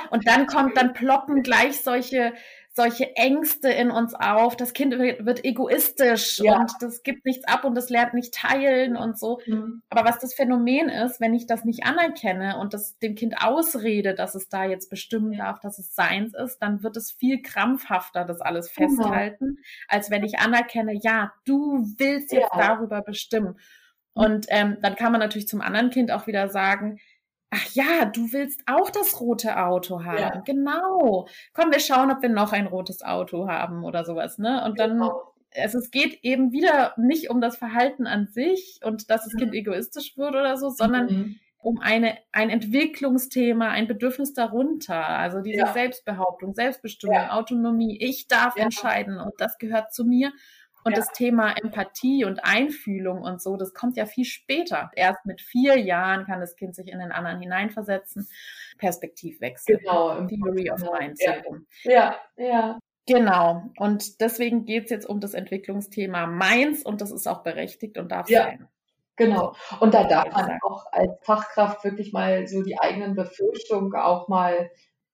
Und 0.10 0.28
dann 0.28 0.48
kommt, 0.48 0.76
dann 0.78 0.94
ploppen 0.94 1.44
gleich 1.44 1.84
solche, 1.84 2.34
solche 2.76 3.16
Ängste 3.16 3.70
in 3.70 3.90
uns 3.90 4.14
auf. 4.14 4.58
Das 4.58 4.74
Kind 4.74 5.00
wird, 5.00 5.46
egoistisch 5.46 6.40
ja. 6.40 6.60
und 6.60 6.72
das 6.82 7.04
gibt 7.04 7.26
nichts 7.26 7.48
ab 7.48 7.64
und 7.64 7.74
das 7.74 7.90
lernt 7.90 8.14
nicht 8.14 8.34
teilen 8.34 8.98
und 8.98 9.18
so. 9.18 9.40
Mhm. 9.46 9.82
Aber 9.90 10.04
was 10.04 10.20
das 10.20 10.34
Phänomen 10.34 10.90
ist, 10.90 11.22
wenn 11.22 11.34
ich 11.34 11.48
das 11.48 11.64
nicht 11.64 11.86
anerkenne 11.86 12.58
und 12.60 12.74
das 12.74 13.00
dem 13.00 13.16
Kind 13.16 13.42
ausrede, 13.42 14.14
dass 14.14 14.36
es 14.36 14.50
da 14.50 14.66
jetzt 14.66 14.90
bestimmen 14.90 15.38
darf, 15.38 15.62
dass 15.62 15.80
es 15.80 15.96
seins 15.96 16.34
ist, 16.34 16.60
dann 16.60 16.84
wird 16.84 16.98
es 16.98 17.12
viel 17.12 17.42
krampfhafter, 17.42 18.26
das 18.26 18.42
alles 18.42 18.74
genau. 18.74 18.90
festhalten, 18.90 19.46
genau. 19.46 19.62
als 19.88 20.12
wenn 20.12 20.26
ich 20.26 20.40
anerkenne, 20.40 20.94
ja, 21.02 21.32
du 21.46 21.86
willst 21.98 22.34
jetzt 22.34 22.52
ja. 22.54 22.60
darüber 22.60 23.02
bestimmen. 23.02 23.58
Und 24.14 24.48
ähm, 24.50 24.78
dann 24.82 24.96
kann 24.96 25.12
man 25.12 25.20
natürlich 25.20 25.48
zum 25.48 25.62
anderen 25.62 25.90
Kind 25.92 26.12
auch 26.12 26.28
wieder 26.28 26.50
sagen, 26.50 27.00
Ach 27.52 27.66
ja, 27.74 28.06
du 28.06 28.34
willst 28.34 28.62
auch 28.66 28.90
das 28.90 29.20
rote 29.20 29.58
Auto 29.58 30.04
haben. 30.04 30.18
Ja. 30.18 30.42
Genau. 30.46 31.28
Komm, 31.54 31.72
wir 31.72 31.80
schauen, 31.80 32.12
ob 32.12 32.22
wir 32.22 32.30
noch 32.30 32.52
ein 32.52 32.68
rotes 32.68 33.02
Auto 33.02 33.48
haben 33.48 33.84
oder 33.84 34.04
sowas, 34.04 34.38
ne? 34.38 34.64
Und 34.66 34.80
dann, 34.80 34.94
genau. 34.94 35.34
also 35.56 35.78
es 35.78 35.92
geht 35.92 36.20
eben 36.24 36.52
wieder 36.52 36.94
nicht 36.98 37.30
um 37.30 37.42
das 37.42 37.58
Verhalten 37.58 38.08
an 38.08 38.28
sich 38.28 38.80
und 38.84 39.10
dass 39.10 39.24
das 39.24 39.36
Kind 39.36 39.52
mhm. 39.52 39.58
egoistisch 39.58 40.18
wird 40.18 40.32
oder 40.32 40.58
so, 40.58 40.70
sondern 40.70 41.06
mhm. 41.06 41.36
um 41.60 41.80
eine, 41.80 42.18
ein 42.32 42.50
Entwicklungsthema, 42.50 43.70
ein 43.70 43.88
Bedürfnis 43.88 44.34
darunter. 44.34 45.08
Also 45.08 45.42
diese 45.42 45.60
ja. 45.60 45.74
Selbstbehauptung, 45.74 46.56
Selbstbestimmung, 46.56 47.16
ja. 47.16 47.38
Autonomie. 47.38 47.98
Ich 48.02 48.28
darf 48.28 48.58
entscheiden 48.58 49.20
und 49.20 49.34
das 49.38 49.58
gehört 49.60 49.94
zu 49.94 50.04
mir. 50.04 50.34
Und 50.86 50.92
ja. 50.92 51.00
das 51.00 51.12
Thema 51.14 51.52
Empathie 51.58 52.26
und 52.26 52.40
Einfühlung 52.44 53.24
und 53.24 53.42
so, 53.42 53.58
das 53.58 53.74
kommt 53.74 53.98
ja 53.98 54.06
viel 54.06 54.24
später. 54.24 54.92
Erst 54.96 55.26
mit 55.26 55.42
vier 55.42 55.80
Jahren 55.80 56.26
kann 56.26 56.40
das 56.40 56.56
Kind 56.56 56.76
sich 56.76 56.90
in 56.90 57.00
den 57.00 57.12
anderen 57.12 57.42
hineinversetzen. 57.42 58.30
Perspektivwechsel. 58.78 59.80
Genau. 59.80 60.26
Theory 60.28 60.70
of 60.70 60.82
Mind. 60.82 61.20
Ja. 61.20 61.36
ja, 61.84 62.16
ja. 62.38 62.80
Genau. 63.08 63.64
Und 63.78 64.22
deswegen 64.22 64.66
geht 64.66 64.86
es 64.86 64.90
jetzt 64.92 65.10
um 65.10 65.20
das 65.20 65.34
Entwicklungsthema 65.34 66.28
Meins 66.28 66.84
und 66.84 67.02
das 67.02 67.12
ist 67.12 67.28
auch 67.28 67.42
berechtigt 67.42 67.98
und 67.98 68.12
darf 68.12 68.30
ja. 68.30 68.44
sein. 68.44 68.68
Genau. 69.16 69.56
Und 69.80 69.96
da 69.96 70.04
darf 70.04 70.32
man 70.34 70.60
auch 70.62 70.86
als 70.92 71.12
Fachkraft 71.24 71.84
wirklich 71.84 72.14
mal 72.14 72.48
so 72.48 72.62
die 72.62 72.80
eigenen 72.80 73.16
Befürchtungen 73.16 73.96
auch 73.96 74.28
mal 74.28 74.70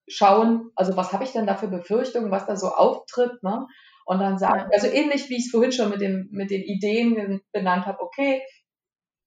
schauen. 0.08 0.72
Also 0.76 0.98
was 0.98 1.14
habe 1.14 1.24
ich 1.24 1.32
denn 1.32 1.48
da 1.48 1.56
für 1.56 1.70
Befürchtungen, 1.70 2.30
was 2.30 2.46
da 2.46 2.56
so 2.58 2.68
auftritt, 2.68 3.42
ne? 3.42 3.68
Und 4.12 4.20
dann 4.20 4.38
sagen, 4.38 4.70
also 4.74 4.88
ähnlich 4.88 5.30
wie 5.30 5.38
ich 5.38 5.46
es 5.46 5.52
vorhin 5.52 5.72
schon 5.72 5.90
mit, 5.90 6.02
dem, 6.02 6.28
mit 6.32 6.52
den 6.52 6.64
Ideen 6.64 7.40
benannt 7.54 7.86
habe, 7.86 8.02
okay, 8.02 8.42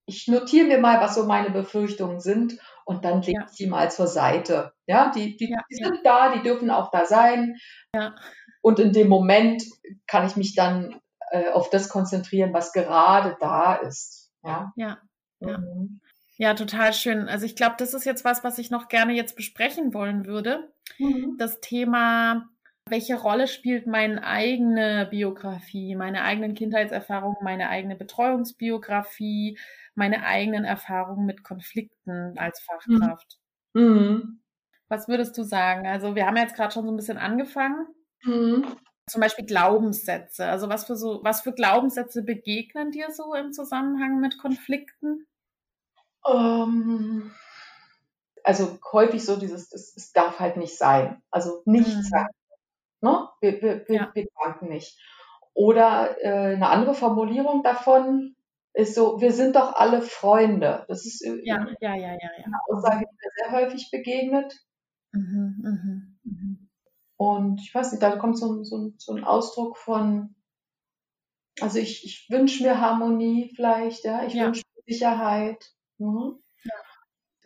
ich 0.05 0.29
notiere 0.29 0.67
mir 0.67 0.79
mal, 0.79 1.01
was 1.01 1.15
so 1.15 1.25
meine 1.25 1.49
Befürchtungen 1.49 2.21
sind 2.21 2.59
und 2.85 3.03
dann 3.07 3.23
lege 3.23 3.47
ich 3.49 3.57
die 3.57 3.67
mal 3.67 3.91
zur 3.91 4.09
Seite. 4.09 4.75
Ja, 4.87 5.11
die, 5.11 5.39
die, 5.39 5.49
ja, 5.49 5.57
die 5.71 5.77
sind 5.77 5.95
ja. 5.95 6.29
da, 6.29 6.35
die 6.35 6.43
dürfen 6.43 6.71
auch 6.71 6.91
da 6.91 7.07
sein. 7.07 7.57
Ja. 7.95 8.15
Und 8.61 8.79
in 8.79 8.93
dem 8.93 9.09
Moment 9.09 9.63
kann 10.07 10.27
ich 10.27 10.37
mich 10.37 10.55
dann 10.55 11.01
äh, 11.31 11.49
auf 11.49 11.71
das 11.71 11.89
konzentrieren, 11.89 12.53
was 12.53 12.75
gerade 12.75 13.39
da 13.41 13.77
ist. 13.77 14.33
Ja. 14.43 14.71
Ja. 14.77 14.99
Ja. 15.41 15.57
Mhm. 15.61 16.03
ja 16.37 16.53
total 16.53 16.93
schön. 16.93 17.27
Also 17.31 17.47
ich 17.47 17.57
glaube, 17.57 17.77
das 17.79 17.95
ist 17.95 18.05
jetzt 18.05 18.27
was, 18.27 18.45
was 18.45 18.59
ich 18.59 18.71
noch 18.71 18.89
gerne 18.89 19.15
jetzt 19.15 19.35
besprechen 19.35 19.95
wollen 19.95 20.27
würde. 20.27 20.75
Mhm. 20.99 21.37
Das 21.39 21.61
Thema 21.61 22.51
welche 22.89 23.17
Rolle 23.17 23.47
spielt 23.47 23.87
meine 23.87 24.25
eigene 24.25 25.07
Biografie, 25.11 25.97
meine 25.97 26.23
eigenen 26.23 26.55
Kindheitserfahrungen, 26.55 27.39
meine 27.43 27.69
eigene 27.69 27.97
Betreuungsbiografie, 27.97 29.59
meine 29.95 30.25
eigenen 30.25 30.65
Erfahrungen 30.65 31.25
mit 31.25 31.43
Konflikten 31.43 32.37
als 32.37 32.61
Fachkraft? 32.61 33.39
Mhm. 33.73 34.41
Was 34.89 35.09
würdest 35.09 35.37
du 35.39 35.43
sagen? 35.43 35.87
Also 35.87 36.15
wir 36.15 36.27
haben 36.27 36.37
jetzt 36.37 36.57
gerade 36.57 36.73
schon 36.73 36.85
so 36.85 36.93
ein 36.93 36.97
bisschen 36.97 37.17
angefangen. 37.17 37.87
Mhm. 38.23 38.67
Zum 39.07 39.21
Beispiel 39.21 39.47
Glaubenssätze. 39.47 40.47
Also 40.47 40.69
was 40.69 40.85
für 40.85 40.97
so, 40.97 41.21
was 41.23 41.41
für 41.41 41.53
Glaubenssätze 41.53 42.23
begegnen 42.23 42.91
dir 42.91 43.11
so 43.11 43.35
im 43.35 43.53
Zusammenhang 43.53 44.21
mit 44.21 44.39
Konflikten? 44.39 45.27
Um, 46.23 46.33
ähm, 46.33 47.35
also 48.45 48.79
häufig 48.93 49.25
so 49.25 49.37
dieses, 49.37 49.73
es 49.73 50.13
darf 50.13 50.39
halt 50.39 50.57
nicht 50.59 50.77
sein. 50.77 51.23
Also 51.31 51.63
nicht 51.65 51.95
mhm. 51.97 52.03
sein. 52.03 52.29
Ne? 53.05 53.29
Wir, 53.41 53.63
wir, 53.63 53.85
wir, 53.87 53.97
ja. 53.97 54.11
wir 54.15 54.27
danken 54.43 54.69
nicht. 54.69 54.99
Oder 55.53 56.17
äh, 56.23 56.55
eine 56.55 56.69
andere 56.69 56.95
Formulierung 56.95 57.63
davon 57.63 58.35
ist 58.73 58.95
so, 58.95 59.21
wir 59.21 59.33
sind 59.33 59.55
doch 59.55 59.75
alle 59.75 60.03
Freunde. 60.03 60.85
Das 60.89 61.05
ist 61.05 61.25
ja, 61.25 61.37
ja, 61.45 61.67
ja, 61.81 61.95
ja, 61.95 62.13
ja. 62.13 62.31
eine 62.45 62.59
Aussage, 62.69 63.05
die 63.05 63.15
mir 63.15 63.31
sehr 63.37 63.53
häufig 63.53 63.91
begegnet. 63.93 64.59
Mhm, 65.13 65.61
mhm, 65.63 66.19
mhm. 66.25 66.71
Und 67.17 67.61
ich 67.61 67.73
weiß 67.73 67.93
nicht, 67.93 68.03
da 68.03 68.17
kommt 68.17 68.39
so, 68.39 68.65
so, 68.65 68.91
so 68.97 69.15
ein 69.15 69.23
Ausdruck 69.23 69.77
von, 69.77 70.35
also 71.61 71.79
ich, 71.79 72.05
ich 72.05 72.27
wünsche 72.31 72.65
mir 72.65 72.81
Harmonie 72.81 73.53
vielleicht, 73.55 74.05
ja, 74.05 74.25
ich 74.25 74.35
ja. 74.35 74.47
wünsche 74.47 74.63
mir 74.75 74.83
Sicherheit. 74.93 75.73
Mhm. 75.99 76.43
Ja. 76.65 76.75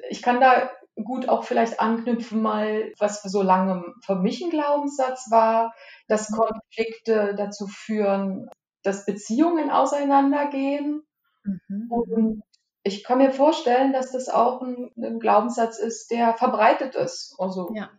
Ich 0.08 0.22
kann 0.22 0.40
da 0.40 0.70
gut 1.04 1.28
auch 1.28 1.44
vielleicht 1.44 1.80
anknüpfen 1.80 2.42
mal, 2.42 2.92
was 2.98 3.22
so 3.22 3.42
lange 3.42 3.84
für 4.04 4.16
mich 4.16 4.42
ein 4.42 4.50
Glaubenssatz 4.50 5.30
war, 5.30 5.74
dass 6.06 6.30
mhm. 6.30 6.36
Konflikte 6.36 7.34
dazu 7.36 7.66
führen, 7.66 8.48
dass 8.82 9.06
Beziehungen 9.06 9.70
auseinandergehen. 9.70 11.02
Mhm. 11.44 11.86
Und 11.90 12.42
ich 12.82 13.04
kann 13.04 13.18
mir 13.18 13.32
vorstellen, 13.32 13.92
dass 13.92 14.12
das 14.12 14.28
auch 14.28 14.62
ein, 14.62 14.90
ein 14.96 15.20
Glaubenssatz 15.20 15.78
ist, 15.78 16.10
der 16.10 16.34
verbreitet 16.34 16.94
ist. 16.94 17.34
Also, 17.38 17.70
ja. 17.74 17.90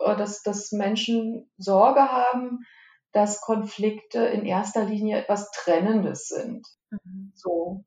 Äh, 0.00 0.16
dass, 0.16 0.42
dass 0.42 0.72
Menschen 0.72 1.50
Sorge 1.56 2.00
haben, 2.00 2.60
dass 3.12 3.40
Konflikte 3.40 4.20
in 4.20 4.44
erster 4.44 4.84
Linie 4.84 5.18
etwas 5.18 5.50
Trennendes 5.50 6.28
sind. 6.28 6.66
Mhm. 6.90 7.32
So. 7.34 7.84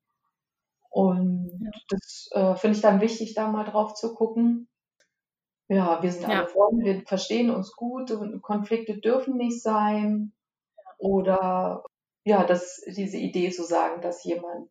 Und 0.91 1.49
ja. 1.63 1.71
das 1.89 2.29
äh, 2.31 2.55
finde 2.55 2.75
ich 2.75 2.81
dann 2.81 3.01
wichtig, 3.01 3.33
da 3.33 3.47
mal 3.47 3.63
drauf 3.63 3.93
zu 3.95 4.13
gucken. 4.13 4.67
Ja, 5.69 6.03
wir 6.03 6.11
sind 6.11 6.23
ja. 6.29 6.39
alle 6.39 6.49
Freunde, 6.49 6.83
wir 6.83 7.01
verstehen 7.05 7.49
uns 7.49 7.71
gut 7.71 8.11
und 8.11 8.41
Konflikte 8.41 8.97
dürfen 8.97 9.37
nicht 9.37 9.63
sein. 9.63 10.33
Oder 10.97 11.85
ja, 12.25 12.43
dass 12.43 12.81
diese 12.85 13.17
Idee 13.17 13.51
zu 13.51 13.63
sagen, 13.63 14.01
dass 14.01 14.25
jemand 14.25 14.69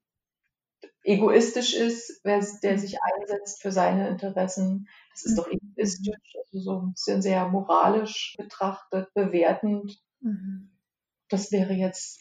egoistisch 1.02 1.74
ist, 1.74 2.20
wer, 2.22 2.44
der 2.62 2.78
sich 2.78 2.98
einsetzt 3.02 3.62
für 3.62 3.72
seine 3.72 4.08
Interessen, 4.08 4.88
das 5.12 5.24
ist 5.24 5.32
mhm. 5.32 5.36
doch 5.36 5.48
egoistisch, 5.48 6.36
also 6.36 6.60
so 6.60 6.80
ein 6.80 6.92
bisschen 6.92 7.22
sehr 7.22 7.48
moralisch 7.48 8.34
betrachtet, 8.36 9.12
bewertend. 9.14 9.98
Mhm. 10.20 10.70
Das 11.30 11.50
wäre 11.50 11.72
jetzt 11.72 12.20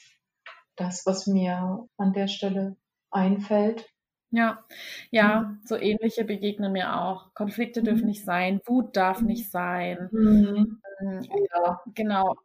das, 0.78 1.06
was 1.06 1.28
mir 1.28 1.86
an 1.98 2.14
der 2.14 2.28
Stelle 2.28 2.78
einfällt. 3.12 3.90
Ja, 4.32 4.64
ja, 5.10 5.42
mhm. 5.42 5.60
so 5.66 5.76
ähnliche 5.76 6.24
begegnen 6.24 6.72
mir 6.72 6.96
auch. 6.96 7.34
Konflikte 7.34 7.82
dürfen 7.82 8.02
mhm. 8.02 8.08
nicht 8.08 8.26
sein, 8.26 8.62
Wut 8.66 8.96
darf 8.96 9.22
mhm. 9.22 9.28
nicht 9.28 9.50
sein. 9.50 10.10
Mhm. 10.12 10.82
Ähm, 11.02 11.22
ja, 11.52 11.82
genau. 11.96 12.36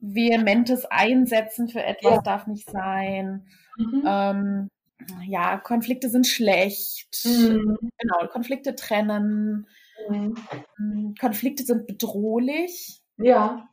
Vehementes 0.00 0.84
Einsetzen 0.84 1.68
für 1.68 1.82
etwas 1.82 2.14
ja. 2.14 2.22
darf 2.22 2.46
nicht 2.46 2.68
sein. 2.70 3.46
Mhm. 3.76 4.02
Ähm, 4.06 4.70
ja, 5.26 5.56
Konflikte 5.58 6.08
sind 6.10 6.26
schlecht. 6.26 7.24
Mhm. 7.24 7.78
Genau, 7.98 8.26
Konflikte 8.28 8.76
trennen. 8.76 9.66
Konflikte 11.20 11.64
sind 11.64 11.86
bedrohlich. 11.86 13.00
Ja. 13.16 13.68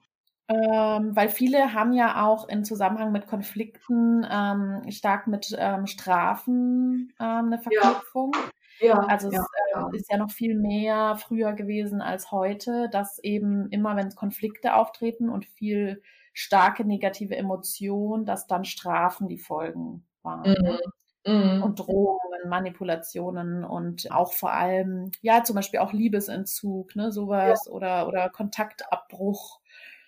Ähm, 0.50 1.16
weil 1.16 1.30
viele 1.30 1.74
haben 1.74 1.94
ja 1.94 2.26
auch 2.26 2.48
in 2.50 2.66
Zusammenhang 2.66 3.12
mit 3.12 3.28
Konflikten 3.28 4.26
ähm, 4.30 4.82
stark 4.90 5.28
mit 5.28 5.56
ähm, 5.56 5.86
Strafen 5.86 7.14
ähm, 7.20 7.46
eine 7.46 7.60
Verknüpfung. 7.60 8.32
Ja. 8.80 8.88
ja 8.88 8.94
also 8.96 9.28
es 9.28 9.36
ja. 9.36 9.90
Äh, 9.92 9.96
ist 9.96 10.12
ja 10.12 10.18
noch 10.18 10.32
viel 10.32 10.58
mehr 10.58 11.18
früher 11.18 11.54
gewesen 11.54 12.02
als 12.02 12.32
heute, 12.32 12.90
dass 12.92 13.20
eben 13.20 13.70
immer, 13.70 13.96
wenn 13.96 14.16
Konflikte 14.16 14.74
auftreten 14.74 15.30
und 15.30 15.46
viel 15.46 16.02
starke 16.34 16.84
negative 16.84 17.36
Emotionen, 17.36 18.26
dass 18.26 18.48
dann 18.48 18.66
Strafen 18.66 19.28
die 19.28 19.38
Folgen 19.38 20.08
waren. 20.24 20.50
Mhm. 20.50 20.80
Mhm. 21.26 21.64
Und 21.64 21.80
Drohungen, 21.80 22.50
Manipulationen 22.50 23.64
und 23.64 24.10
auch 24.12 24.34
vor 24.34 24.54
allem, 24.54 25.12
ja, 25.22 25.44
zum 25.44 25.56
Beispiel 25.56 25.80
auch 25.80 25.94
Liebesentzug, 25.94 26.96
ne, 26.96 27.12
sowas 27.12 27.66
ja. 27.66 27.72
oder, 27.72 28.08
oder 28.08 28.30
Kontaktabbruch. 28.30 29.59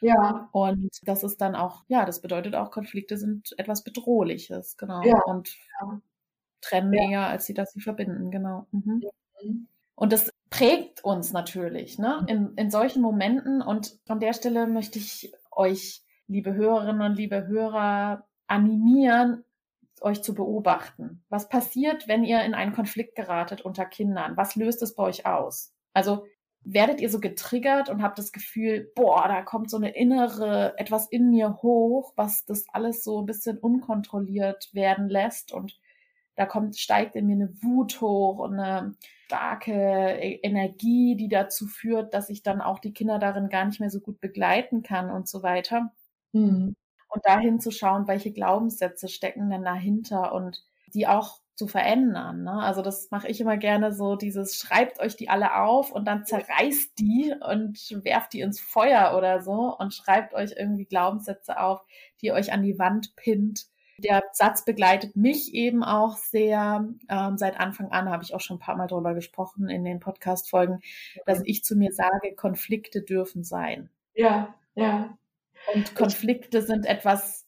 Ja. 0.01 0.49
Und 0.51 0.89
das 1.03 1.23
ist 1.23 1.39
dann 1.41 1.55
auch, 1.55 1.83
ja, 1.87 2.05
das 2.05 2.21
bedeutet 2.21 2.55
auch, 2.55 2.71
Konflikte 2.71 3.17
sind 3.17 3.53
etwas 3.57 3.83
Bedrohliches, 3.83 4.77
genau. 4.77 5.03
Ja. 5.03 5.21
Und 5.25 5.55
ja. 5.79 6.01
trennen 6.59 6.93
ja. 6.93 7.09
eher, 7.09 7.27
als 7.27 7.45
sie 7.45 7.53
das 7.53 7.71
sie 7.71 7.81
verbinden, 7.81 8.31
genau. 8.31 8.65
Mhm. 8.71 9.03
Mhm. 9.43 9.67
Und 9.95 10.13
das 10.13 10.31
prägt 10.49 11.03
uns 11.03 11.31
natürlich, 11.31 11.99
ne, 11.99 12.25
in, 12.27 12.53
in 12.55 12.71
solchen 12.71 13.01
Momenten. 13.01 13.61
Und 13.61 13.99
an 14.07 14.19
der 14.19 14.33
Stelle 14.33 14.67
möchte 14.67 14.97
ich 14.97 15.31
euch, 15.51 16.03
liebe 16.27 16.53
Hörerinnen 16.53 17.01
und 17.01 17.15
liebe 17.15 17.45
Hörer, 17.47 18.25
animieren, 18.47 19.43
euch 20.01 20.23
zu 20.23 20.33
beobachten. 20.33 21.23
Was 21.29 21.47
passiert, 21.47 22.07
wenn 22.07 22.23
ihr 22.23 22.43
in 22.43 22.55
einen 22.55 22.73
Konflikt 22.73 23.15
geratet 23.15 23.61
unter 23.61 23.85
Kindern? 23.85 24.35
Was 24.35 24.55
löst 24.55 24.81
es 24.81 24.95
bei 24.95 25.03
euch 25.03 25.25
aus? 25.25 25.73
Also 25.93 26.25
werdet 26.63 27.01
ihr 27.01 27.09
so 27.09 27.19
getriggert 27.19 27.89
und 27.89 28.03
habt 28.03 28.19
das 28.19 28.31
Gefühl, 28.31 28.91
boah, 28.95 29.27
da 29.27 29.41
kommt 29.41 29.69
so 29.69 29.77
eine 29.77 29.95
innere, 29.95 30.77
etwas 30.77 31.07
in 31.07 31.29
mir 31.29 31.57
hoch, 31.61 32.13
was 32.15 32.45
das 32.45 32.65
alles 32.71 33.03
so 33.03 33.21
ein 33.21 33.25
bisschen 33.25 33.57
unkontrolliert 33.57 34.69
werden 34.73 35.09
lässt 35.09 35.51
und 35.51 35.79
da 36.35 36.45
kommt, 36.45 36.77
steigt 36.77 37.15
in 37.15 37.27
mir 37.27 37.33
eine 37.33 37.61
Wut 37.61 37.99
hoch 37.99 38.39
und 38.39 38.59
eine 38.59 38.95
starke 39.25 39.71
e-, 39.73 40.39
Energie, 40.43 41.15
die 41.15 41.27
dazu 41.27 41.67
führt, 41.67 42.13
dass 42.13 42.29
ich 42.29 42.41
dann 42.41 42.61
auch 42.61 42.79
die 42.79 42.93
Kinder 42.93 43.19
darin 43.19 43.49
gar 43.49 43.65
nicht 43.65 43.79
mehr 43.79 43.89
so 43.89 43.99
gut 43.99 44.21
begleiten 44.21 44.81
kann 44.81 45.09
und 45.09 45.27
so 45.27 45.43
weiter. 45.43 45.91
Mhm. 46.31 46.75
Und 47.09 47.25
dahin 47.25 47.59
zu 47.59 47.71
schauen, 47.71 48.07
welche 48.07 48.31
Glaubenssätze 48.31 49.09
stecken 49.09 49.49
denn 49.49 49.63
dahinter 49.63 50.33
und 50.33 50.63
die 50.93 51.07
auch 51.07 51.40
zu 51.55 51.67
verändern. 51.67 52.43
Ne? 52.43 52.53
Also 52.53 52.81
das 52.81 53.09
mache 53.11 53.27
ich 53.27 53.39
immer 53.41 53.57
gerne 53.57 53.93
so, 53.93 54.15
dieses 54.15 54.55
schreibt 54.55 54.99
euch 54.99 55.15
die 55.15 55.29
alle 55.29 55.55
auf 55.55 55.91
und 55.91 56.05
dann 56.05 56.25
zerreißt 56.25 56.97
die 56.97 57.33
und 57.49 57.77
werft 58.03 58.33
die 58.33 58.41
ins 58.41 58.59
Feuer 58.59 59.15
oder 59.17 59.41
so 59.41 59.75
und 59.77 59.93
schreibt 59.93 60.33
euch 60.33 60.53
irgendwie 60.57 60.85
Glaubenssätze 60.85 61.59
auf, 61.59 61.81
die 62.21 62.27
ihr 62.27 62.33
euch 62.33 62.51
an 62.51 62.63
die 62.63 62.79
Wand 62.79 63.15
pinnt. 63.15 63.65
Der 63.99 64.23
Satz 64.31 64.65
begleitet 64.65 65.15
mich 65.15 65.53
eben 65.53 65.83
auch 65.83 66.17
sehr. 66.17 66.87
Ähm, 67.07 67.37
seit 67.37 67.59
Anfang 67.59 67.91
an 67.91 68.09
habe 68.09 68.23
ich 68.23 68.33
auch 68.33 68.39
schon 68.39 68.57
ein 68.57 68.61
paar 68.61 68.75
Mal 68.75 68.87
darüber 68.87 69.13
gesprochen 69.13 69.69
in 69.69 69.83
den 69.83 69.99
Podcast-Folgen, 69.99 70.79
dass 71.25 71.41
ich 71.45 71.63
zu 71.63 71.75
mir 71.75 71.91
sage, 71.91 72.33
Konflikte 72.35 73.03
dürfen 73.03 73.43
sein. 73.43 73.91
Ja, 74.15 74.55
ja. 74.73 75.17
Und 75.73 75.93
Konflikte 75.95 76.63
sind 76.63 76.87
etwas 76.87 77.40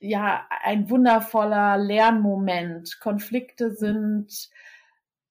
ja 0.00 0.46
ein 0.62 0.90
wundervoller 0.90 1.76
Lernmoment. 1.78 3.00
Konflikte 3.00 3.72
sind 3.72 4.50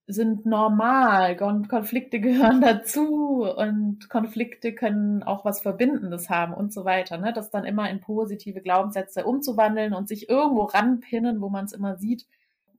sind 0.09 0.45
normal. 0.45 1.35
Konflikte 1.35 2.19
gehören 2.21 2.61
dazu 2.61 3.43
und 3.43 4.09
Konflikte 4.09 4.73
können 4.73 5.21
auch 5.21 5.43
was 5.43 5.61
Verbindendes 5.61 6.29
haben 6.29 6.53
und 6.53 6.73
so 6.73 6.85
weiter. 6.85 7.17
Ne? 7.17 7.33
Das 7.33 7.49
dann 7.49 7.65
immer 7.65 7.89
in 7.89 7.99
positive 7.99 8.61
Glaubenssätze 8.61 9.25
umzuwandeln 9.25 9.93
und 9.93 10.07
sich 10.07 10.29
irgendwo 10.29 10.63
ranpinnen, 10.63 11.41
wo 11.41 11.49
man 11.49 11.65
es 11.65 11.73
immer 11.73 11.97
sieht. 11.97 12.25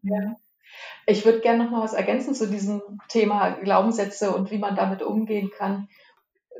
Ja. 0.02 0.36
Ich 1.06 1.24
würde 1.24 1.40
gerne 1.40 1.64
noch 1.64 1.70
mal 1.70 1.82
was 1.82 1.94
ergänzen 1.94 2.34
zu 2.34 2.48
diesem 2.48 2.82
Thema 3.08 3.50
Glaubenssätze 3.50 4.34
und 4.34 4.50
wie 4.50 4.58
man 4.58 4.76
damit 4.76 5.02
umgehen 5.02 5.50
kann 5.56 5.88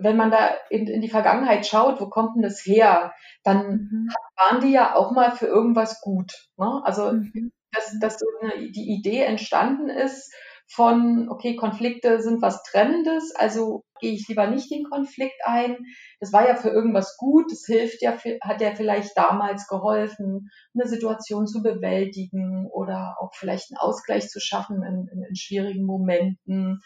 wenn 0.01 0.17
man 0.17 0.31
da 0.31 0.51
in, 0.71 0.87
in, 0.87 1.01
die 1.01 1.11
Vergangenheit 1.11 1.67
schaut, 1.67 2.01
wo 2.01 2.09
kommt 2.09 2.37
denn 2.37 2.43
das 2.43 2.65
her, 2.65 3.13
dann 3.43 3.89
mhm. 3.91 4.09
waren 4.37 4.61
die 4.61 4.73
ja 4.73 4.95
auch 4.95 5.13
mal 5.13 5.33
für 5.33 5.47
irgendwas 5.47 6.01
gut. 6.01 6.33
Ne? 6.57 6.81
Also, 6.85 7.13
mhm. 7.13 7.53
dass, 7.73 7.99
dass 8.01 8.19
so 8.19 8.27
eine, 8.41 8.71
die 8.71 8.91
Idee 8.91 9.23
entstanden 9.23 9.89
ist 9.89 10.33
von, 10.71 11.29
okay, 11.31 11.57
Konflikte 11.57 12.21
sind 12.21 12.43
was 12.43 12.63
Trennendes, 12.63 13.35
also 13.35 13.85
gehe 14.01 14.13
ich 14.13 14.29
lieber 14.29 14.47
nicht 14.49 14.71
den 14.71 14.85
Konflikt 14.85 15.41
ein. 15.45 15.79
Das 16.21 16.33
war 16.33 16.47
ja 16.47 16.57
für 16.57 16.69
irgendwas 16.69 17.17
gut, 17.17 17.51
das 17.51 17.65
hilft 17.67 18.03
ja, 18.03 18.17
hat 18.43 18.61
ja 18.61 18.75
vielleicht 18.75 19.17
damals 19.17 19.67
geholfen, 19.67 20.51
eine 20.75 20.87
Situation 20.87 21.47
zu 21.47 21.63
bewältigen 21.63 22.69
oder 22.71 23.17
auch 23.19 23.35
vielleicht 23.35 23.71
einen 23.71 23.79
Ausgleich 23.79 24.29
zu 24.29 24.41
schaffen 24.41 24.83
in, 24.83 25.09
in, 25.11 25.23
in 25.23 25.37
schwierigen 25.37 25.87
Momenten. 25.87 26.83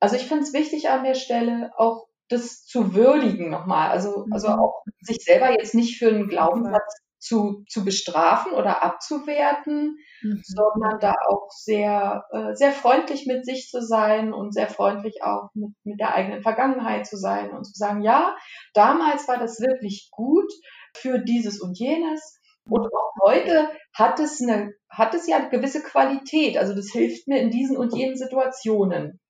Also 0.00 0.16
ich 0.16 0.26
finde 0.26 0.42
es 0.42 0.52
wichtig 0.52 0.90
an 0.90 1.04
der 1.04 1.14
Stelle 1.14 1.70
auch 1.76 2.08
das 2.28 2.64
zu 2.64 2.94
würdigen 2.94 3.50
nochmal. 3.50 3.90
Also, 3.90 4.26
also 4.30 4.48
mhm. 4.48 4.58
auch 4.58 4.82
sich 5.00 5.18
selber 5.24 5.50
jetzt 5.52 5.74
nicht 5.74 5.98
für 5.98 6.08
einen 6.08 6.28
Glaubenssatz 6.28 7.04
zu, 7.24 7.64
zu 7.68 7.84
bestrafen 7.84 8.52
oder 8.52 8.82
abzuwerten, 8.82 9.96
mhm. 10.22 10.42
sondern 10.44 11.00
da 11.00 11.14
auch 11.28 11.48
sehr, 11.50 12.24
äh, 12.30 12.54
sehr 12.54 12.72
freundlich 12.72 13.26
mit 13.26 13.46
sich 13.46 13.68
zu 13.70 13.80
sein 13.80 14.34
und 14.34 14.52
sehr 14.52 14.68
freundlich 14.68 15.22
auch 15.22 15.48
mit, 15.54 15.70
mit 15.84 16.00
der 16.00 16.14
eigenen 16.14 16.42
Vergangenheit 16.42 17.06
zu 17.06 17.16
sein 17.16 17.50
und 17.50 17.64
zu 17.64 17.72
sagen, 17.74 18.02
ja, 18.02 18.36
damals 18.74 19.26
war 19.26 19.38
das 19.38 19.58
wirklich 19.60 20.08
gut 20.10 20.52
für 20.94 21.18
dieses 21.18 21.60
und 21.60 21.78
jenes. 21.78 22.40
Und 22.68 22.86
auch 22.86 23.12
heute 23.22 23.68
hat 23.94 24.20
es 24.20 24.40
eine, 24.42 24.72
hat 24.90 25.14
es 25.14 25.26
ja 25.26 25.36
eine 25.36 25.50
gewisse 25.50 25.82
Qualität. 25.82 26.58
Also 26.58 26.74
das 26.74 26.90
hilft 26.90 27.26
mir 27.26 27.40
in 27.40 27.50
diesen 27.50 27.76
und 27.76 27.94
jenen 27.94 28.16
Situationen. 28.16 29.20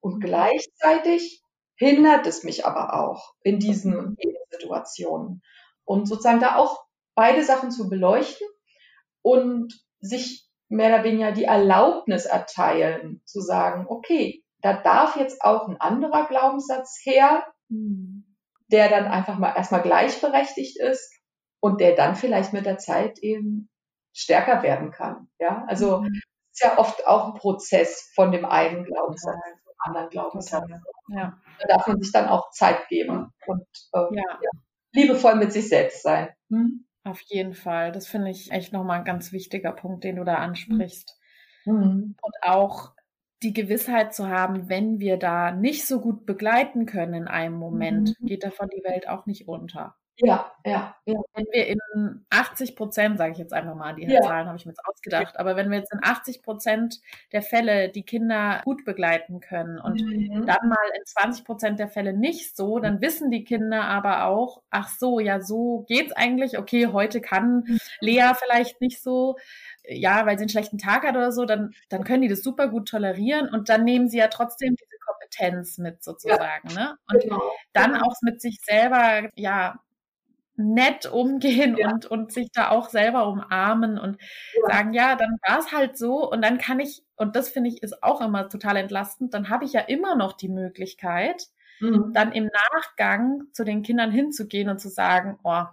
Und 0.00 0.16
mhm. 0.16 0.20
gleichzeitig 0.20 1.42
hindert 1.80 2.26
es 2.26 2.44
mich 2.44 2.66
aber 2.66 2.94
auch 2.94 3.34
in 3.42 3.58
diesen. 3.58 4.16
Situationen. 4.50 5.42
Und 5.84 6.06
sozusagen 6.06 6.40
da 6.40 6.56
auch 6.56 6.84
beide 7.14 7.42
Sachen 7.42 7.70
zu 7.70 7.88
beleuchten 7.88 8.46
und 9.22 9.74
sich 10.00 10.48
mehr 10.68 10.94
oder 10.94 11.04
weniger 11.04 11.32
die 11.32 11.44
Erlaubnis 11.44 12.26
erteilen, 12.26 13.22
zu 13.24 13.40
sagen, 13.40 13.86
okay, 13.88 14.44
da 14.60 14.74
darf 14.74 15.16
jetzt 15.16 15.42
auch 15.42 15.68
ein 15.68 15.80
anderer 15.80 16.26
Glaubenssatz 16.26 17.00
her, 17.02 17.44
mhm. 17.68 18.36
der 18.68 18.88
dann 18.88 19.06
einfach 19.06 19.38
mal 19.38 19.54
erstmal 19.56 19.82
gleichberechtigt 19.82 20.78
ist 20.78 21.12
und 21.60 21.80
der 21.80 21.96
dann 21.96 22.14
vielleicht 22.14 22.52
mit 22.52 22.66
der 22.66 22.78
Zeit 22.78 23.18
eben 23.18 23.68
stärker 24.12 24.62
werden 24.62 24.90
kann. 24.90 25.28
Ja, 25.38 25.64
also 25.66 26.02
mhm. 26.02 26.20
ist 26.52 26.62
ja 26.62 26.78
oft 26.78 27.06
auch 27.06 27.28
ein 27.28 27.34
Prozess 27.34 28.12
von 28.14 28.30
dem 28.30 28.44
einen 28.44 28.84
Glaubenssatz 28.84 29.36
anderen 29.80 30.10
Glaubenssatz. 30.10 30.68
Ja. 31.08 31.38
Da 31.60 31.68
darf 31.68 31.86
man 31.86 32.00
sich 32.00 32.12
dann 32.12 32.28
auch 32.28 32.50
Zeit 32.50 32.88
geben 32.88 33.32
und 33.46 33.66
äh, 33.92 33.98
ja. 34.16 34.38
Ja, 34.42 34.50
liebevoll 34.92 35.36
mit 35.36 35.52
sich 35.52 35.68
selbst 35.68 36.02
sein. 36.02 36.28
Hm? 36.48 36.86
Auf 37.04 37.20
jeden 37.22 37.54
Fall. 37.54 37.92
Das 37.92 38.06
finde 38.06 38.30
ich 38.30 38.50
echt 38.52 38.72
nochmal 38.72 38.98
ein 38.98 39.04
ganz 39.04 39.32
wichtiger 39.32 39.72
Punkt, 39.72 40.04
den 40.04 40.16
du 40.16 40.24
da 40.24 40.36
ansprichst. 40.36 41.18
Mhm. 41.64 42.16
Und 42.20 42.34
auch 42.42 42.92
die 43.42 43.54
Gewissheit 43.54 44.14
zu 44.14 44.28
haben, 44.28 44.68
wenn 44.68 44.98
wir 44.98 45.16
da 45.16 45.50
nicht 45.50 45.86
so 45.86 46.00
gut 46.00 46.26
begleiten 46.26 46.84
können 46.84 47.14
in 47.14 47.28
einem 47.28 47.56
Moment, 47.56 48.16
mhm. 48.20 48.26
geht 48.26 48.44
davon 48.44 48.68
die 48.68 48.84
Welt 48.84 49.08
auch 49.08 49.26
nicht 49.26 49.48
unter. 49.48 49.96
Ja, 50.22 50.52
ja, 50.66 50.94
ja. 51.06 51.20
Wenn 51.34 51.46
wir 51.50 51.66
in 51.66 52.26
80 52.28 52.76
Prozent, 52.76 53.16
sage 53.16 53.32
ich 53.32 53.38
jetzt 53.38 53.54
einfach 53.54 53.74
mal, 53.74 53.94
die 53.94 54.04
ja. 54.04 54.20
Zahlen 54.20 54.46
habe 54.46 54.56
ich 54.58 54.66
mir 54.66 54.72
jetzt 54.72 54.84
ausgedacht, 54.84 55.38
aber 55.38 55.56
wenn 55.56 55.70
wir 55.70 55.78
jetzt 55.78 55.92
in 55.92 56.00
80 56.02 56.42
Prozent 56.42 57.00
der 57.32 57.40
Fälle 57.40 57.88
die 57.88 58.02
Kinder 58.02 58.60
gut 58.64 58.84
begleiten 58.84 59.40
können 59.40 59.78
und 59.78 60.00
mhm. 60.00 60.44
dann 60.46 60.68
mal 60.68 60.76
in 60.96 61.06
20 61.06 61.44
Prozent 61.44 61.78
der 61.78 61.88
Fälle 61.88 62.12
nicht 62.12 62.54
so, 62.54 62.78
dann 62.80 63.00
wissen 63.00 63.30
die 63.30 63.44
Kinder 63.44 63.84
aber 63.84 64.24
auch, 64.26 64.62
ach 64.70 64.88
so, 64.88 65.20
ja, 65.20 65.40
so 65.40 65.84
geht's 65.88 66.12
eigentlich. 66.12 66.58
Okay, 66.58 66.88
heute 66.88 67.22
kann 67.22 67.64
mhm. 67.66 67.78
Lea 68.00 68.32
vielleicht 68.38 68.80
nicht 68.82 69.02
so, 69.02 69.36
ja, 69.84 70.26
weil 70.26 70.36
sie 70.36 70.42
einen 70.42 70.50
schlechten 70.50 70.78
Tag 70.78 71.04
hat 71.04 71.16
oder 71.16 71.32
so, 71.32 71.46
dann, 71.46 71.72
dann 71.88 72.04
können 72.04 72.22
die 72.22 72.28
das 72.28 72.42
super 72.42 72.68
gut 72.68 72.88
tolerieren 72.88 73.48
und 73.48 73.70
dann 73.70 73.84
nehmen 73.84 74.08
sie 74.08 74.18
ja 74.18 74.28
trotzdem 74.28 74.76
diese 74.76 74.98
Kompetenz 75.06 75.78
mit 75.78 76.02
sozusagen, 76.02 76.68
ja, 76.70 76.74
ne? 76.74 76.96
Und 77.10 77.22
genau. 77.22 77.40
dann 77.72 77.92
genau. 77.94 78.06
auch 78.06 78.14
mit 78.22 78.42
sich 78.42 78.60
selber, 78.62 79.30
ja, 79.34 79.80
nett 80.60 81.06
umgehen 81.06 81.76
ja. 81.76 81.90
und, 81.90 82.06
und 82.06 82.32
sich 82.32 82.50
da 82.52 82.70
auch 82.70 82.88
selber 82.88 83.26
umarmen 83.28 83.98
und 83.98 84.18
ja. 84.54 84.74
sagen, 84.74 84.92
ja, 84.92 85.16
dann 85.16 85.38
war 85.46 85.58
es 85.58 85.72
halt 85.72 85.98
so 85.98 86.30
und 86.30 86.42
dann 86.42 86.58
kann 86.58 86.80
ich, 86.80 87.02
und 87.16 87.36
das 87.36 87.48
finde 87.48 87.70
ich 87.70 87.82
ist 87.82 88.02
auch 88.02 88.20
immer 88.20 88.48
total 88.48 88.76
entlastend, 88.76 89.34
dann 89.34 89.48
habe 89.48 89.64
ich 89.64 89.72
ja 89.72 89.80
immer 89.80 90.16
noch 90.16 90.32
die 90.34 90.48
Möglichkeit, 90.48 91.48
mhm. 91.80 92.12
dann 92.12 92.32
im 92.32 92.50
Nachgang 92.74 93.44
zu 93.52 93.64
den 93.64 93.82
Kindern 93.82 94.10
hinzugehen 94.10 94.68
und 94.68 94.80
zu 94.80 94.88
sagen, 94.88 95.38
oh, 95.42 95.64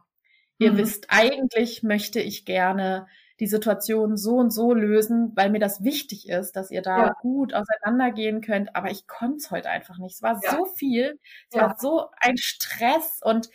ihr 0.57 0.73
mhm. 0.73 0.77
wisst, 0.77 1.07
eigentlich 1.09 1.83
möchte 1.83 2.19
ich 2.19 2.45
gerne 2.45 3.07
die 3.39 3.47
Situation 3.47 4.17
so 4.17 4.37
und 4.37 4.51
so 4.51 4.73
lösen, 4.73 5.31
weil 5.35 5.49
mir 5.49 5.59
das 5.59 5.83
wichtig 5.83 6.27
ist, 6.27 6.55
dass 6.55 6.71
ihr 6.71 6.81
da 6.81 7.07
ja. 7.07 7.13
gut 7.21 7.53
auseinandergehen 7.53 8.41
könnt. 8.41 8.75
Aber 8.75 8.89
ich 8.89 9.05
konnte 9.05 9.37
es 9.37 9.51
heute 9.51 9.69
einfach 9.69 9.99
nicht. 9.99 10.15
Es 10.15 10.21
war 10.23 10.39
ja. 10.43 10.51
so 10.51 10.65
viel, 10.65 11.19
es 11.49 11.55
ja. 11.55 11.61
war 11.61 11.75
so 11.77 12.07
ein 12.19 12.37
Stress 12.37 13.19
und 13.23 13.49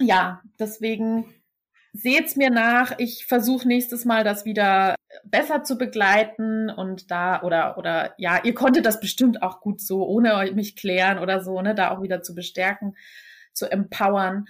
ja, 0.00 0.42
deswegen 0.58 1.24
seht's 1.92 2.36
mir 2.36 2.50
nach. 2.50 2.92
Ich 2.98 3.26
versuche 3.26 3.66
nächstes 3.66 4.04
Mal 4.04 4.24
das 4.24 4.44
wieder 4.44 4.94
besser 5.24 5.64
zu 5.64 5.76
begleiten 5.76 6.70
und 6.70 7.10
da 7.10 7.42
oder 7.42 7.76
oder 7.78 8.14
ja, 8.16 8.40
ihr 8.44 8.54
konntet 8.54 8.86
das 8.86 9.00
bestimmt 9.00 9.42
auch 9.42 9.60
gut 9.60 9.80
so 9.80 10.06
ohne 10.06 10.50
mich 10.54 10.76
klären 10.76 11.18
oder 11.18 11.42
so, 11.42 11.60
ne, 11.60 11.74
da 11.74 11.90
auch 11.90 12.02
wieder 12.02 12.22
zu 12.22 12.34
bestärken, 12.34 12.96
zu 13.52 13.70
empowern. 13.70 14.46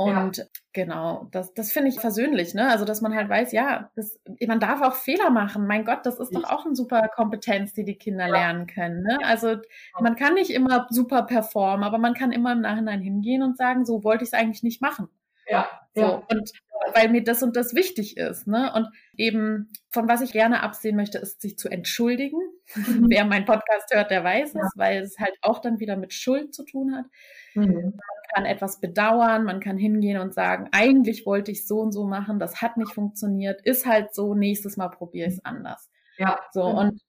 Und 0.00 0.36
ja. 0.36 0.44
genau, 0.72 1.26
das, 1.32 1.52
das 1.54 1.72
finde 1.72 1.88
ich 1.88 1.98
versöhnlich, 1.98 2.54
ne? 2.54 2.70
Also, 2.70 2.84
dass 2.84 3.00
man 3.00 3.16
halt 3.16 3.28
weiß, 3.28 3.50
ja, 3.50 3.90
das, 3.96 4.20
man 4.46 4.60
darf 4.60 4.80
auch 4.80 4.94
Fehler 4.94 5.28
machen. 5.30 5.66
Mein 5.66 5.84
Gott, 5.84 6.06
das 6.06 6.20
ist 6.20 6.32
doch 6.32 6.44
auch 6.44 6.64
eine 6.64 6.76
super 6.76 7.08
Kompetenz, 7.08 7.72
die 7.72 7.84
die 7.84 7.96
Kinder 7.96 8.28
ja. 8.28 8.32
lernen 8.32 8.68
können. 8.68 9.02
Ne? 9.02 9.18
Also, 9.24 9.56
man 9.98 10.14
kann 10.14 10.34
nicht 10.34 10.50
immer 10.50 10.86
super 10.90 11.24
performen, 11.24 11.82
aber 11.82 11.98
man 11.98 12.14
kann 12.14 12.30
immer 12.30 12.52
im 12.52 12.60
Nachhinein 12.60 13.00
hingehen 13.00 13.42
und 13.42 13.56
sagen, 13.56 13.84
so 13.84 14.04
wollte 14.04 14.22
ich 14.22 14.30
es 14.30 14.34
eigentlich 14.34 14.62
nicht 14.62 14.80
machen. 14.80 15.08
Ja. 15.48 15.68
So, 15.94 16.02
ja. 16.02 16.22
Und 16.30 16.52
weil 16.94 17.08
mir 17.08 17.24
das 17.24 17.42
und 17.42 17.56
das 17.56 17.74
wichtig 17.74 18.16
ist. 18.16 18.46
Ne? 18.46 18.72
Und 18.74 18.88
eben, 19.16 19.72
von 19.90 20.08
was 20.08 20.20
ich 20.20 20.32
gerne 20.32 20.62
absehen 20.62 20.96
möchte, 20.96 21.18
ist, 21.18 21.40
sich 21.40 21.58
zu 21.58 21.68
entschuldigen. 21.68 22.38
Mhm. 22.74 23.06
Wer 23.10 23.24
meinen 23.24 23.44
Podcast 23.44 23.92
hört, 23.92 24.10
der 24.10 24.24
weiß 24.24 24.54
es, 24.54 24.72
weil 24.76 25.02
es 25.02 25.18
halt 25.18 25.36
auch 25.42 25.60
dann 25.60 25.80
wieder 25.80 25.96
mit 25.96 26.12
Schuld 26.12 26.54
zu 26.54 26.64
tun 26.64 26.94
hat. 26.94 27.06
Mhm 27.54 27.98
kann 28.34 28.44
etwas 28.44 28.80
bedauern, 28.80 29.44
man 29.44 29.60
kann 29.60 29.76
hingehen 29.76 30.20
und 30.20 30.34
sagen, 30.34 30.68
eigentlich 30.72 31.26
wollte 31.26 31.50
ich 31.50 31.66
so 31.66 31.80
und 31.80 31.92
so 31.92 32.04
machen, 32.04 32.38
das 32.38 32.60
hat 32.62 32.76
nicht 32.76 32.92
funktioniert, 32.92 33.60
ist 33.62 33.86
halt 33.86 34.14
so, 34.14 34.34
nächstes 34.34 34.76
Mal 34.76 34.88
probiere 34.88 35.28
ich 35.28 35.34
es 35.34 35.44
anders. 35.44 35.90
Ja. 36.18 36.38
So, 36.52 36.64
und 36.64 37.00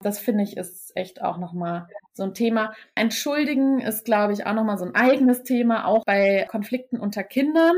Das 0.00 0.18
finde 0.18 0.44
ich 0.44 0.56
ist 0.56 0.96
echt 0.96 1.22
auch 1.22 1.38
nochmal 1.38 1.88
so 2.12 2.22
ein 2.24 2.34
Thema. 2.34 2.74
Entschuldigen 2.94 3.80
ist, 3.80 4.04
glaube 4.04 4.32
ich, 4.32 4.46
auch 4.46 4.54
nochmal 4.54 4.78
so 4.78 4.84
ein 4.84 4.94
eigenes 4.94 5.42
Thema, 5.42 5.86
auch 5.86 6.04
bei 6.04 6.46
Konflikten 6.50 6.98
unter 6.98 7.24
Kindern. 7.24 7.74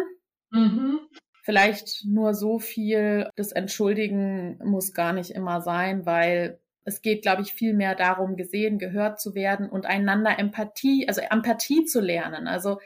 Mhm. 0.50 1.00
Vielleicht 1.42 2.04
nur 2.04 2.34
so 2.34 2.58
viel, 2.58 3.30
das 3.36 3.52
Entschuldigen 3.52 4.58
muss 4.64 4.92
gar 4.92 5.12
nicht 5.12 5.30
immer 5.30 5.60
sein, 5.60 6.04
weil 6.04 6.58
es 6.84 7.02
geht, 7.02 7.22
glaube 7.22 7.42
ich, 7.42 7.52
viel 7.52 7.74
mehr 7.74 7.94
darum, 7.94 8.36
gesehen, 8.36 8.78
gehört 8.78 9.20
zu 9.20 9.34
werden 9.34 9.68
und 9.68 9.86
einander 9.86 10.38
Empathie, 10.38 11.06
also 11.06 11.20
Empathie 11.20 11.84
zu 11.84 12.00
lernen. 12.00 12.48
Also 12.48 12.80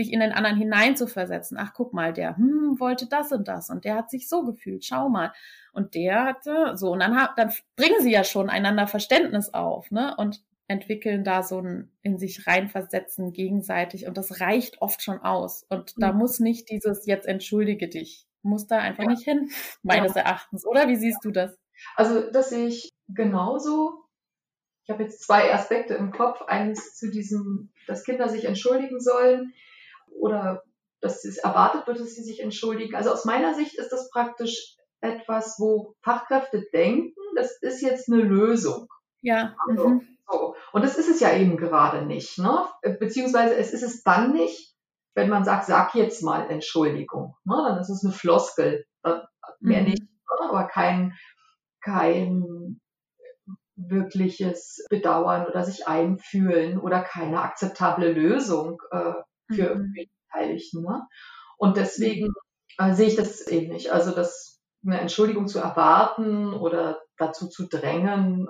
sich 0.00 0.12
in 0.12 0.20
den 0.20 0.32
anderen 0.32 0.56
hineinzuversetzen. 0.56 1.58
Ach, 1.60 1.72
guck 1.74 1.92
mal, 1.92 2.12
der 2.12 2.36
hm, 2.36 2.80
wollte 2.80 3.06
das 3.06 3.32
und 3.32 3.48
das 3.48 3.68
und 3.68 3.84
der 3.84 3.96
hat 3.96 4.10
sich 4.10 4.28
so 4.28 4.44
gefühlt. 4.44 4.84
Schau 4.84 5.08
mal. 5.08 5.32
Und 5.72 5.94
der 5.94 6.24
hatte 6.24 6.76
so. 6.76 6.92
Und 6.92 7.00
dann, 7.00 7.28
dann 7.36 7.52
bringen 7.76 8.00
sie 8.00 8.10
ja 8.10 8.24
schon 8.24 8.48
einander 8.48 8.86
Verständnis 8.86 9.52
auf, 9.52 9.90
ne? 9.90 10.14
Und 10.16 10.42
entwickeln 10.68 11.24
da 11.24 11.42
so 11.42 11.60
ein 11.60 11.90
in 12.02 12.18
sich 12.18 12.46
reinversetzen 12.46 13.32
gegenseitig. 13.32 14.06
Und 14.06 14.16
das 14.16 14.40
reicht 14.40 14.80
oft 14.80 15.02
schon 15.02 15.18
aus. 15.18 15.66
Und 15.68 15.96
mhm. 15.96 16.00
da 16.00 16.12
muss 16.12 16.40
nicht 16.40 16.70
dieses 16.70 17.06
jetzt 17.06 17.26
entschuldige 17.26 17.88
dich. 17.88 18.26
Muss 18.42 18.66
da 18.66 18.78
einfach 18.78 19.04
ja. 19.04 19.10
nicht 19.10 19.24
hin, 19.24 19.50
meines 19.82 20.14
ja. 20.14 20.22
Erachtens. 20.22 20.66
Oder 20.66 20.88
wie 20.88 20.96
siehst 20.96 21.24
du 21.24 21.30
das? 21.30 21.58
Also, 21.96 22.30
das 22.30 22.50
sehe 22.50 22.68
ich 22.68 22.88
genauso. 23.08 24.04
Ich 24.84 24.90
habe 24.90 25.02
jetzt 25.02 25.22
zwei 25.22 25.52
Aspekte 25.52 25.94
im 25.94 26.10
Kopf. 26.10 26.40
Eines 26.42 26.96
zu 26.96 27.10
diesem, 27.10 27.70
dass 27.86 28.04
Kinder 28.04 28.28
sich 28.30 28.46
entschuldigen 28.46 29.00
sollen 29.00 29.52
oder 30.18 30.62
dass 31.00 31.24
es 31.24 31.38
erwartet 31.38 31.86
wird, 31.86 32.00
dass 32.00 32.14
sie 32.14 32.22
sich 32.22 32.40
entschuldigen. 32.40 32.94
Also 32.94 33.10
aus 33.10 33.24
meiner 33.24 33.54
Sicht 33.54 33.78
ist 33.78 33.90
das 33.90 34.10
praktisch 34.10 34.76
etwas, 35.00 35.56
wo 35.58 35.94
Fachkräfte 36.02 36.64
denken, 36.72 37.14
das 37.36 37.56
ist 37.60 37.80
jetzt 37.80 38.12
eine 38.12 38.22
Lösung. 38.22 38.86
Ja. 39.22 39.54
Also, 39.68 39.88
mhm. 39.88 40.18
so. 40.30 40.54
Und 40.72 40.84
das 40.84 40.96
ist 40.96 41.08
es 41.08 41.20
ja 41.20 41.34
eben 41.34 41.56
gerade 41.56 42.04
nicht. 42.04 42.38
Ne? 42.38 42.66
Beziehungsweise 42.98 43.54
es 43.56 43.72
ist 43.72 43.82
es 43.82 44.02
dann 44.02 44.32
nicht, 44.32 44.74
wenn 45.14 45.30
man 45.30 45.44
sagt, 45.44 45.66
sag 45.66 45.94
jetzt 45.94 46.22
mal 46.22 46.50
Entschuldigung. 46.50 47.34
Ne? 47.44 47.56
Dann 47.66 47.78
ist 47.78 47.90
es 47.90 48.04
eine 48.04 48.12
Floskel. 48.12 48.84
Mehr 49.60 49.82
mhm. 49.82 49.88
nicht, 49.88 50.02
ne? 50.02 50.48
aber 50.48 50.64
kein, 50.64 51.14
kein 51.82 52.80
wirkliches 53.76 54.84
Bedauern 54.90 55.46
oder 55.46 55.64
sich 55.64 55.88
einfühlen 55.88 56.78
oder 56.78 57.02
keine 57.02 57.40
akzeptable 57.42 58.12
Lösung 58.12 58.82
äh, 58.90 59.12
für 59.54 59.74
mhm. 59.76 59.94
Beteiligten. 59.94 60.82
Ne? 60.82 61.06
Und 61.58 61.76
deswegen 61.76 62.32
äh, 62.78 62.94
sehe 62.94 63.08
ich 63.08 63.16
das 63.16 63.46
eben 63.46 63.72
nicht. 63.72 63.90
Also 63.92 64.12
das 64.12 64.60
eine 64.84 65.00
Entschuldigung 65.00 65.46
zu 65.46 65.58
erwarten 65.58 66.54
oder 66.54 67.02
dazu 67.18 67.48
zu 67.48 67.68
drängen, 67.68 68.48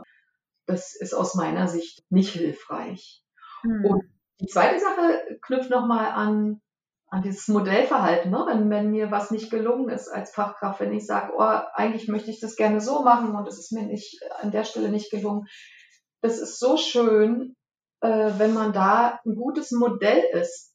das 0.67 0.95
ist 0.95 1.15
aus 1.15 1.35
meiner 1.35 1.67
Sicht 1.67 2.05
nicht 2.11 2.33
hilfreich. 2.33 3.25
Mhm. 3.65 3.85
Und 3.85 4.03
die 4.41 4.47
zweite 4.47 4.79
Sache 4.79 5.39
knüpft 5.43 5.71
nochmal 5.71 6.07
an, 6.07 6.61
an 7.09 7.23
dieses 7.23 7.49
Modellverhalten. 7.49 8.31
Ne? 8.31 8.45
Wenn, 8.47 8.71
wenn 8.71 8.91
mir 8.91 9.11
was 9.11 9.31
nicht 9.31 9.51
gelungen 9.51 9.89
ist 9.89 10.09
als 10.09 10.33
Fachkraft, 10.33 10.81
wenn 10.81 10.95
ich 10.95 11.07
sage, 11.07 11.33
oh, 11.37 11.61
eigentlich 11.75 12.09
möchte 12.09 12.31
ich 12.31 12.41
das 12.41 12.57
gerne 12.57 12.81
so 12.81 13.03
machen 13.03 13.35
und 13.35 13.49
es 13.49 13.59
ist 13.59 13.73
mir 13.73 13.83
nicht 13.83 14.21
an 14.41 14.53
der 14.53 14.65
Stelle 14.65 14.91
nicht 14.91 15.11
gelungen. 15.11 15.47
Das 16.23 16.39
ist 16.39 16.61
so 16.61 16.77
schön, 16.77 17.57
äh, 18.01 18.31
wenn 18.39 18.55
man 18.55 18.73
da 18.73 19.21
ein 19.27 19.35
gutes 19.35 19.73
Modell 19.73 20.23
ist 20.33 20.70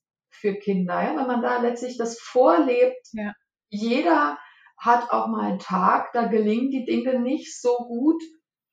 für 0.45 0.55
Kinder, 0.55 1.01
ja, 1.01 1.17
wenn 1.17 1.25
man 1.25 1.41
da 1.41 1.59
letztlich 1.59 1.97
das 1.97 2.19
vorlebt. 2.19 3.07
Ja. 3.13 3.33
Jeder 3.69 4.37
hat 4.77 5.09
auch 5.09 5.27
mal 5.27 5.49
einen 5.49 5.59
Tag, 5.59 6.13
da 6.13 6.27
gelingen 6.27 6.69
die 6.69 6.85
Dinge 6.85 7.19
nicht 7.19 7.59
so 7.59 7.75
gut, 7.77 8.21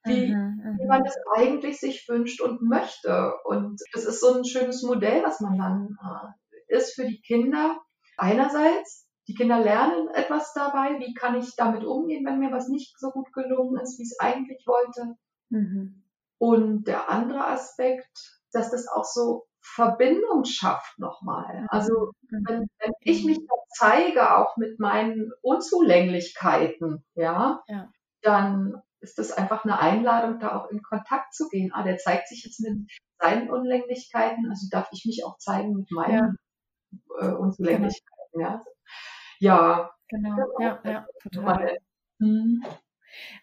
wie, 0.04 0.34
mhm, 0.34 0.78
wie 0.78 0.86
man 0.86 1.02
es 1.06 1.16
eigentlich 1.34 1.78
sich 1.78 2.06
wünscht 2.08 2.42
und 2.42 2.60
möchte. 2.60 3.32
Und 3.44 3.80
das 3.94 4.04
ist 4.04 4.20
so 4.20 4.34
ein 4.34 4.44
schönes 4.44 4.82
Modell, 4.82 5.22
was 5.22 5.40
man 5.40 5.56
dann 5.56 5.96
äh, 6.02 6.76
ist 6.76 6.94
für 6.94 7.06
die 7.06 7.20
Kinder. 7.20 7.80
Einerseits, 8.18 9.08
die 9.28 9.34
Kinder 9.34 9.60
lernen 9.60 10.08
etwas 10.08 10.52
dabei, 10.52 10.98
wie 10.98 11.14
kann 11.14 11.38
ich 11.38 11.54
damit 11.56 11.84
umgehen, 11.84 12.26
wenn 12.26 12.40
mir 12.40 12.52
was 12.52 12.68
nicht 12.68 12.98
so 12.98 13.10
gut 13.10 13.32
gelungen 13.32 13.80
ist, 13.80 13.98
wie 13.98 14.02
ich 14.02 14.10
es 14.10 14.20
eigentlich 14.20 14.66
wollte. 14.66 15.14
Mhm. 15.48 16.04
Und 16.38 16.84
der 16.84 17.08
andere 17.08 17.46
Aspekt, 17.46 18.10
dass 18.52 18.70
das 18.70 18.88
auch 18.88 19.04
so 19.04 19.46
Verbindung 19.62 20.44
schafft 20.44 20.98
nochmal. 20.98 21.66
Also 21.68 22.12
mhm. 22.30 22.44
wenn, 22.48 22.68
wenn, 22.78 22.92
ich 23.00 23.24
mich 23.24 23.38
da 23.38 23.54
zeige, 23.70 24.36
auch 24.36 24.56
mit 24.56 24.78
meinen 24.80 25.32
Unzulänglichkeiten, 25.40 27.04
ja, 27.14 27.62
ja, 27.68 27.88
dann 28.22 28.82
ist 29.00 29.18
das 29.18 29.32
einfach 29.32 29.64
eine 29.64 29.80
Einladung, 29.80 30.38
da 30.38 30.56
auch 30.56 30.70
in 30.70 30.82
Kontakt 30.82 31.34
zu 31.34 31.48
gehen. 31.48 31.72
Ah, 31.72 31.82
der 31.82 31.98
zeigt 31.98 32.28
sich 32.28 32.44
jetzt 32.44 32.60
mit 32.60 32.88
seinen 33.18 33.50
Unlänglichkeiten, 33.50 34.48
also 34.48 34.66
darf 34.70 34.88
ich 34.92 35.04
mich 35.04 35.24
auch 35.24 35.38
zeigen 35.38 35.74
mit 35.74 35.90
meinen 35.90 36.36
ja. 37.18 37.28
äh, 37.28 37.32
Unzulänglichkeiten. 37.32 38.12
Genau. 38.32 38.46
Ja. 38.48 38.64
ja, 39.38 39.90
genau, 40.08 40.60
ja, 40.60 40.80
ja, 40.84 41.06
total. 41.22 41.78
Hm. 42.20 42.64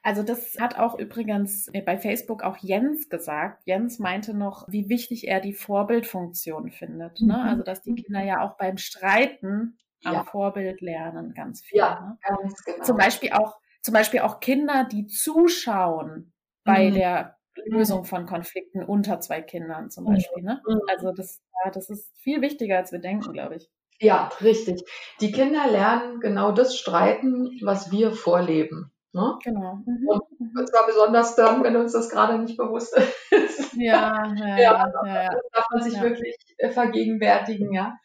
Also 0.04 0.24
das 0.24 0.58
hat 0.60 0.78
auch 0.78 0.98
übrigens 0.98 1.68
äh, 1.74 1.82
bei 1.82 1.98
Facebook 1.98 2.44
auch 2.44 2.58
Jens 2.58 3.10
gesagt. 3.10 3.64
Jens 3.66 4.00
meinte 4.00 4.34
noch, 4.34 4.68
wie 4.70 4.90
wichtig 4.90 5.28
er 5.28 5.40
die 5.40 5.54
Vorbildfunktion 5.54 6.72
findet. 6.72 7.22
Ne? 7.22 7.34
Mhm. 7.34 7.50
Also 7.50 7.64
dass 7.64 7.82
die 7.82 7.96
Kinder 7.96 8.24
ja 8.24 8.42
auch 8.42 8.58
beim 8.58 8.78
Streiten 8.78 9.78
am 10.04 10.14
ja. 10.14 10.24
Vorbild 10.24 10.82
lernen, 10.82 11.34
ganz 11.34 11.64
viel. 11.64 11.80
Ja, 11.80 12.00
ne? 12.02 12.18
ganz 12.22 12.64
genau. 12.64 12.84
Zum 12.84 12.98
Beispiel 12.98 13.32
auch, 13.34 13.58
zum 13.82 13.94
Beispiel 13.94 14.22
auch 14.22 14.40
Kinder, 14.40 14.88
die 14.90 15.08
zuschauen 15.08 16.34
bei 16.64 16.90
mhm. 16.90 16.94
der 16.94 17.38
Lösung 17.66 18.06
von 18.06 18.26
Konflikten 18.26 18.84
unter 18.84 19.20
zwei 19.20 19.42
Kindern 19.42 19.90
zum 19.90 20.06
mhm. 20.06 20.14
Beispiel. 20.14 20.44
Ne? 20.44 20.62
Mhm. 20.66 20.82
Also 20.88 21.12
das, 21.12 21.42
ja, 21.64 21.72
das 21.72 21.90
ist 21.90 22.12
viel 22.18 22.42
wichtiger, 22.42 22.78
als 22.78 22.92
wir 22.92 23.00
denken, 23.00 23.34
glaube 23.34 23.56
ich. 23.56 23.70
Ja, 24.02 24.30
richtig. 24.40 24.82
Die 25.20 25.32
Kinder 25.32 25.70
lernen 25.70 26.22
genau 26.22 26.54
das 26.54 26.78
Streiten, 26.78 27.60
was 27.62 27.92
wir 27.92 28.14
vorleben. 28.14 28.94
Ne? 29.12 29.40
Genau. 29.44 29.76
Mhm. 29.86 30.08
Und 30.08 30.22
mhm. 30.40 30.68
zwar 30.68 30.86
besonders 30.86 31.36
dann, 31.36 31.64
wenn 31.64 31.76
uns 31.76 31.94
das 31.94 32.10
gerade 32.10 32.38
nicht 32.38 32.58
bewusst 32.58 32.96
ist. 33.32 33.74
Ja, 33.74 34.24
ja, 34.36 34.58
ja, 34.58 34.88
ja, 35.06 35.30
Das 35.30 35.52
darf 35.52 35.66
man 35.72 35.82
sich 35.82 35.94
ja. 35.96 36.04
wirklich 36.04 36.36
äh, 36.58 36.70
vergegenwärtigen, 36.70 37.74
ja. 37.74 37.98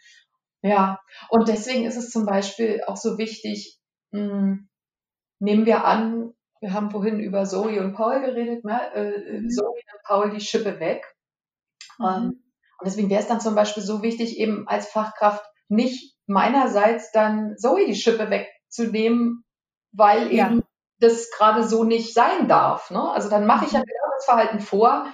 Ja, 0.62 0.99
und 1.29 1.49
deswegen 1.49 1.85
ist 1.85 1.97
es 1.97 2.11
zum 2.11 2.25
Beispiel 2.25 2.83
auch 2.87 2.97
so 2.97 3.19
wichtig, 3.19 3.79
mh, 4.12 4.21
hm, 4.21 4.69
nehmen 5.38 5.67
wir 5.67 5.85
an, 5.85 6.33
wir 6.61 6.73
haben 6.73 6.90
vorhin 6.90 7.21
über 7.21 7.45
Zoe 7.45 7.81
und 7.81 7.93
Paul 7.93 8.21
geredet, 8.23 8.64
ne? 8.64 8.81
Äh, 8.95 9.40
mhm. 9.40 9.51
Zoe 9.51 9.69
und 9.69 10.03
Paul 10.05 10.31
die 10.31 10.40
Schippe 10.40 10.81
weg. 10.81 11.05
Mhm. 11.99 12.07
Ähm, 12.07 12.45
und 12.79 12.87
deswegen 12.87 13.11
wäre 13.11 13.21
es 13.21 13.29
dann 13.29 13.40
zum 13.40 13.55
Beispiel 13.55 13.83
so 13.83 14.03
wichtig, 14.03 14.38
eben 14.38 14.67
als 14.67 14.88
Fachkraft 14.88 15.45
nicht 15.69 16.17
meinerseits 16.27 17.12
dann 17.12 17.59
Zoe 17.59 17.85
die 17.87 17.95
Schippe 17.95 18.31
wegzunehmen, 18.31 19.45
weil 19.93 20.33
eben 20.33 20.62
das 20.99 21.31
gerade 21.31 21.65
so 21.65 21.85
nicht 21.85 22.15
sein 22.15 22.49
darf. 22.49 22.91
Ne? 22.91 23.03
Also 23.11 23.29
dann 23.29 23.47
mache 23.47 23.67
ich 23.67 23.73
ja 23.73 23.81
genau 23.81 24.11
das 24.15 24.25
Verhalten 24.25 24.61
vor, 24.61 25.07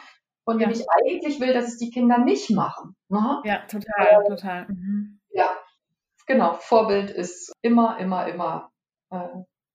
von 0.45 0.59
dem 0.59 0.71
ja. 0.71 0.77
ich 0.77 0.87
eigentlich 0.91 1.41
will, 1.41 1.53
dass 1.53 1.67
es 1.67 1.79
die 1.79 1.91
Kinder 1.91 2.19
nicht 2.19 2.51
machen. 2.51 2.97
Ne? 3.09 3.41
Ja, 3.45 3.59
total, 3.67 4.25
äh, 4.25 4.29
total. 4.29 4.67
Mhm. 4.69 5.21
Ja, 5.31 5.51
genau. 6.27 6.55
Vorbild 6.55 7.11
ist 7.11 7.53
immer, 7.63 7.99
immer, 7.99 8.27
immer 8.27 8.71
äh, 9.11 9.29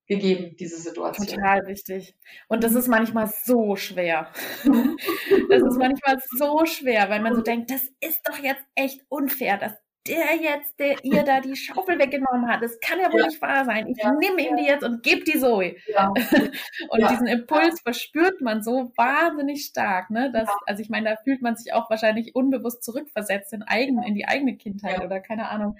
gegeben, 0.07 0.55
diese 0.57 0.77
Situation. 0.77 1.27
Total 1.27 1.65
wichtig. 1.67 2.15
Und 2.47 2.63
das 2.63 2.75
ist 2.75 2.87
manchmal 2.87 3.31
so 3.43 3.75
schwer. 3.75 4.31
Mhm. 4.63 4.97
das 5.49 5.61
ist 5.63 5.77
manchmal 5.77 6.17
so 6.37 6.65
schwer, 6.65 7.09
weil 7.09 7.21
man 7.21 7.35
so 7.35 7.41
denkt, 7.41 7.71
das 7.71 7.83
ist 7.99 8.21
doch 8.25 8.37
jetzt 8.37 8.63
echt 8.75 9.01
unfair, 9.09 9.57
dass 9.57 9.73
der 10.07 10.35
jetzt, 10.35 10.79
der 10.79 11.03
ihr 11.03 11.23
da 11.23 11.41
die 11.41 11.55
Schaufel 11.55 11.97
weggenommen 11.97 12.47
hat, 12.47 12.61
das 12.61 12.79
kann 12.79 12.99
ja 12.99 13.11
wohl 13.11 13.21
ja. 13.21 13.27
nicht 13.27 13.41
wahr 13.41 13.65
sein. 13.65 13.87
Ich 13.87 13.97
ja. 13.97 14.11
nehme 14.13 14.41
ihm 14.47 14.55
die 14.55 14.65
jetzt 14.65 14.83
und 14.83 15.01
gebe 15.03 15.23
die 15.23 15.39
Zoe. 15.39 15.75
Ja. 15.87 16.09
und 16.89 17.09
diesen 17.09 17.27
Impuls 17.27 17.81
verspürt 17.81 18.41
man 18.41 18.61
so 18.61 18.91
wahnsinnig 18.95 19.65
stark. 19.65 20.09
Ne? 20.11 20.31
Dass, 20.31 20.49
Also 20.65 20.81
ich 20.81 20.89
meine, 20.89 21.09
da 21.09 21.15
fühlt 21.23 21.41
man 21.41 21.55
sich 21.55 21.73
auch 21.73 21.89
wahrscheinlich 21.89 22.35
unbewusst 22.35 22.83
zurückversetzt 22.83 23.53
in, 23.53 23.63
eigen, 23.63 24.03
in 24.03 24.13
die 24.13 24.27
eigene 24.27 24.57
Kindheit 24.57 25.03
oder 25.03 25.19
keine 25.19 25.49
Ahnung. 25.49 25.77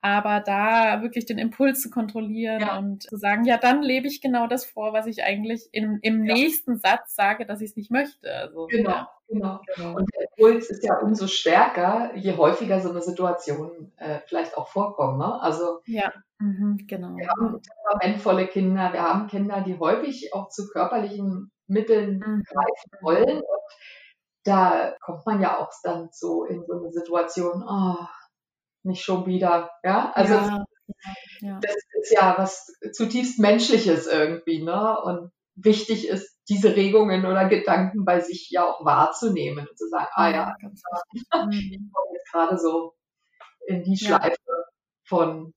Aber 0.00 0.40
da 0.40 1.02
wirklich 1.02 1.26
den 1.26 1.38
Impuls 1.38 1.80
zu 1.80 1.90
kontrollieren 1.90 2.60
ja. 2.60 2.78
und 2.78 3.02
zu 3.02 3.16
sagen, 3.16 3.44
ja, 3.44 3.56
dann 3.56 3.82
lebe 3.82 4.06
ich 4.06 4.20
genau 4.20 4.46
das 4.46 4.64
vor, 4.64 4.92
was 4.92 5.06
ich 5.06 5.24
eigentlich 5.24 5.68
im, 5.72 5.98
im 6.02 6.24
ja. 6.24 6.34
nächsten 6.34 6.78
Satz 6.78 7.16
sage, 7.16 7.46
dass 7.46 7.60
ich 7.60 7.70
es 7.70 7.76
nicht 7.76 7.90
möchte. 7.90 8.32
Also, 8.32 8.66
genau, 8.66 8.90
ja. 8.90 9.10
genau, 9.26 9.60
genau. 9.74 9.96
Und 9.96 10.08
der 10.14 10.28
Impuls 10.30 10.70
ist 10.70 10.84
ja 10.84 10.98
umso 11.00 11.26
stärker, 11.26 12.14
je 12.14 12.36
häufiger 12.36 12.80
so 12.80 12.90
eine 12.90 13.02
Situation 13.02 13.92
äh, 13.96 14.20
vielleicht 14.26 14.56
auch 14.56 14.68
vorkommt. 14.68 15.18
Ne? 15.18 15.40
Also 15.40 15.80
ja, 15.86 16.12
mhm, 16.38 16.78
genau. 16.86 17.16
Wir 17.16 17.28
haben 17.28 17.60
temperamentvolle 17.60 18.46
Kinder, 18.46 18.92
wir 18.92 19.02
haben 19.02 19.26
Kinder, 19.26 19.62
die 19.62 19.78
häufig 19.80 20.32
auch 20.32 20.48
zu 20.48 20.68
körperlichen 20.68 21.50
Mitteln 21.66 22.18
mhm. 22.24 22.44
greifen 22.44 23.02
wollen. 23.02 23.38
Und 23.38 23.62
da 24.44 24.94
kommt 25.00 25.26
man 25.26 25.40
ja 25.40 25.58
auch 25.58 25.70
dann 25.82 26.08
so 26.12 26.44
in 26.44 26.64
so 26.66 26.78
eine 26.78 26.92
Situation, 26.92 27.64
oh, 27.68 28.06
nicht 28.88 29.02
schon 29.02 29.26
wieder. 29.26 29.70
Ja, 29.84 30.10
also 30.14 30.34
ja, 30.34 30.64
ja. 31.40 31.60
das 31.60 31.76
ist 32.00 32.12
ja 32.12 32.34
was 32.36 32.72
zutiefst 32.92 33.38
Menschliches 33.38 34.06
irgendwie, 34.06 34.62
ne? 34.62 35.00
Und 35.02 35.30
wichtig 35.54 36.08
ist, 36.08 36.36
diese 36.48 36.76
Regungen 36.76 37.26
oder 37.26 37.48
Gedanken 37.48 38.04
bei 38.04 38.20
sich 38.20 38.50
ja 38.50 38.64
auch 38.64 38.84
wahrzunehmen 38.84 39.68
und 39.68 39.78
zu 39.78 39.88
sagen, 39.88 40.08
ah 40.12 40.30
ja, 40.30 40.56
ganz 40.60 40.82
ich 41.12 41.28
komme 41.30 41.52
jetzt 41.52 42.32
gerade 42.32 42.58
so 42.58 42.94
in 43.66 43.82
die 43.82 43.96
Schleife 43.96 44.36
ja. 44.46 44.54
von 45.04 45.54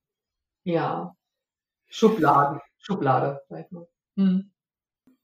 ja, 0.64 1.16
Schubladen, 1.88 2.60
Schublade, 2.78 3.42
ich 3.50 3.72
mal. 3.72 3.88
Hm. 4.18 4.51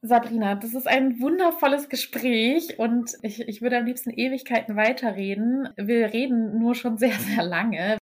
Sabrina, 0.01 0.55
das 0.55 0.73
ist 0.73 0.87
ein 0.87 1.19
wundervolles 1.19 1.89
Gespräch 1.89 2.77
und 2.77 3.13
ich, 3.23 3.41
ich 3.41 3.61
würde 3.61 3.77
am 3.77 3.85
liebsten 3.85 4.11
Ewigkeiten 4.11 4.75
weiterreden. 4.75 5.69
Wir 5.75 6.13
reden 6.13 6.59
nur 6.59 6.75
schon 6.75 6.97
sehr, 6.97 7.13
sehr 7.19 7.43
lange. 7.43 7.97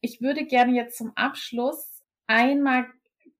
Ich 0.00 0.20
würde 0.20 0.44
gerne 0.44 0.72
jetzt 0.72 0.96
zum 0.96 1.12
Abschluss 1.16 2.02
einmal 2.26 2.86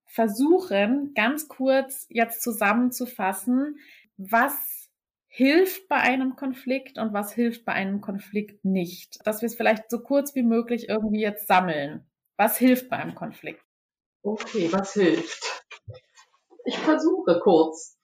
versuchen, 0.06 1.14
ganz 1.14 1.48
kurz 1.48 2.06
jetzt 2.10 2.42
zusammenzufassen, 2.42 3.78
was 4.16 4.90
hilft 5.28 5.88
bei 5.88 5.96
einem 5.96 6.36
Konflikt 6.36 6.98
und 6.98 7.14
was 7.14 7.32
hilft 7.32 7.64
bei 7.64 7.72
einem 7.72 8.02
Konflikt 8.02 8.64
nicht. 8.64 9.26
Dass 9.26 9.40
wir 9.40 9.46
es 9.46 9.54
vielleicht 9.54 9.90
so 9.90 10.00
kurz 10.00 10.34
wie 10.34 10.42
möglich 10.42 10.90
irgendwie 10.90 11.22
jetzt 11.22 11.46
sammeln. 11.46 12.04
Was 12.36 12.58
hilft 12.58 12.90
bei 12.90 12.96
einem 12.96 13.14
Konflikt? 13.14 13.64
Okay, 14.22 14.70
was 14.70 14.92
hilft? 14.92 15.51
Ich 16.64 16.78
versuche 16.78 17.40
kurz. 17.40 17.98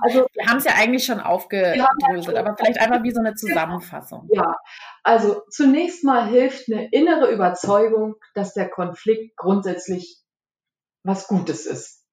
Also, 0.00 0.26
wir 0.32 0.46
haben 0.46 0.56
es 0.56 0.64
ja 0.64 0.72
eigentlich 0.74 1.04
schon 1.04 1.20
aufgedröselt, 1.20 2.36
aber 2.36 2.56
vielleicht 2.56 2.80
einfach 2.80 3.02
wie 3.02 3.12
so 3.12 3.20
eine 3.20 3.34
Zusammenfassung. 3.34 4.28
Ja, 4.32 4.56
also 5.02 5.42
zunächst 5.50 6.02
mal 6.02 6.26
hilft 6.26 6.72
eine 6.72 6.88
innere 6.90 7.30
Überzeugung, 7.30 8.14
dass 8.34 8.54
der 8.54 8.70
Konflikt 8.70 9.36
grundsätzlich 9.36 10.22
was 11.02 11.28
Gutes 11.28 11.66
ist. 11.66 12.04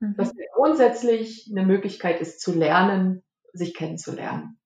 Mhm. 0.00 0.14
Dass 0.16 0.32
der 0.32 0.46
grundsätzlich 0.54 1.48
eine 1.50 1.66
Möglichkeit 1.66 2.20
ist 2.20 2.40
zu 2.40 2.52
lernen, 2.52 3.22
sich 3.52 3.74
kennenzulernen. 3.74 4.58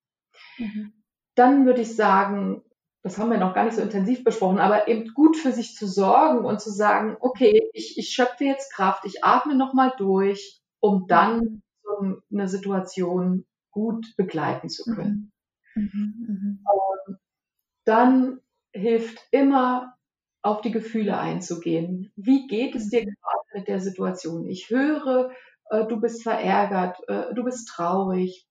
Mhm. 0.59 0.93
Dann 1.35 1.67
würde 1.67 1.81
ich 1.81 1.97
sagen, 1.97 2.63
das 3.03 3.19
haben 3.19 3.31
wir 3.31 3.39
noch 3.39 3.55
gar 3.55 3.65
nicht 3.65 3.75
so 3.75 3.83
intensiv 3.83 4.25
besprochen, 4.25 4.59
aber 4.59 4.89
eben 4.89 5.13
gut 5.13 5.37
für 5.37 5.53
sich 5.53 5.75
zu 5.75 5.87
sorgen 5.87 6.45
und 6.45 6.61
zu 6.61 6.71
sagen, 6.71 7.17
okay, 7.21 7.69
ich, 7.75 7.99
ich 7.99 8.11
schöpfe 8.11 8.45
jetzt 8.45 8.73
Kraft, 8.73 9.05
ich 9.05 9.23
atme 9.23 9.55
nochmal 9.55 9.93
durch, 9.99 10.63
um 10.85 11.07
dann 11.07 11.63
so 11.83 12.21
eine 12.31 12.47
Situation 12.47 13.47
gut 13.71 14.15
begleiten 14.19 14.69
zu 14.69 14.85
können. 14.85 15.33
Mhm. 15.75 15.91
Mhm. 16.29 16.61
mhm. 16.67 17.19
Dann 17.87 18.41
hilft 18.73 19.19
immer, 19.31 19.95
auf 20.43 20.61
die 20.61 20.73
Gefühle 20.73 21.19
einzugehen. 21.19 22.13
Wie 22.17 22.47
geht 22.47 22.75
es 22.75 22.91
dir 22.91 23.01
mhm. 23.01 23.15
gerade 23.15 23.59
mit 23.59 23.69
der 23.69 23.81
Situation? 23.81 24.47
Ich 24.47 24.69
höre, 24.69 25.31
äh, 25.71 25.87
du 25.87 25.99
bist 26.03 26.23
verärgert, 26.23 26.99
äh, 27.09 27.33
du 27.35 27.45
bist 27.45 27.67
traurig, 27.69 28.47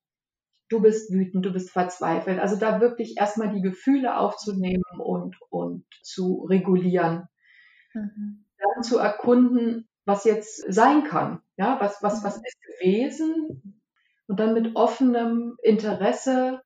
du 0.70 0.82
bist 0.82 1.14
wütend, 1.14 1.46
du 1.46 1.54
bist 1.54 1.70
verzweifelt. 1.70 2.40
Also 2.40 2.56
da 2.56 2.82
wirklich 2.82 3.16
erstmal 3.18 3.54
die 3.54 3.62
Gefühle 3.62 4.18
aufzunehmen 4.18 4.84
und, 4.98 5.38
und 5.52 5.86
zu 6.02 6.48
regulieren. 6.50 7.28
Mhm. 7.94 8.46
Dann 8.58 8.84
zu 8.84 8.98
erkunden, 8.98 9.88
was 10.06 10.24
jetzt 10.24 10.66
sein 10.74 11.04
kann. 11.04 11.42
Ja, 11.58 11.80
was, 11.80 12.02
was, 12.02 12.24
was 12.24 12.38
mhm. 12.38 12.44
ist 12.46 12.58
gewesen? 12.62 13.82
Und 14.28 14.40
dann 14.40 14.54
mit 14.54 14.76
offenem 14.76 15.58
Interesse 15.62 16.62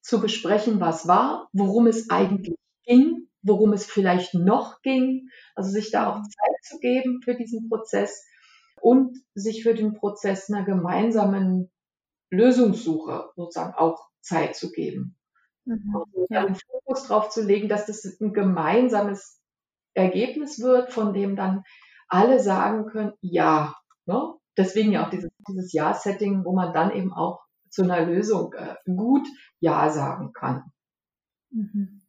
zu 0.00 0.20
besprechen, 0.20 0.80
was 0.80 1.06
war, 1.06 1.48
worum 1.52 1.86
es 1.86 2.10
eigentlich 2.10 2.56
ging, 2.84 3.28
worum 3.42 3.72
es 3.72 3.86
vielleicht 3.86 4.34
noch 4.34 4.80
ging. 4.82 5.28
Also 5.54 5.70
sich 5.70 5.90
da 5.90 6.10
auch 6.10 6.18
mhm. 6.18 6.24
Zeit 6.24 6.64
zu 6.64 6.78
geben 6.78 7.20
für 7.22 7.34
diesen 7.34 7.68
Prozess 7.68 8.24
und 8.80 9.18
sich 9.34 9.62
für 9.62 9.74
den 9.74 9.94
Prozess 9.94 10.50
einer 10.50 10.64
gemeinsamen 10.64 11.70
Lösungssuche 12.30 13.30
sozusagen 13.36 13.74
auch 13.74 14.08
Zeit 14.20 14.56
zu 14.56 14.70
geben. 14.70 15.16
Mhm, 15.64 15.94
also 15.94 16.26
ja. 16.30 16.46
den 16.46 16.54
Fokus 16.56 17.08
darauf 17.08 17.30
zu 17.30 17.42
legen, 17.42 17.68
dass 17.68 17.86
das 17.86 18.04
ein 18.20 18.32
gemeinsames 18.32 19.40
Ergebnis 19.94 20.60
wird, 20.60 20.92
von 20.92 21.12
dem 21.12 21.36
dann 21.36 21.64
alle 22.08 22.40
sagen 22.40 22.86
können, 22.86 23.12
ja. 23.20 23.74
Ne? 24.06 24.34
Deswegen 24.56 24.92
ja 24.92 25.06
auch 25.06 25.10
dieses, 25.10 25.30
dieses 25.48 25.72
Ja-Setting, 25.72 26.44
wo 26.44 26.54
man 26.54 26.72
dann 26.72 26.90
eben 26.90 27.12
auch 27.12 27.40
zu 27.70 27.82
einer 27.82 28.04
Lösung 28.04 28.54
äh, 28.54 28.74
gut 28.90 29.26
Ja 29.60 29.90
sagen 29.90 30.32
kann. 30.32 30.64
Mhm. 31.50 32.02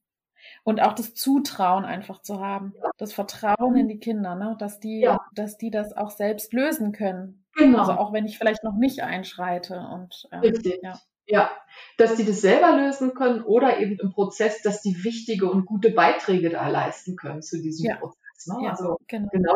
Und 0.63 0.81
auch 0.81 0.93
das 0.93 1.13
Zutrauen 1.13 1.85
einfach 1.85 2.21
zu 2.21 2.39
haben, 2.39 2.73
ja. 2.81 2.89
das 2.97 3.13
Vertrauen 3.13 3.75
in 3.75 3.87
die 3.87 3.99
Kinder, 3.99 4.35
ne? 4.35 4.55
dass, 4.57 4.79
die, 4.79 5.01
ja. 5.01 5.19
dass 5.33 5.57
die 5.57 5.69
das 5.69 5.95
auch 5.95 6.11
selbst 6.11 6.53
lösen 6.53 6.91
können. 6.91 7.45
Genau. 7.55 7.79
Also 7.79 7.91
auch 7.93 8.13
wenn 8.13 8.25
ich 8.25 8.37
vielleicht 8.37 8.63
noch 8.63 8.77
nicht 8.77 9.01
einschreite. 9.01 9.79
Und, 9.79 10.27
ähm, 10.31 10.39
Richtig. 10.39 10.79
Ja. 10.81 10.99
ja, 11.25 11.51
dass 11.97 12.15
die 12.15 12.25
das 12.25 12.41
selber 12.41 12.75
lösen 12.77 13.13
können 13.13 13.41
oder 13.41 13.79
eben 13.79 13.99
im 13.99 14.11
Prozess, 14.11 14.61
dass 14.61 14.81
die 14.81 15.03
wichtige 15.03 15.49
und 15.49 15.65
gute 15.65 15.91
Beiträge 15.91 16.49
da 16.49 16.67
leisten 16.69 17.15
können 17.15 17.41
zu 17.41 17.61
diesem. 17.61 17.97
Prozess. 17.97 18.47
Ne? 18.47 18.63
Ja, 18.63 18.69
also 18.71 18.97
genau. 19.07 19.27
genau 19.31 19.55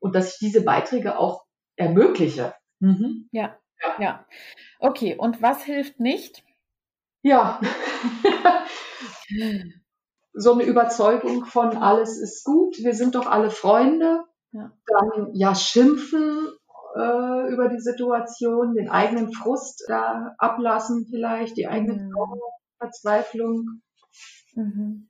und 0.00 0.14
dass 0.14 0.34
ich 0.34 0.38
diese 0.38 0.62
Beiträge 0.62 1.18
auch 1.18 1.44
ermögliche. 1.76 2.54
Mhm. 2.80 3.28
Ja, 3.32 3.56
ja, 3.82 4.02
ja. 4.02 4.26
Okay, 4.78 5.16
und 5.16 5.42
was 5.42 5.62
hilft 5.62 6.00
nicht? 6.00 6.44
Ja. 7.22 7.60
so 10.32 10.52
eine 10.52 10.62
Überzeugung 10.64 11.44
von 11.44 11.76
alles 11.76 12.18
ist 12.18 12.44
gut, 12.44 12.76
wir 12.78 12.94
sind 12.94 13.14
doch 13.14 13.26
alle 13.26 13.50
Freunde. 13.50 14.24
Ja. 14.52 14.72
Dann 14.86 15.34
ja 15.34 15.54
schimpfen 15.54 16.48
äh, 16.96 17.52
über 17.52 17.68
die 17.68 17.80
Situation, 17.80 18.74
den 18.74 18.88
eigenen 18.88 19.32
Frust 19.32 19.84
da 19.88 20.34
ablassen 20.38 21.06
vielleicht, 21.10 21.56
die 21.56 21.68
eigene 21.68 22.04
mhm. 22.04 22.12
Verzweiflung. 22.78 23.82
Mhm. 24.54 25.08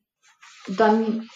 Dann 0.76 1.28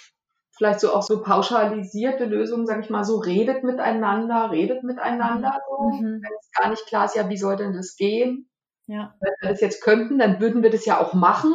vielleicht 0.57 0.80
so 0.80 0.92
auch 0.92 1.03
so 1.03 1.22
pauschalisierte 1.22 2.24
Lösungen, 2.24 2.66
sage 2.66 2.82
ich 2.82 2.90
mal 2.90 3.05
so, 3.05 3.18
redet 3.18 3.64
miteinander, 3.64 4.50
redet 4.50 4.82
miteinander 4.84 5.61
so. 5.68 5.88
Mhm. 5.88 6.22
Wenn 6.22 6.32
es 6.40 6.50
gar 6.53 6.70
nicht 6.70 6.86
klar 6.86 7.07
ist, 7.07 7.16
ja, 7.16 7.28
wie 7.28 7.36
soll 7.36 7.57
denn 7.57 7.72
das 7.72 7.96
gehen? 7.96 8.48
Ja. 8.86 9.14
Wenn 9.20 9.32
wir 9.40 9.50
das 9.50 9.61
jetzt 9.61 9.82
könnten, 9.82 10.18
dann 10.18 10.40
würden 10.40 10.62
wir 10.62 10.70
das 10.70 10.84
ja 10.84 11.00
auch 11.00 11.14
machen. 11.14 11.53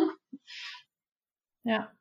Ja. 1.64 1.92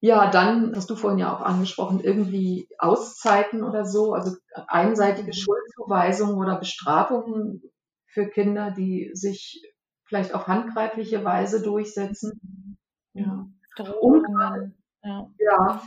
Ja, 0.00 0.30
dann 0.30 0.76
hast 0.76 0.88
du 0.90 0.94
vorhin 0.94 1.18
ja 1.18 1.34
auch 1.34 1.40
angesprochen, 1.40 2.00
irgendwie 2.00 2.68
Auszeiten 2.78 3.64
oder 3.64 3.84
so, 3.84 4.14
also 4.14 4.36
einseitige 4.68 5.28
mhm. 5.28 5.32
Schuldzuweisungen 5.32 6.36
oder 6.36 6.56
Bestrafungen 6.56 7.62
für 8.06 8.28
Kinder, 8.28 8.70
die 8.70 9.10
sich 9.14 9.60
vielleicht 10.04 10.34
auf 10.34 10.46
handgreifliche 10.46 11.24
Weise 11.24 11.62
durchsetzen. 11.62 12.78
Ja. 13.12 13.48
Drohungen. 13.76 14.74
Ja. 15.02 15.30
ja. 15.38 15.82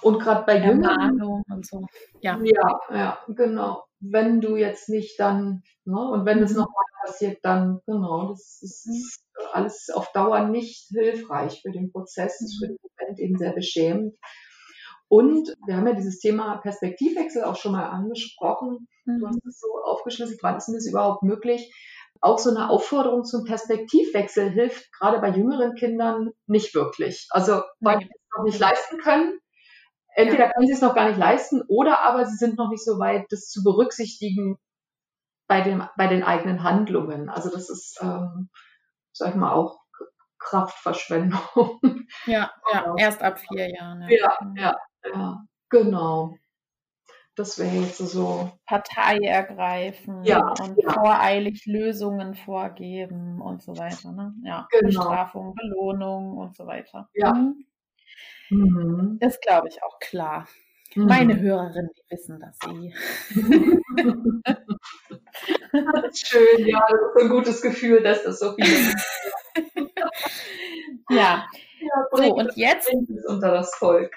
Und 0.00 0.18
gerade 0.20 0.44
bei 0.46 0.58
Jüngeren. 0.58 1.42
und 1.48 1.66
so. 1.66 1.86
Ja. 2.20 2.38
ja, 2.42 2.80
ja, 2.90 3.18
genau. 3.28 3.84
Wenn 4.00 4.40
du 4.40 4.56
jetzt 4.56 4.88
nicht 4.88 5.18
dann, 5.20 5.62
ne, 5.84 6.00
und 6.10 6.24
wenn 6.24 6.42
es 6.42 6.52
mhm. 6.52 6.58
nochmal 6.58 6.84
passiert, 7.04 7.38
dann, 7.42 7.80
genau, 7.86 8.28
das, 8.28 8.58
das 8.60 8.84
mhm. 8.86 8.94
ist 8.94 9.24
alles 9.52 9.90
auf 9.92 10.12
Dauer 10.12 10.48
nicht 10.48 10.88
hilfreich 10.88 11.60
für 11.62 11.70
den 11.70 11.90
Prozess, 11.92 12.38
das 12.38 12.48
ist 12.48 12.58
für 12.58 12.68
den 12.68 12.78
Moment 12.82 13.20
eben 13.20 13.38
sehr 13.38 13.52
beschämend. 13.52 14.16
Und 15.08 15.54
wir 15.66 15.76
haben 15.76 15.86
ja 15.86 15.92
dieses 15.92 16.20
Thema 16.20 16.56
Perspektivwechsel 16.56 17.44
auch 17.44 17.56
schon 17.56 17.72
mal 17.72 17.84
angesprochen. 17.84 18.88
Mhm. 19.04 19.20
Du 19.20 19.26
hast 19.26 19.46
es 19.46 19.60
so 19.60 19.68
aufgeschlüsselt, 19.84 20.42
wann 20.42 20.56
ist 20.56 20.66
denn 20.66 20.74
das 20.74 20.86
überhaupt 20.86 21.22
möglich? 21.22 21.70
Auch 22.20 22.38
so 22.38 22.50
eine 22.50 22.70
Aufforderung 22.70 23.24
zum 23.24 23.44
Perspektivwechsel 23.44 24.48
hilft 24.48 24.90
gerade 24.92 25.20
bei 25.20 25.30
jüngeren 25.30 25.74
Kindern 25.74 26.30
nicht 26.46 26.74
wirklich. 26.74 27.26
Also, 27.30 27.62
weil 27.80 27.98
sie 27.98 28.04
es 28.04 28.36
noch 28.36 28.44
nicht 28.44 28.58
leisten 28.58 28.98
können, 28.98 29.38
Entweder 30.14 30.50
können 30.50 30.66
sie 30.66 30.74
es 30.74 30.80
noch 30.80 30.94
gar 30.94 31.08
nicht 31.08 31.18
leisten 31.18 31.62
oder 31.68 32.00
aber 32.00 32.26
sie 32.26 32.36
sind 32.36 32.58
noch 32.58 32.70
nicht 32.70 32.84
so 32.84 32.98
weit, 32.98 33.26
das 33.30 33.48
zu 33.48 33.62
berücksichtigen 33.62 34.58
bei, 35.46 35.62
dem, 35.62 35.86
bei 35.96 36.06
den 36.06 36.22
eigenen 36.22 36.62
Handlungen. 36.62 37.28
Also 37.28 37.50
das 37.50 37.70
ist, 37.70 37.98
ähm, 38.02 38.50
sag 39.12 39.30
ich 39.30 39.34
mal, 39.34 39.52
auch 39.52 39.80
Kraftverschwendung. 40.38 41.80
Ja, 42.26 42.50
ja, 42.72 42.94
erst 42.98 43.22
ab 43.22 43.38
vier 43.38 43.70
Jahren. 43.70 44.06
Ja, 44.08 44.38
ja, 44.56 44.76
ja, 45.04 45.44
genau. 45.70 46.36
Das 47.34 47.58
wäre 47.58 47.74
jetzt 47.76 47.96
so. 47.96 48.52
Partei 48.66 49.16
ergreifen 49.16 50.22
ja, 50.24 50.52
und 50.60 50.76
ja. 50.76 50.92
voreilig 50.92 51.64
Lösungen 51.64 52.34
vorgeben 52.34 53.40
und 53.40 53.62
so 53.62 53.78
weiter. 53.78 54.12
Ne? 54.12 54.34
Ja, 54.44 54.68
genau. 54.70 54.86
Bestrafung, 54.86 55.54
Belohnung 55.54 56.36
und 56.36 56.54
so 56.54 56.66
weiter. 56.66 57.08
Ja, 57.14 57.32
mhm. 57.32 57.64
Mhm. 58.50 59.18
Das 59.20 59.40
glaube 59.40 59.68
ich 59.68 59.82
auch 59.82 59.98
klar. 59.98 60.46
Mhm. 60.94 61.06
Meine 61.06 61.40
Hörerinnen, 61.40 61.90
die 61.96 62.10
wissen 62.10 62.38
das 62.38 62.58
eh. 62.68 62.92
das 65.72 66.04
ist 66.10 66.26
schön, 66.26 66.66
ja, 66.66 66.84
das 66.90 67.00
ist 67.00 67.22
ein 67.22 67.28
gutes 67.30 67.62
Gefühl, 67.62 68.02
dass 68.02 68.22
das 68.24 68.38
so 68.40 68.52
viel 68.54 68.66
ja. 71.10 71.46
ja 71.80 72.06
so, 72.10 72.34
und 72.34 72.56
jetzt. 72.56 72.92
Unter 73.26 73.52
das 73.52 73.74
Volk. 73.76 74.14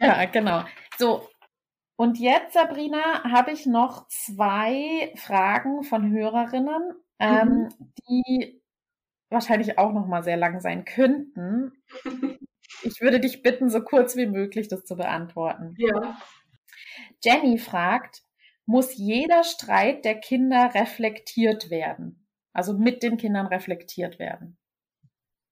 Ja, 0.00 0.24
genau. 0.26 0.64
So, 0.98 1.28
und 1.96 2.18
jetzt, 2.18 2.54
Sabrina, 2.54 3.24
habe 3.24 3.52
ich 3.52 3.64
noch 3.66 4.08
zwei 4.08 5.12
Fragen 5.16 5.84
von 5.84 6.10
Hörerinnen. 6.10 6.94
ähm, 7.18 7.48
mhm. 7.48 7.68
die 8.08 8.62
wahrscheinlich 9.30 9.78
auch 9.78 9.92
noch 9.92 10.06
mal 10.06 10.22
sehr 10.22 10.36
lang 10.36 10.60
sein 10.60 10.84
könnten. 10.84 11.72
Ich 12.82 13.00
würde 13.00 13.20
dich 13.20 13.42
bitten, 13.42 13.70
so 13.70 13.80
kurz 13.80 14.16
wie 14.16 14.26
möglich 14.26 14.68
das 14.68 14.84
zu 14.84 14.96
beantworten. 14.96 15.74
Ja. 15.78 16.18
Jenny 17.22 17.58
fragt, 17.58 18.22
muss 18.66 18.96
jeder 18.96 19.44
Streit 19.44 20.04
der 20.04 20.18
Kinder 20.18 20.72
reflektiert 20.74 21.70
werden? 21.70 22.28
Also 22.52 22.76
mit 22.76 23.02
den 23.02 23.16
Kindern 23.16 23.46
reflektiert 23.46 24.18
werden? 24.18 24.58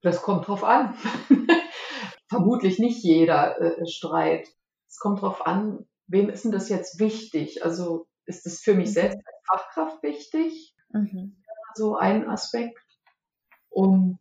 Das 0.02 0.22
kommt 0.22 0.48
drauf 0.48 0.64
an. 0.64 0.94
Vermutlich 2.28 2.78
nicht 2.78 3.02
jeder 3.02 3.60
äh, 3.60 3.86
Streit. 3.86 4.48
Es 4.88 4.98
kommt 4.98 5.22
drauf 5.22 5.46
an, 5.46 5.86
wem 6.06 6.28
ist 6.28 6.44
denn 6.44 6.52
das 6.52 6.68
jetzt 6.68 6.98
wichtig? 6.98 7.64
Also 7.64 8.06
ist 8.26 8.46
es 8.46 8.60
für 8.60 8.74
mich 8.74 8.88
mhm. 8.88 8.92
selbst 8.92 9.18
als 9.18 9.46
Fachkraft 9.46 10.02
wichtig? 10.02 10.74
Mhm. 10.92 11.42
So 11.74 11.96
ein 11.96 12.28
Aspekt. 12.28 12.78
Und 13.68 14.18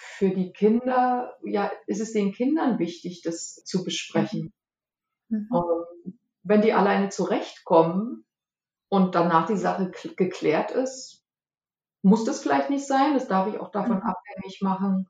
für 0.00 0.30
die 0.30 0.52
Kinder, 0.52 1.36
ja, 1.44 1.70
ist 1.86 2.00
es 2.00 2.12
den 2.12 2.32
Kindern 2.32 2.78
wichtig, 2.78 3.20
das 3.22 3.62
zu 3.64 3.84
besprechen. 3.84 4.52
Mhm. 5.28 5.48
Ähm, 5.54 6.18
wenn 6.42 6.62
die 6.62 6.72
alleine 6.72 7.10
zurechtkommen 7.10 8.24
und 8.88 9.14
danach 9.14 9.46
die 9.46 9.56
Sache 9.56 9.90
geklärt 10.16 10.70
ist, 10.70 11.22
muss 12.02 12.24
das 12.24 12.42
vielleicht 12.42 12.70
nicht 12.70 12.86
sein. 12.86 13.12
Das 13.14 13.28
darf 13.28 13.46
ich 13.48 13.60
auch 13.60 13.70
davon 13.70 13.98
mhm. 13.98 14.02
abhängig 14.02 14.60
machen, 14.62 15.06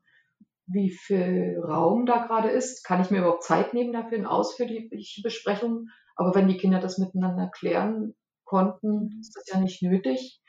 wie 0.67 0.91
viel 0.91 1.57
Raum 1.63 2.05
da 2.05 2.25
gerade 2.25 2.49
ist. 2.49 2.83
Kann 2.83 3.01
ich 3.01 3.11
mir 3.11 3.19
überhaupt 3.19 3.43
Zeit 3.43 3.73
nehmen 3.73 3.93
dafür 3.93 4.17
eine 4.17 4.29
ausführliche 4.29 5.21
Besprechung? 5.23 5.87
Aber 6.15 6.35
wenn 6.35 6.49
die 6.49 6.57
Kinder 6.57 6.79
das 6.79 6.97
miteinander 6.97 7.49
klären 7.49 8.13
konnten, 8.43 9.05
mhm. 9.05 9.19
ist 9.21 9.35
das 9.35 9.47
ja 9.47 9.59
nicht 9.59 9.81
nötig. 9.81 10.40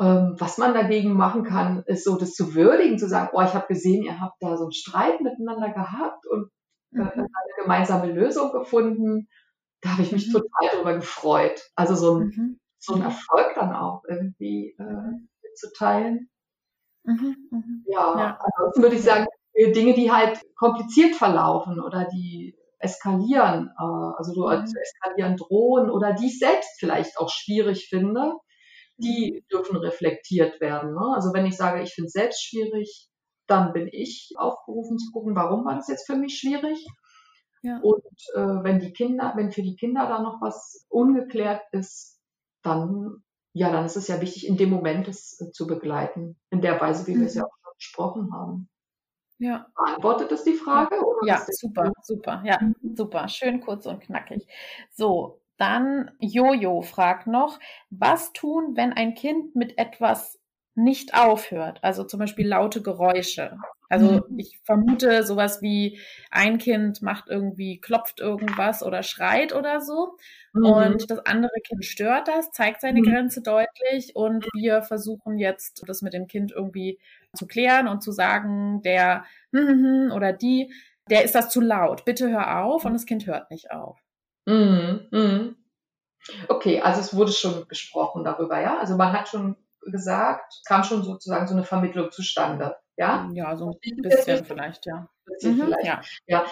Ähm, 0.00 0.34
was 0.38 0.56
man 0.56 0.72
dagegen 0.72 1.12
machen 1.12 1.44
kann, 1.44 1.82
ist 1.86 2.04
so 2.04 2.16
das 2.16 2.32
zu 2.32 2.54
würdigen, 2.54 2.98
zu 2.98 3.06
sagen, 3.06 3.30
oh, 3.34 3.42
ich 3.42 3.52
habe 3.52 3.66
gesehen, 3.66 4.02
ihr 4.02 4.18
habt 4.18 4.36
da 4.40 4.56
so 4.56 4.64
einen 4.64 4.72
Streit 4.72 5.20
miteinander 5.20 5.68
gehabt 5.68 6.26
und 6.26 6.50
äh, 6.94 7.00
mhm. 7.00 7.10
eine 7.10 7.28
gemeinsame 7.62 8.10
Lösung 8.10 8.50
gefunden. 8.50 9.28
Da 9.82 9.90
habe 9.90 10.02
ich 10.02 10.12
mich 10.12 10.28
mhm. 10.28 10.32
total 10.32 10.70
darüber 10.72 10.94
gefreut. 10.94 11.60
Also 11.74 11.94
so 11.94 12.16
ein, 12.16 12.26
mhm. 12.28 12.60
so 12.78 12.94
ein 12.94 13.02
Erfolg 13.02 13.52
dann 13.56 13.74
auch 13.74 14.02
irgendwie 14.08 14.74
äh, 14.78 15.26
mitzuteilen. 15.42 16.30
Mhm. 17.04 17.36
mhm. 17.50 17.84
Ja, 17.86 18.18
ja, 18.18 18.38
ansonsten 18.42 18.82
würde 18.82 18.96
ich 18.96 19.02
sagen, 19.02 19.26
äh, 19.52 19.72
Dinge, 19.72 19.92
die 19.92 20.10
halt 20.10 20.40
kompliziert 20.56 21.14
verlaufen 21.14 21.78
oder 21.78 22.06
die 22.06 22.56
eskalieren, 22.78 23.70
äh, 23.78 24.16
also 24.16 24.32
so 24.32 24.48
mhm. 24.48 24.66
zu 24.66 24.80
eskalieren 24.80 25.36
drohen 25.36 25.90
oder 25.90 26.14
die 26.14 26.28
ich 26.28 26.38
selbst 26.38 26.78
vielleicht 26.78 27.18
auch 27.18 27.28
schwierig 27.28 27.88
finde, 27.90 28.32
die 29.00 29.44
dürfen 29.52 29.76
reflektiert 29.76 30.60
werden. 30.60 30.92
Ne? 30.92 31.12
Also 31.14 31.32
wenn 31.32 31.46
ich 31.46 31.56
sage, 31.56 31.82
ich 31.82 31.92
finde 31.92 32.06
es 32.06 32.12
selbst 32.12 32.42
schwierig, 32.44 33.08
dann 33.46 33.72
bin 33.72 33.88
ich 33.90 34.32
aufgerufen 34.36 34.98
zu 34.98 35.10
gucken, 35.12 35.34
warum 35.34 35.64
war 35.64 35.74
das 35.74 35.88
jetzt 35.88 36.06
für 36.06 36.16
mich 36.16 36.38
schwierig. 36.38 36.86
Ja. 37.62 37.80
Und 37.82 38.04
äh, 38.34 38.64
wenn 38.64 38.78
die 38.78 38.92
Kinder, 38.92 39.32
wenn 39.36 39.52
für 39.52 39.62
die 39.62 39.76
Kinder 39.76 40.06
da 40.06 40.22
noch 40.22 40.40
was 40.40 40.86
ungeklärt 40.88 41.62
ist, 41.72 42.18
dann 42.62 43.22
ja, 43.52 43.70
dann 43.72 43.84
ist 43.84 43.96
es 43.96 44.08
ja 44.08 44.20
wichtig, 44.20 44.46
in 44.46 44.56
dem 44.56 44.70
Moment 44.70 45.08
es 45.08 45.40
äh, 45.40 45.50
zu 45.50 45.66
begleiten, 45.66 46.38
in 46.50 46.60
der 46.60 46.80
Weise, 46.80 47.06
wie 47.06 47.14
mhm. 47.14 47.20
wir 47.20 47.26
es 47.26 47.34
ja 47.34 47.44
auch 47.44 47.56
schon 47.62 47.72
besprochen 47.76 48.32
haben. 48.32 48.68
Ja. 49.38 49.66
Beantwortet 49.74 50.30
das 50.30 50.44
die 50.44 50.54
Frage? 50.54 50.96
ja, 51.26 51.42
super, 51.50 51.90
super, 52.02 52.42
ja, 52.44 52.58
mhm. 52.60 52.94
super. 52.94 53.26
Schön 53.28 53.60
kurz 53.60 53.86
und 53.86 54.00
knackig. 54.00 54.46
So, 54.92 55.39
dann 55.60 56.10
Jojo 56.18 56.80
fragt 56.80 57.26
noch, 57.26 57.60
was 57.90 58.32
tun, 58.32 58.76
wenn 58.76 58.92
ein 58.92 59.14
Kind 59.14 59.54
mit 59.54 59.76
etwas 59.78 60.40
nicht 60.74 61.14
aufhört? 61.14 61.80
Also 61.82 62.04
zum 62.04 62.18
Beispiel 62.18 62.48
laute 62.48 62.80
Geräusche. 62.80 63.58
Also 63.90 64.24
mhm. 64.28 64.38
ich 64.38 64.58
vermute 64.64 65.24
sowas 65.24 65.60
wie 65.60 65.98
ein 66.30 66.58
Kind 66.58 67.02
macht 67.02 67.28
irgendwie, 67.28 67.78
klopft 67.80 68.20
irgendwas 68.20 68.82
oder 68.82 69.02
schreit 69.02 69.54
oder 69.54 69.80
so. 69.80 70.16
Mhm. 70.54 70.64
Und 70.64 71.10
das 71.10 71.18
andere 71.26 71.60
Kind 71.66 71.84
stört 71.84 72.28
das, 72.28 72.52
zeigt 72.52 72.80
seine 72.80 73.00
mhm. 73.00 73.04
Grenze 73.04 73.42
deutlich. 73.42 74.16
Und 74.16 74.46
wir 74.54 74.82
versuchen 74.82 75.38
jetzt, 75.38 75.82
das 75.86 76.02
mit 76.02 76.14
dem 76.14 76.26
Kind 76.26 76.52
irgendwie 76.52 76.98
zu 77.34 77.46
klären 77.46 77.86
und 77.86 78.02
zu 78.02 78.12
sagen, 78.12 78.80
der 78.82 79.24
oder 79.52 80.32
die, 80.32 80.72
der 81.10 81.24
ist 81.24 81.34
das 81.34 81.50
zu 81.50 81.60
laut. 81.60 82.04
Bitte 82.04 82.30
hör 82.30 82.64
auf. 82.64 82.84
Und 82.84 82.94
das 82.94 83.04
Kind 83.04 83.26
hört 83.26 83.50
nicht 83.50 83.72
auf. 83.72 83.98
Mhm, 84.50 85.08
mhm. 85.10 85.56
Okay, 86.48 86.80
also 86.80 87.00
es 87.00 87.16
wurde 87.16 87.32
schon 87.32 87.66
gesprochen 87.68 88.24
darüber, 88.24 88.60
ja? 88.60 88.78
Also 88.78 88.96
man 88.96 89.12
hat 89.12 89.28
schon 89.28 89.56
gesagt, 89.80 90.60
kam 90.66 90.84
schon 90.84 91.02
sozusagen 91.02 91.46
so 91.46 91.54
eine 91.54 91.64
Vermittlung 91.64 92.10
zustande, 92.10 92.76
ja? 92.96 93.28
Ja, 93.32 93.56
so 93.56 93.70
ein 93.70 94.02
bisschen 94.02 94.44
vielleicht, 94.44 94.86
ja. 94.86 95.08
Bisschen 95.24 95.56
mhm, 95.56 95.62
vielleicht. 95.62 95.86
Ja. 95.86 96.02
ja. 96.26 96.44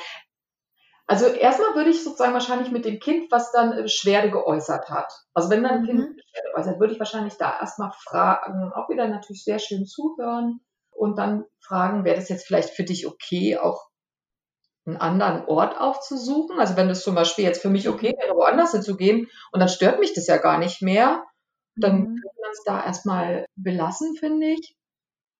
Also 1.07 1.26
erstmal 1.26 1.74
würde 1.74 1.90
ich 1.90 2.05
sozusagen 2.05 2.34
wahrscheinlich 2.34 2.70
mit 2.70 2.84
dem 2.84 3.01
Kind, 3.01 3.32
was 3.32 3.51
dann 3.51 3.76
äh, 3.76 3.82
Beschwerde 3.82 4.30
geäußert 4.30 4.90
hat. 4.90 5.12
Also 5.34 5.51
wenn 5.51 5.62
dann 5.62 5.78
ein 5.78 5.84
Kind 5.84 5.99
mhm. 5.99 6.16
Beschwerde 6.16 6.55
äußert, 6.57 6.80
würde 6.80 6.92
ich 6.92 6.99
wahrscheinlich 6.99 7.34
da 7.36 7.59
erstmal 7.59 7.92
fragen, 7.92 8.72
auch 8.74 8.88
wieder 8.88 9.09
natürlich 9.09 9.42
sehr 9.42 9.59
schön 9.59 9.86
zuhören 9.86 10.61
und 10.90 11.18
dann 11.18 11.44
fragen, 11.61 12.05
wäre 12.05 12.16
das 12.16 12.28
jetzt 12.28 12.46
vielleicht 12.46 12.70
für 12.70 12.84
dich 12.84 13.07
okay, 13.07 13.57
auch 13.59 13.88
einen 14.89 14.97
anderen 14.97 15.45
Ort 15.47 15.78
aufzusuchen. 15.80 16.59
Also 16.59 16.76
wenn 16.76 16.89
das 16.89 17.03
zum 17.03 17.14
Beispiel 17.14 17.45
jetzt 17.45 17.62
für 17.62 17.70
mich 17.70 17.89
okay 17.89 18.14
wäre, 18.18 18.34
woanders 18.34 18.72
hinzugehen 18.72 19.28
und 19.53 19.61
dann 19.61 19.68
stört 19.68 20.01
mich 20.01 20.14
das 20.14 20.26
ja 20.26 20.39
gar 20.39 20.59
nicht 20.59 20.82
mehr, 20.82 21.24
dann 21.76 22.01
mhm. 22.01 22.05
können 22.07 22.36
wir 22.36 22.51
es 22.53 22.62
da 22.64 22.84
erstmal 22.84 23.47
belassen, 23.57 24.16
finde 24.16 24.49
ich. 24.49 24.76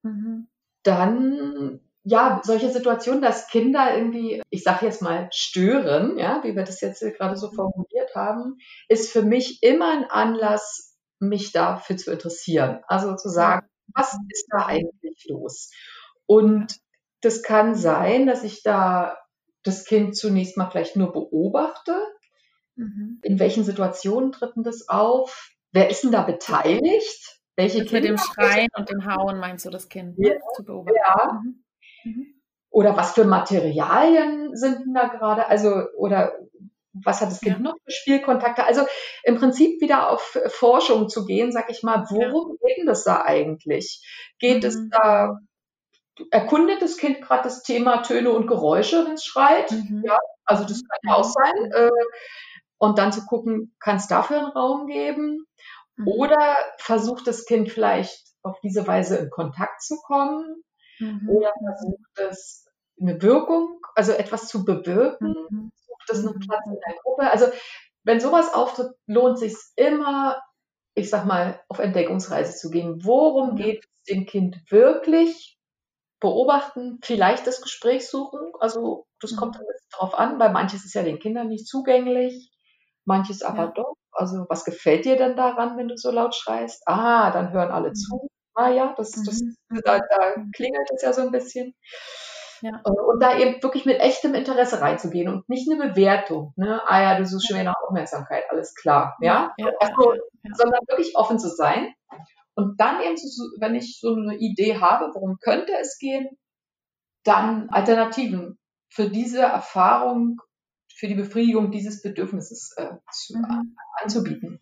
Mhm. 0.03 0.49
Dann 0.83 1.81
ja, 2.05 2.41
solche 2.43 2.71
Situationen, 2.71 3.21
dass 3.21 3.49
Kinder 3.49 3.95
irgendwie, 3.95 4.43
ich 4.49 4.63
sage 4.63 4.87
jetzt 4.87 5.03
mal, 5.03 5.29
stören, 5.31 6.17
ja, 6.17 6.43
wie 6.43 6.57
wir 6.57 6.65
das 6.65 6.81
jetzt 6.81 7.01
gerade 7.01 7.37
so 7.37 7.51
formuliert 7.51 8.15
haben, 8.15 8.59
ist 8.89 9.13
für 9.13 9.23
mich 9.23 9.63
immer 9.63 9.91
ein 9.91 10.05
Anlass, 10.05 10.97
mich 11.19 11.53
dafür 11.53 11.97
zu 11.97 12.11
interessieren. 12.11 12.81
Also 12.87 13.15
zu 13.17 13.29
sagen, 13.29 13.67
was 13.95 14.17
ist 14.31 14.47
da 14.51 14.67
eigentlich 14.67 15.27
los? 15.29 15.71
Und 16.27 16.79
das 17.21 17.43
kann 17.43 17.75
sein, 17.75 18.27
dass 18.27 18.45
ich 18.45 18.63
da 18.63 19.19
das 19.63 19.85
Kind 19.85 20.17
zunächst 20.17 20.57
mal 20.57 20.71
vielleicht 20.71 20.97
nur 20.97 21.13
beobachte. 21.13 21.97
Mhm. 22.77 23.21
In 23.23 23.39
welchen 23.39 23.65
Situationen 23.65 24.33
tritt 24.33 24.57
denn 24.57 24.63
das 24.63 24.89
auf? 24.89 25.53
Wer 25.73 25.91
ist 25.91 26.05
denn 26.05 26.13
da 26.13 26.23
beteiligt? 26.23 27.41
Welche 27.57 27.85
Kinder? 27.85 28.01
Mit 28.01 28.05
dem 28.05 28.19
Schreien 28.19 28.69
und 28.77 28.89
dem 28.89 29.05
Hauen 29.05 29.39
meinst 29.39 29.67
du 29.67 29.71
das 29.71 29.89
Kind 29.89 30.15
ja. 30.19 30.35
zu 30.55 30.65
beobachten? 30.65 30.97
Ja. 30.97 31.41
Mhm. 31.43 31.65
Mhm. 32.05 32.35
Oder 32.71 32.97
was 32.97 33.13
für 33.13 33.25
Materialien 33.25 34.55
sind 34.55 34.81
denn 34.81 34.95
da 34.95 35.09
gerade? 35.09 35.47
Also, 35.47 35.87
oder 35.97 36.33
was 36.93 37.21
hat 37.21 37.31
das 37.31 37.41
Kind 37.41 37.57
ja. 37.57 37.63
noch 37.63 37.75
für 37.85 37.91
Spielkontakte? 37.91 38.65
Also 38.65 38.83
im 39.25 39.37
Prinzip 39.37 39.81
wieder 39.81 40.11
auf 40.11 40.39
Forschung 40.49 41.09
zu 41.09 41.25
gehen, 41.25 41.53
sag 41.53 41.71
ich 41.71 41.83
mal, 41.83 42.05
worum 42.11 42.51
ja. 42.51 42.69
geht 42.69 42.79
denn 42.79 42.87
das 42.87 43.05
da 43.05 43.23
eigentlich? 43.23 44.03
Geht 44.39 44.63
mhm. 44.63 44.69
es 44.69 44.89
da 44.91 45.39
erkundet 46.31 46.83
das 46.83 46.97
Kind 46.97 47.21
gerade 47.23 47.45
das 47.45 47.63
Thema 47.63 48.03
Töne 48.03 48.31
und 48.31 48.47
Geräusche, 48.47 49.05
wenn 49.05 49.15
es 49.15 49.25
schreit. 49.25 49.71
Mhm. 49.71 50.03
Ja, 50.05 50.19
also 50.45 50.65
das 50.65 50.83
kann 50.83 50.99
ja 51.05 51.15
auch 51.15 51.25
sein. 51.25 51.73
Äh, 51.73 51.91
und 52.79 52.99
dann 52.99 53.13
zu 53.13 53.27
gucken, 53.27 53.75
kann 53.81 53.97
es 53.97 54.07
dafür 54.07 54.39
einen 54.39 54.53
Raum 54.53 54.87
geben? 54.87 55.45
Mhm. 55.97 56.09
Oder 56.09 56.57
versucht 56.79 57.27
das 57.27 57.45
Kind 57.45 57.71
vielleicht 57.71 58.25
auf 58.43 58.59
diese 58.61 58.87
Weise 58.87 59.17
in 59.17 59.31
Kontakt 59.31 59.83
zu 59.83 59.97
kommen? 59.97 60.63
Mhm. 61.01 61.29
Oder 61.29 61.53
versucht 61.59 62.19
es 62.31 62.67
eine 63.01 63.21
Wirkung, 63.21 63.81
also 63.95 64.13
etwas 64.13 64.49
zu 64.49 64.65
bewirken? 64.65 65.35
Mhm. 65.51 65.73
Sucht 65.75 66.11
es 66.11 66.19
einen 66.25 66.37
mhm. 66.37 66.41
Platz 66.41 66.67
in 66.67 66.79
der 66.87 66.95
Gruppe? 67.03 67.31
Also 67.31 67.47
wenn 68.05 68.21
sowas 68.21 68.55
auftritt, 68.55 68.93
lohnt 69.07 69.39
sich 69.39 69.55
immer, 69.77 70.41
ich 70.95 71.11
sag 71.11 71.27
mal, 71.27 71.61
auf 71.69 71.79
Entdeckungsreise 71.79 72.57
zu 72.57 72.71
gehen. 72.71 73.05
Worum 73.05 73.57
geht 73.57 73.85
es 73.85 74.03
dem 74.05 74.25
Kind 74.25 74.59
wirklich? 74.71 75.58
Beobachten, 76.21 76.99
vielleicht 77.03 77.47
das 77.47 77.61
Gespräch 77.61 78.09
suchen. 78.09 78.41
Also 78.61 79.07
das 79.21 79.37
kommt 79.37 79.55
mhm. 79.55 79.59
dann 79.59 79.77
drauf 79.93 80.15
an, 80.15 80.39
weil 80.39 80.53
manches 80.53 80.85
ist 80.85 80.95
ja 80.95 81.03
den 81.03 81.19
Kindern 81.19 81.49
nicht 81.49 81.67
zugänglich, 81.67 82.51
manches 83.05 83.43
aber 83.43 83.65
ja. 83.65 83.73
doch. 83.75 83.95
Also 84.13 84.47
was 84.49 84.65
gefällt 84.65 85.05
dir 85.05 85.17
denn 85.17 85.37
daran, 85.37 85.77
wenn 85.77 85.89
du 85.89 85.97
so 85.97 86.11
laut 86.11 86.35
schreist? 86.35 86.83
Ah, 86.87 87.31
dann 87.31 87.53
hören 87.53 87.71
alle 87.71 87.91
mhm. 87.91 87.95
zu. 87.95 88.29
Ah 88.55 88.71
ja, 88.71 88.95
das, 88.97 89.13
das, 89.13 89.41
mhm. 89.41 89.81
da, 89.85 89.99
da 89.99 90.35
klingelt 90.55 90.91
es 90.95 91.03
ja 91.03 91.13
so 91.13 91.23
ein 91.23 91.31
bisschen. 91.31 91.75
Ja. 92.61 92.83
Äh, 92.85 92.91
und 92.91 93.23
da 93.23 93.39
eben 93.39 93.63
wirklich 93.63 93.87
mit 93.87 94.01
echtem 94.01 94.35
Interesse 94.35 94.81
reinzugehen 94.81 95.33
und 95.33 95.49
nicht 95.49 95.71
eine 95.71 95.91
Bewertung. 95.91 96.53
Ne? 96.57 96.83
Ah 96.87 97.01
ja, 97.01 97.17
du 97.17 97.25
suchst 97.25 97.47
schon 97.47 97.57
wieder 97.57 97.71
nach 97.71 97.81
Aufmerksamkeit, 97.87 98.45
alles 98.51 98.75
klar. 98.75 99.17
Ja, 99.21 99.53
ja, 99.59 99.69
also, 99.79 100.15
ja. 100.15 100.55
sondern 100.55 100.81
wirklich 100.89 101.17
offen 101.17 101.39
zu 101.39 101.49
sein 101.49 101.95
und 102.59 102.81
dann 102.81 103.01
eben, 103.03 103.17
so, 103.17 103.45
wenn 103.61 103.77
ich 103.77 104.01
so 104.01 104.17
eine 104.17 104.37
Idee 104.37 104.79
habe, 104.79 105.15
worum 105.15 105.39
könnte 105.39 105.73
es 105.81 105.97
gehen, 105.97 106.27
dann 107.23 107.71
Alternativen 107.71 108.59
für 108.89 109.09
diese 109.09 109.43
Erfahrung, 109.43 110.41
für 110.93 111.07
die 111.07 111.15
Befriedigung 111.15 111.71
dieses 111.71 112.03
Bedürfnisses 112.03 112.75
äh, 112.77 112.97
zu, 113.13 113.39
mhm. 113.39 113.77
anzubieten. 114.03 114.61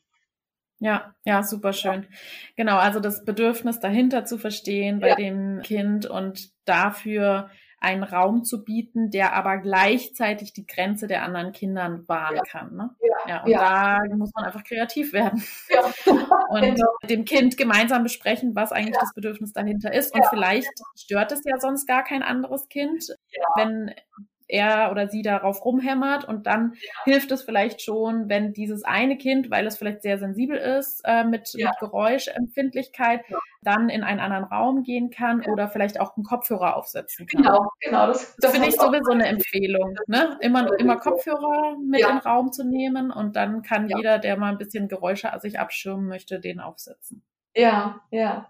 Ja, 0.78 1.14
ja, 1.24 1.42
super 1.42 1.72
schön. 1.72 2.07
Genau, 2.55 2.76
also 2.76 3.01
das 3.01 3.24
Bedürfnis 3.24 3.80
dahinter 3.80 4.26
zu 4.26 4.36
verstehen 4.36 5.01
bei 5.01 5.09
ja. 5.09 5.14
dem 5.14 5.62
Kind 5.62 6.05
und 6.05 6.51
dafür 6.66 7.49
einen 7.87 8.03
Raum 8.03 8.43
zu 8.45 8.64
bieten, 8.64 9.11
der 9.11 9.32
aber 9.34 9.59
gleichzeitig 9.59 10.53
die 10.53 10.66
Grenze 10.66 11.07
der 11.07 11.22
anderen 11.22 11.53
Kindern 11.53 12.07
wahren 12.09 12.37
ja. 12.37 12.43
kann. 12.43 12.76
Ne? 12.76 12.91
Ja, 13.01 13.28
ja 13.28 13.43
und 13.45 13.51
ja. 13.51 13.99
da 14.09 14.16
muss 14.16 14.32
man 14.34 14.45
einfach 14.45 14.64
kreativ 14.64 15.12
werden. 15.12 15.43
Und 16.49 16.62
genau. 16.62 16.89
mit 17.03 17.11
dem 17.11 17.24
Kind 17.24 17.57
gemeinsam 17.57 18.03
besprechen, 18.03 18.55
was 18.55 18.72
eigentlich 18.72 18.97
das 18.99 19.12
Bedürfnis 19.14 19.53
dahinter 19.53 19.93
ist. 19.93 20.14
Und 20.14 20.24
vielleicht 20.26 20.70
stört 20.97 21.32
es 21.32 21.43
ja 21.45 21.59
sonst 21.59 21.87
gar 21.87 22.05
kein 22.05 22.22
anderes 22.22 22.68
Kind, 22.68 23.16
wenn 23.57 23.93
er 24.49 24.90
oder 24.90 25.09
sie 25.09 25.22
darauf 25.22 25.64
rumhämmert 25.64 26.24
und 26.24 26.47
dann 26.47 26.74
ja. 26.74 27.05
hilft 27.05 27.30
es 27.32 27.42
vielleicht 27.42 27.82
schon, 27.82 28.28
wenn 28.28 28.53
dieses 28.53 28.84
eine 28.84 29.16
Kind, 29.16 29.51
weil 29.51 29.66
es 29.66 29.76
vielleicht 29.76 30.03
sehr 30.03 30.18
sensibel 30.18 30.57
ist 30.57 31.03
äh, 31.05 31.24
mit, 31.24 31.53
ja. 31.55 31.68
mit 31.68 31.78
Geräuschempfindlichkeit, 31.80 33.22
ja. 33.28 33.38
dann 33.62 33.88
in 33.88 34.05
einen 34.05 34.20
anderen 34.20 34.44
Raum 34.44 34.82
gehen 34.82 35.11
kann 35.11 35.44
oder 35.44 35.68
vielleicht 35.68 36.01
auch 36.01 36.16
einen 36.16 36.24
Kopfhörer 36.24 36.76
aufsetzen 36.76 37.26
kann. 37.26 37.42
Genau, 37.42 37.70
genau. 37.80 38.07
Das, 38.07 38.36
das 38.36 38.53
finde 38.53 38.68
ich 38.68 38.76
sowieso 38.76 39.12
eine 39.12 39.26
Empfehlung. 39.26 39.97
Ne? 40.07 40.38
Immer, 40.40 40.78
immer 40.78 40.97
Kopfhörer 40.97 41.76
mit 41.78 42.01
in 42.01 42.07
den 42.07 42.18
Raum 42.18 42.53
zu 42.53 42.64
nehmen 42.64 43.11
und 43.11 43.36
dann 43.36 43.62
kann 43.62 43.88
jeder, 43.88 44.18
der 44.18 44.36
mal 44.36 44.51
ein 44.51 44.59
bisschen 44.59 44.88
Geräusche 44.88 45.32
sich 45.40 45.59
abschirmen 45.59 46.07
möchte, 46.07 46.40
den 46.40 46.61
aufsetzen. 46.61 47.22
Ja, 47.55 48.01
ja. 48.11 48.49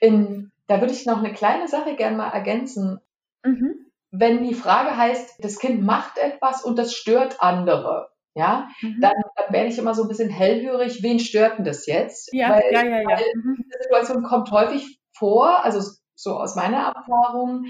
In, 0.00 0.52
da 0.66 0.80
würde 0.80 0.92
ich 0.92 1.06
noch 1.06 1.18
eine 1.18 1.32
kleine 1.32 1.68
Sache 1.68 1.96
gerne 1.96 2.16
mal 2.16 2.30
ergänzen. 2.30 3.00
Mhm 3.44 3.87
wenn 4.10 4.42
die 4.44 4.54
Frage 4.54 4.96
heißt, 4.96 5.42
das 5.42 5.58
Kind 5.58 5.82
macht 5.82 6.18
etwas 6.18 6.64
und 6.64 6.78
das 6.78 6.94
stört 6.94 7.42
andere, 7.42 8.08
ja, 8.34 8.68
mhm. 8.80 9.00
dann, 9.00 9.14
dann 9.36 9.52
werde 9.52 9.68
ich 9.68 9.78
immer 9.78 9.94
so 9.94 10.02
ein 10.02 10.08
bisschen 10.08 10.30
hellhörig, 10.30 11.02
wen 11.02 11.18
stört 11.18 11.58
denn 11.58 11.64
das 11.64 11.86
jetzt? 11.86 12.32
Ja, 12.32 12.50
weil, 12.50 12.62
ja, 12.72 12.84
ja, 12.84 13.00
ja. 13.00 13.16
Mhm. 13.34 13.56
Diese 13.64 13.82
Situation 13.82 14.22
kommt 14.22 14.50
häufig 14.50 15.00
vor, 15.12 15.64
also 15.64 15.80
so 16.14 16.32
aus 16.32 16.56
meiner 16.56 16.92
Erfahrung, 16.94 17.66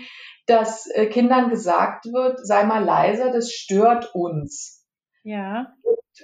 dass 0.47 0.87
äh, 0.87 1.07
Kindern 1.07 1.51
gesagt 1.51 2.07
wird, 2.07 2.45
sei 2.47 2.65
mal 2.65 2.85
leiser, 2.85 3.31
das 3.31 3.53
stört 3.53 4.15
uns. 4.15 4.87
Ja. 5.23 5.75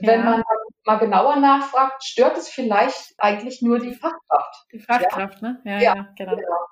Und 0.01 0.07
wenn 0.09 0.21
ja. 0.21 0.25
man 0.25 0.43
mal 0.85 0.99
genauer 0.99 1.37
nachfragt, 1.37 2.05
stört 2.05 2.37
es 2.37 2.49
vielleicht 2.49 3.15
eigentlich 3.19 3.63
nur 3.63 3.79
die 3.79 3.95
Fachkraft. 3.95 4.67
Die 4.73 4.81
Fachkraft, 4.81 5.41
ja? 5.43 5.49
ne? 5.49 5.63
Ja, 5.65 5.73
ja, 5.73 5.81
ja 5.81 6.09
genau. 6.17 6.37
genau. 6.37 6.67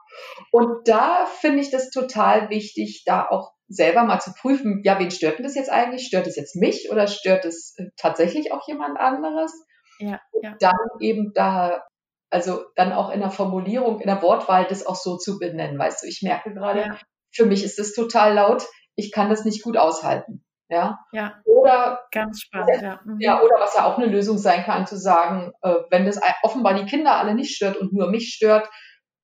Und 0.51 0.89
da 0.89 1.27
finde 1.27 1.61
ich 1.61 1.71
das 1.71 1.91
total 1.91 2.51
wichtig, 2.51 3.03
da 3.07 3.27
auch 3.29 3.53
selber 3.69 4.05
mal 4.05 4.21
zu 4.21 4.33
prüfen, 4.35 4.83
ja, 4.85 4.99
wen 4.99 5.11
stört 5.11 5.39
denn 5.39 5.45
das 5.45 5.55
jetzt 5.55 5.71
eigentlich? 5.71 6.07
Stört 6.07 6.27
es 6.27 6.37
jetzt 6.37 6.57
mich 6.57 6.91
oder 6.91 7.07
stört 7.07 7.45
es 7.45 7.75
äh, 7.79 7.87
tatsächlich 7.97 8.53
auch 8.53 8.67
jemand 8.69 8.99
anderes? 8.99 9.53
Ja, 9.99 10.21
ja. 10.43 10.53
Und 10.53 10.63
dann 10.63 10.77
eben 11.01 11.33
da, 11.35 11.83
also 12.31 12.65
dann 12.77 12.93
auch 12.93 13.11
in 13.11 13.21
der 13.21 13.31
Formulierung, 13.31 14.01
in 14.01 14.07
der 14.07 14.23
Wortwahl 14.23 14.67
das 14.67 14.87
auch 14.87 14.97
so 14.97 15.17
zu 15.17 15.39
benennen. 15.39 15.79
Weißt 15.79 16.03
du, 16.03 16.07
ich 16.07 16.21
merke 16.23 16.53
gerade, 16.53 16.81
ja. 16.81 16.99
für 17.31 17.47
mich 17.47 17.65
ist 17.65 17.79
das 17.79 17.93
total 17.93 18.35
laut, 18.35 18.67
ich 18.95 19.13
kann 19.13 19.31
das 19.31 19.45
nicht 19.45 19.63
gut 19.63 19.77
aushalten. 19.77 20.45
Ja. 20.73 21.05
ja. 21.13 21.35
Oder 21.45 22.01
ganz 22.11 22.41
spannend, 22.41 22.81
ja. 22.81 23.01
Mhm. 23.05 23.21
ja. 23.21 23.43
Oder 23.43 23.57
was 23.61 23.75
ja 23.75 23.85
auch 23.85 23.99
eine 23.99 24.07
Lösung 24.07 24.39
sein 24.39 24.65
kann, 24.65 24.87
zu 24.87 24.97
sagen, 24.97 25.53
äh, 25.61 25.75
wenn 25.91 26.07
das 26.07 26.19
offenbar 26.43 26.73
die 26.73 26.87
Kinder 26.87 27.17
alle 27.17 27.35
nicht 27.35 27.55
stört 27.55 27.77
und 27.77 27.93
nur 27.93 28.09
mich 28.09 28.31
stört, 28.31 28.71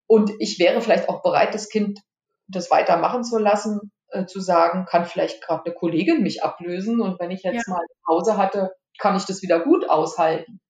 und 0.06 0.30
ich 0.38 0.58
wäre 0.58 0.80
vielleicht 0.80 1.08
auch 1.08 1.22
bereit, 1.22 1.54
das 1.54 1.68
Kind 1.68 2.00
das 2.48 2.70
weitermachen 2.70 3.24
zu 3.24 3.38
lassen, 3.38 3.92
äh, 4.08 4.26
zu 4.26 4.40
sagen, 4.40 4.84
kann 4.86 5.06
vielleicht 5.06 5.42
gerade 5.42 5.64
eine 5.64 5.74
Kollegin 5.74 6.22
mich 6.22 6.42
ablösen 6.42 7.00
und 7.00 7.18
wenn 7.18 7.30
ich 7.30 7.42
jetzt 7.42 7.66
ja. 7.66 7.74
mal 7.74 7.84
Pause 8.04 8.36
hatte, 8.36 8.70
kann 8.98 9.16
ich 9.16 9.24
das 9.24 9.42
wieder 9.42 9.60
gut 9.60 9.88
aushalten. 9.88 10.60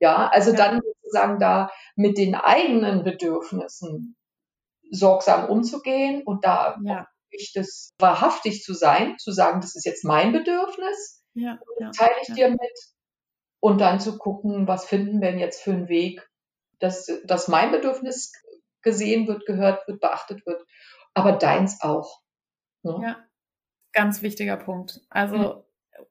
Ja, 0.00 0.28
also 0.28 0.50
ja. 0.50 0.56
dann 0.56 0.80
sozusagen 0.82 1.38
da 1.38 1.70
mit 1.96 2.18
den 2.18 2.34
eigenen 2.34 3.04
Bedürfnissen 3.04 4.16
sorgsam 4.90 5.48
umzugehen 5.48 6.22
und 6.24 6.44
da 6.44 6.78
ja 6.82 7.06
wirklich 7.30 7.52
das 7.52 7.92
wahrhaftig 7.98 8.62
zu 8.62 8.74
sein, 8.74 9.16
zu 9.18 9.32
sagen, 9.32 9.60
das 9.60 9.76
ist 9.76 9.84
jetzt 9.84 10.04
mein 10.04 10.32
Bedürfnis, 10.32 11.22
ja, 11.34 11.58
ja, 11.78 11.90
teile 11.90 12.14
ich 12.22 12.28
ja. 12.28 12.34
dir 12.34 12.50
mit 12.50 12.78
und 13.60 13.80
dann 13.80 14.00
zu 14.00 14.18
gucken, 14.18 14.66
was 14.66 14.86
finden 14.86 15.20
wir 15.20 15.30
denn 15.30 15.38
jetzt 15.38 15.62
für 15.62 15.72
einen 15.72 15.88
Weg, 15.88 16.26
dass, 16.78 17.10
dass 17.24 17.48
mein 17.48 17.70
Bedürfnis 17.70 18.32
gesehen 18.82 19.28
wird, 19.28 19.46
gehört 19.46 19.86
wird, 19.86 20.00
beachtet 20.00 20.44
wird, 20.46 20.64
aber 21.14 21.32
deins 21.32 21.82
auch. 21.82 22.20
Ne? 22.82 22.98
Ja, 23.02 23.16
ganz 23.92 24.22
wichtiger 24.22 24.56
Punkt. 24.56 25.00
Also 25.10 25.36
mhm. 25.36 25.62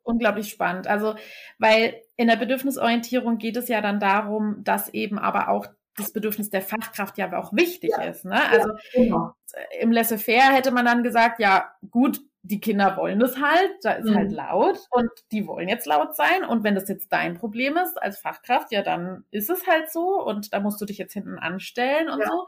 unglaublich 0.03 0.49
spannend. 0.49 0.87
Also, 0.87 1.15
weil 1.57 2.01
in 2.15 2.27
der 2.27 2.35
Bedürfnisorientierung 2.35 3.37
geht 3.37 3.57
es 3.57 3.67
ja 3.67 3.81
dann 3.81 3.99
darum, 3.99 4.63
dass 4.63 4.89
eben 4.89 5.17
aber 5.17 5.49
auch 5.49 5.65
das 5.95 6.13
Bedürfnis 6.13 6.49
der 6.49 6.61
Fachkraft 6.61 7.17
ja 7.17 7.37
auch 7.37 7.51
wichtig 7.51 7.91
ist. 8.07 8.25
Ne? 8.25 8.49
Also 8.49 8.69
genau. 8.93 9.33
Im 9.79 9.91
Laissez-faire 9.91 10.53
hätte 10.53 10.71
man 10.71 10.85
dann 10.85 11.03
gesagt, 11.03 11.39
ja 11.39 11.71
gut, 11.89 12.21
die 12.41 12.61
Kinder 12.61 12.95
wollen 12.97 13.19
das 13.19 13.37
halt, 13.39 13.71
da 13.83 13.91
ist 13.91 14.05
halt 14.05 14.05
mhm. 14.05 14.15
halt 14.15 14.31
laut 14.31 14.79
und 14.91 15.09
die 15.31 15.45
wollen 15.45 15.67
jetzt 15.67 15.85
laut 15.85 16.15
sein. 16.15 16.43
Und 16.43 16.63
wenn 16.63 16.75
das 16.75 16.87
jetzt 16.87 17.11
dein 17.11 17.35
Problem 17.35 17.77
ist 17.77 18.01
als 18.01 18.19
Fachkraft, 18.19 18.71
ja, 18.71 18.81
dann 18.81 19.25
ist 19.31 19.49
es 19.49 19.67
halt 19.67 19.91
so 19.91 20.23
und 20.23 20.53
da 20.53 20.59
musst 20.59 20.79
du 20.79 20.85
dich 20.85 20.97
jetzt 20.97 21.13
hinten 21.13 21.37
anstellen 21.37 22.09
und 22.09 22.19
ja. 22.19 22.27
so. 22.27 22.47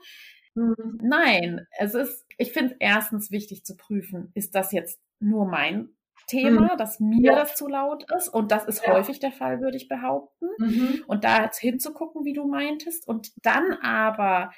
Mhm. 0.56 0.99
Nein, 1.02 1.68
es 1.78 1.93
ist, 1.93 2.26
ich 2.38 2.52
finde 2.52 2.76
erstens 2.80 3.32
wichtig 3.32 3.66
zu 3.66 3.76
prüfen, 3.76 4.32
ist 4.34 4.56
das 4.56 4.72
jetzt 4.72 4.99
nur 5.20 5.45
mein 5.45 5.89
Thema, 6.28 6.74
mhm. 6.74 6.78
dass 6.78 6.99
mir 6.99 7.32
ja. 7.32 7.36
das 7.36 7.56
zu 7.56 7.68
laut 7.68 8.10
ist. 8.16 8.30
Und 8.30 8.52
das 8.52 8.66
ist 8.66 8.86
ja. 8.86 8.93
häufig 8.93 9.20
der 9.20 9.32
Fall, 9.32 9.60
würde 9.60 9.78
ich 9.78 9.89
behaupten. 9.89 10.47
Mhm. 10.58 11.04
Und 11.08 11.24
da 11.24 11.43
jetzt 11.43 11.60
hinzugucken, 11.60 12.24
wie 12.24 12.34
du 12.34 12.47
meintest. 12.47 13.08
Und 13.08 13.32
dann 13.45 13.74
aber 13.82 14.52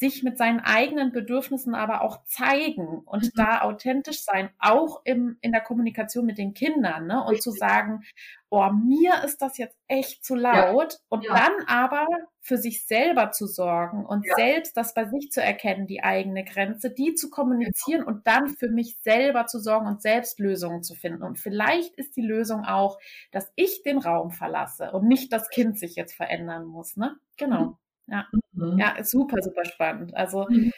sich 0.00 0.22
mit 0.22 0.38
seinen 0.38 0.60
eigenen 0.60 1.12
Bedürfnissen 1.12 1.74
aber 1.74 2.00
auch 2.00 2.24
zeigen 2.24 3.02
und 3.04 3.24
mhm. 3.24 3.30
da 3.34 3.60
authentisch 3.60 4.24
sein, 4.24 4.48
auch 4.58 5.02
im, 5.04 5.36
in 5.42 5.52
der 5.52 5.60
Kommunikation 5.60 6.24
mit 6.24 6.38
den 6.38 6.54
Kindern, 6.54 7.06
ne? 7.06 7.20
Und 7.20 7.32
Richtig. 7.32 7.42
zu 7.42 7.50
sagen, 7.52 8.02
oh, 8.48 8.70
mir 8.70 9.22
ist 9.24 9.42
das 9.42 9.58
jetzt 9.58 9.76
echt 9.88 10.24
zu 10.24 10.34
laut. 10.34 10.94
Ja. 10.94 10.98
Und 11.10 11.24
ja. 11.24 11.34
dann 11.34 11.66
aber 11.66 12.06
für 12.40 12.56
sich 12.56 12.86
selber 12.86 13.30
zu 13.30 13.46
sorgen 13.46 14.06
und 14.06 14.26
ja. 14.26 14.34
selbst 14.36 14.74
das 14.74 14.94
bei 14.94 15.04
sich 15.04 15.30
zu 15.30 15.42
erkennen, 15.42 15.86
die 15.86 16.02
eigene 16.02 16.44
Grenze, 16.44 16.90
die 16.90 17.14
zu 17.14 17.28
kommunizieren 17.28 18.02
und 18.02 18.26
dann 18.26 18.48
für 18.48 18.70
mich 18.70 18.96
selber 19.02 19.46
zu 19.46 19.60
sorgen 19.60 19.86
und 19.86 20.00
selbst 20.00 20.40
Lösungen 20.40 20.82
zu 20.82 20.94
finden. 20.94 21.22
Und 21.22 21.38
vielleicht 21.38 21.94
ist 21.96 22.16
die 22.16 22.26
Lösung 22.26 22.64
auch, 22.64 22.98
dass 23.32 23.52
ich 23.54 23.82
den 23.82 23.98
Raum 23.98 24.30
verlasse 24.30 24.92
und 24.92 25.06
nicht 25.06 25.30
das 25.30 25.50
Kind 25.50 25.78
sich 25.78 25.94
jetzt 25.94 26.14
verändern 26.14 26.64
muss, 26.64 26.96
ne? 26.96 27.16
Genau. 27.36 27.60
Mhm. 27.60 27.76
Ja, 28.10 28.26
mhm. 28.52 28.78
ja 28.78 29.02
super, 29.04 29.42
super 29.42 29.64
spannend. 29.64 30.14
Also, 30.16 30.46
mhm. 30.48 30.72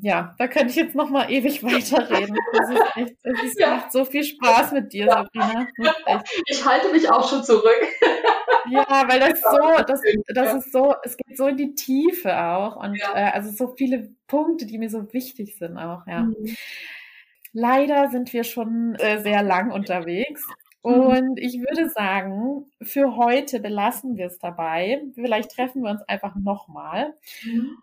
ja, 0.00 0.34
da 0.38 0.48
könnte 0.48 0.70
ich 0.70 0.76
jetzt 0.76 0.94
noch 0.94 1.10
mal 1.10 1.30
ewig 1.30 1.62
weiterreden. 1.62 2.36
Das 2.52 2.70
ist 2.70 2.96
echt, 2.96 3.16
es 3.44 3.58
ja. 3.58 3.76
macht 3.76 3.92
so 3.92 4.04
viel 4.04 4.24
Spaß 4.24 4.72
mit 4.72 4.92
dir, 4.92 5.06
Sabrina. 5.06 5.66
Ich 6.46 6.64
halte 6.64 6.90
mich 6.90 7.08
auch 7.08 7.28
schon 7.28 7.44
zurück. 7.44 7.86
Ja, 8.70 9.04
weil 9.08 9.20
das 9.20 9.40
so, 9.40 9.82
das, 9.86 10.00
das 10.34 10.54
ist 10.54 10.72
so, 10.72 10.94
es 11.02 11.16
geht 11.16 11.36
so 11.36 11.46
in 11.48 11.56
die 11.56 11.74
Tiefe 11.74 12.36
auch 12.36 12.76
und 12.76 12.94
ja. 12.94 13.14
äh, 13.14 13.30
also 13.32 13.50
so 13.50 13.74
viele 13.76 14.10
Punkte, 14.26 14.66
die 14.66 14.78
mir 14.78 14.90
so 14.90 15.12
wichtig 15.12 15.56
sind 15.58 15.78
auch, 15.78 16.06
ja. 16.06 16.22
Mhm. 16.22 16.56
Leider 17.52 18.08
sind 18.10 18.32
wir 18.32 18.44
schon 18.44 18.94
äh, 18.94 19.20
sehr 19.20 19.42
lang 19.42 19.70
unterwegs. 19.70 20.42
Mhm. 20.84 20.90
Und 20.92 21.38
ich 21.38 21.58
würde 21.58 21.88
sagen, 21.90 22.70
für 22.82 23.16
heute 23.16 23.60
belassen 23.60 24.16
wir 24.16 24.26
es 24.26 24.38
dabei. 24.38 25.02
Vielleicht 25.14 25.50
treffen 25.52 25.82
wir 25.82 25.90
uns 25.90 26.02
einfach 26.02 26.34
nochmal. 26.34 27.14
Mhm. 27.44 27.76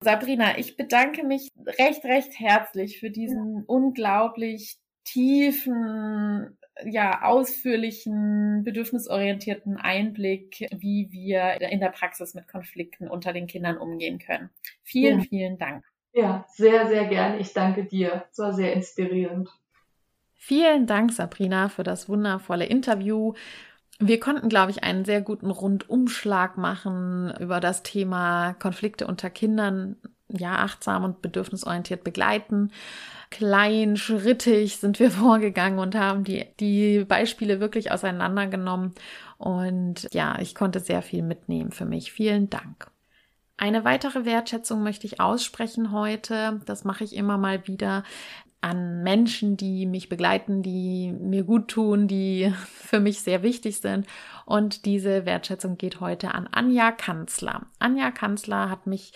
Sabrina, 0.00 0.58
ich 0.58 0.76
bedanke 0.76 1.24
mich 1.24 1.48
recht, 1.78 2.04
recht 2.04 2.38
herzlich 2.38 2.98
für 2.98 3.10
diesen 3.10 3.58
ja. 3.58 3.62
unglaublich 3.66 4.78
tiefen, 5.04 6.58
ja, 6.84 7.22
ausführlichen, 7.22 8.64
bedürfnisorientierten 8.64 9.76
Einblick, 9.76 10.66
wie 10.74 11.08
wir 11.10 11.60
in 11.60 11.80
der 11.80 11.90
Praxis 11.90 12.34
mit 12.34 12.48
Konflikten 12.48 13.08
unter 13.08 13.32
den 13.32 13.46
Kindern 13.46 13.78
umgehen 13.78 14.18
können. 14.18 14.50
Vielen, 14.82 15.20
ja. 15.20 15.26
vielen 15.28 15.58
Dank. 15.58 15.84
Ja, 16.14 16.46
sehr, 16.50 16.88
sehr 16.88 17.06
gerne. 17.06 17.38
Ich 17.38 17.52
danke 17.52 17.84
dir. 17.84 18.26
Es 18.30 18.38
war 18.38 18.52
sehr 18.52 18.72
inspirierend. 18.74 19.48
Vielen 20.44 20.88
Dank, 20.88 21.12
Sabrina, 21.12 21.68
für 21.68 21.84
das 21.84 22.08
wundervolle 22.08 22.64
Interview. 22.64 23.34
Wir 24.00 24.18
konnten, 24.18 24.48
glaube 24.48 24.72
ich, 24.72 24.82
einen 24.82 25.04
sehr 25.04 25.20
guten 25.20 25.52
Rundumschlag 25.52 26.58
machen 26.58 27.32
über 27.38 27.60
das 27.60 27.84
Thema 27.84 28.54
Konflikte 28.54 29.06
unter 29.06 29.30
Kindern, 29.30 29.98
ja, 30.26 30.56
achtsam 30.56 31.04
und 31.04 31.22
bedürfnisorientiert 31.22 32.02
begleiten. 32.02 32.72
Klein, 33.30 33.96
schrittig 33.96 34.78
sind 34.78 34.98
wir 34.98 35.10
vorgegangen 35.12 35.78
und 35.78 35.94
haben 35.94 36.24
die, 36.24 36.44
die 36.58 37.04
Beispiele 37.04 37.60
wirklich 37.60 37.92
auseinandergenommen. 37.92 38.96
Und 39.38 40.08
ja, 40.12 40.40
ich 40.40 40.56
konnte 40.56 40.80
sehr 40.80 41.02
viel 41.02 41.22
mitnehmen 41.22 41.70
für 41.70 41.84
mich. 41.84 42.10
Vielen 42.10 42.50
Dank. 42.50 42.90
Eine 43.62 43.84
weitere 43.84 44.24
Wertschätzung 44.24 44.82
möchte 44.82 45.06
ich 45.06 45.20
aussprechen 45.20 45.92
heute. 45.92 46.60
Das 46.66 46.82
mache 46.82 47.04
ich 47.04 47.14
immer 47.14 47.38
mal 47.38 47.68
wieder 47.68 48.02
an 48.62 49.02
Menschen, 49.02 49.56
die 49.56 49.86
mich 49.86 50.08
begleiten, 50.08 50.62
die 50.62 51.12
mir 51.12 51.44
gut 51.44 51.68
tun, 51.68 52.08
die 52.08 52.52
für 52.66 53.00
mich 53.00 53.20
sehr 53.20 53.42
wichtig 53.42 53.78
sind. 53.78 54.06
Und 54.46 54.86
diese 54.86 55.26
Wertschätzung 55.26 55.76
geht 55.76 56.00
heute 56.00 56.34
an 56.34 56.48
Anja 56.50 56.92
Kanzler. 56.92 57.66
Anja 57.78 58.10
Kanzler 58.10 58.70
hat 58.70 58.86
mich 58.86 59.12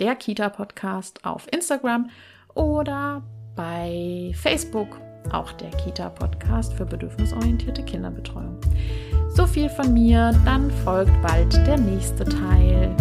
der 0.00 0.16
Kita 0.16 0.48
Podcast 0.48 1.24
auf 1.24 1.46
Instagram 1.52 2.10
oder 2.56 3.22
bei 3.54 4.32
Facebook, 4.34 4.98
auch 5.32 5.52
der 5.52 5.70
Kita 5.70 6.10
Podcast 6.10 6.74
für 6.74 6.84
bedürfnisorientierte 6.84 7.82
Kinderbetreuung. 7.82 8.56
So 9.34 9.46
viel 9.46 9.68
von 9.68 9.92
mir, 9.92 10.32
dann 10.44 10.70
folgt 10.84 11.12
bald 11.22 11.54
der 11.66 11.78
nächste 11.78 12.24
Teil. 12.24 12.94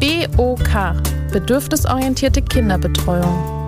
BOK 0.00 0.94
Bedürfnisorientierte 1.32 2.40
Kinderbetreuung. 2.42 3.58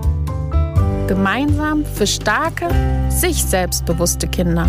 Gemeinsam 1.06 1.84
für 1.84 2.06
starke, 2.06 2.68
sich 3.10 3.44
selbstbewusste 3.44 4.26
Kinder. 4.28 4.66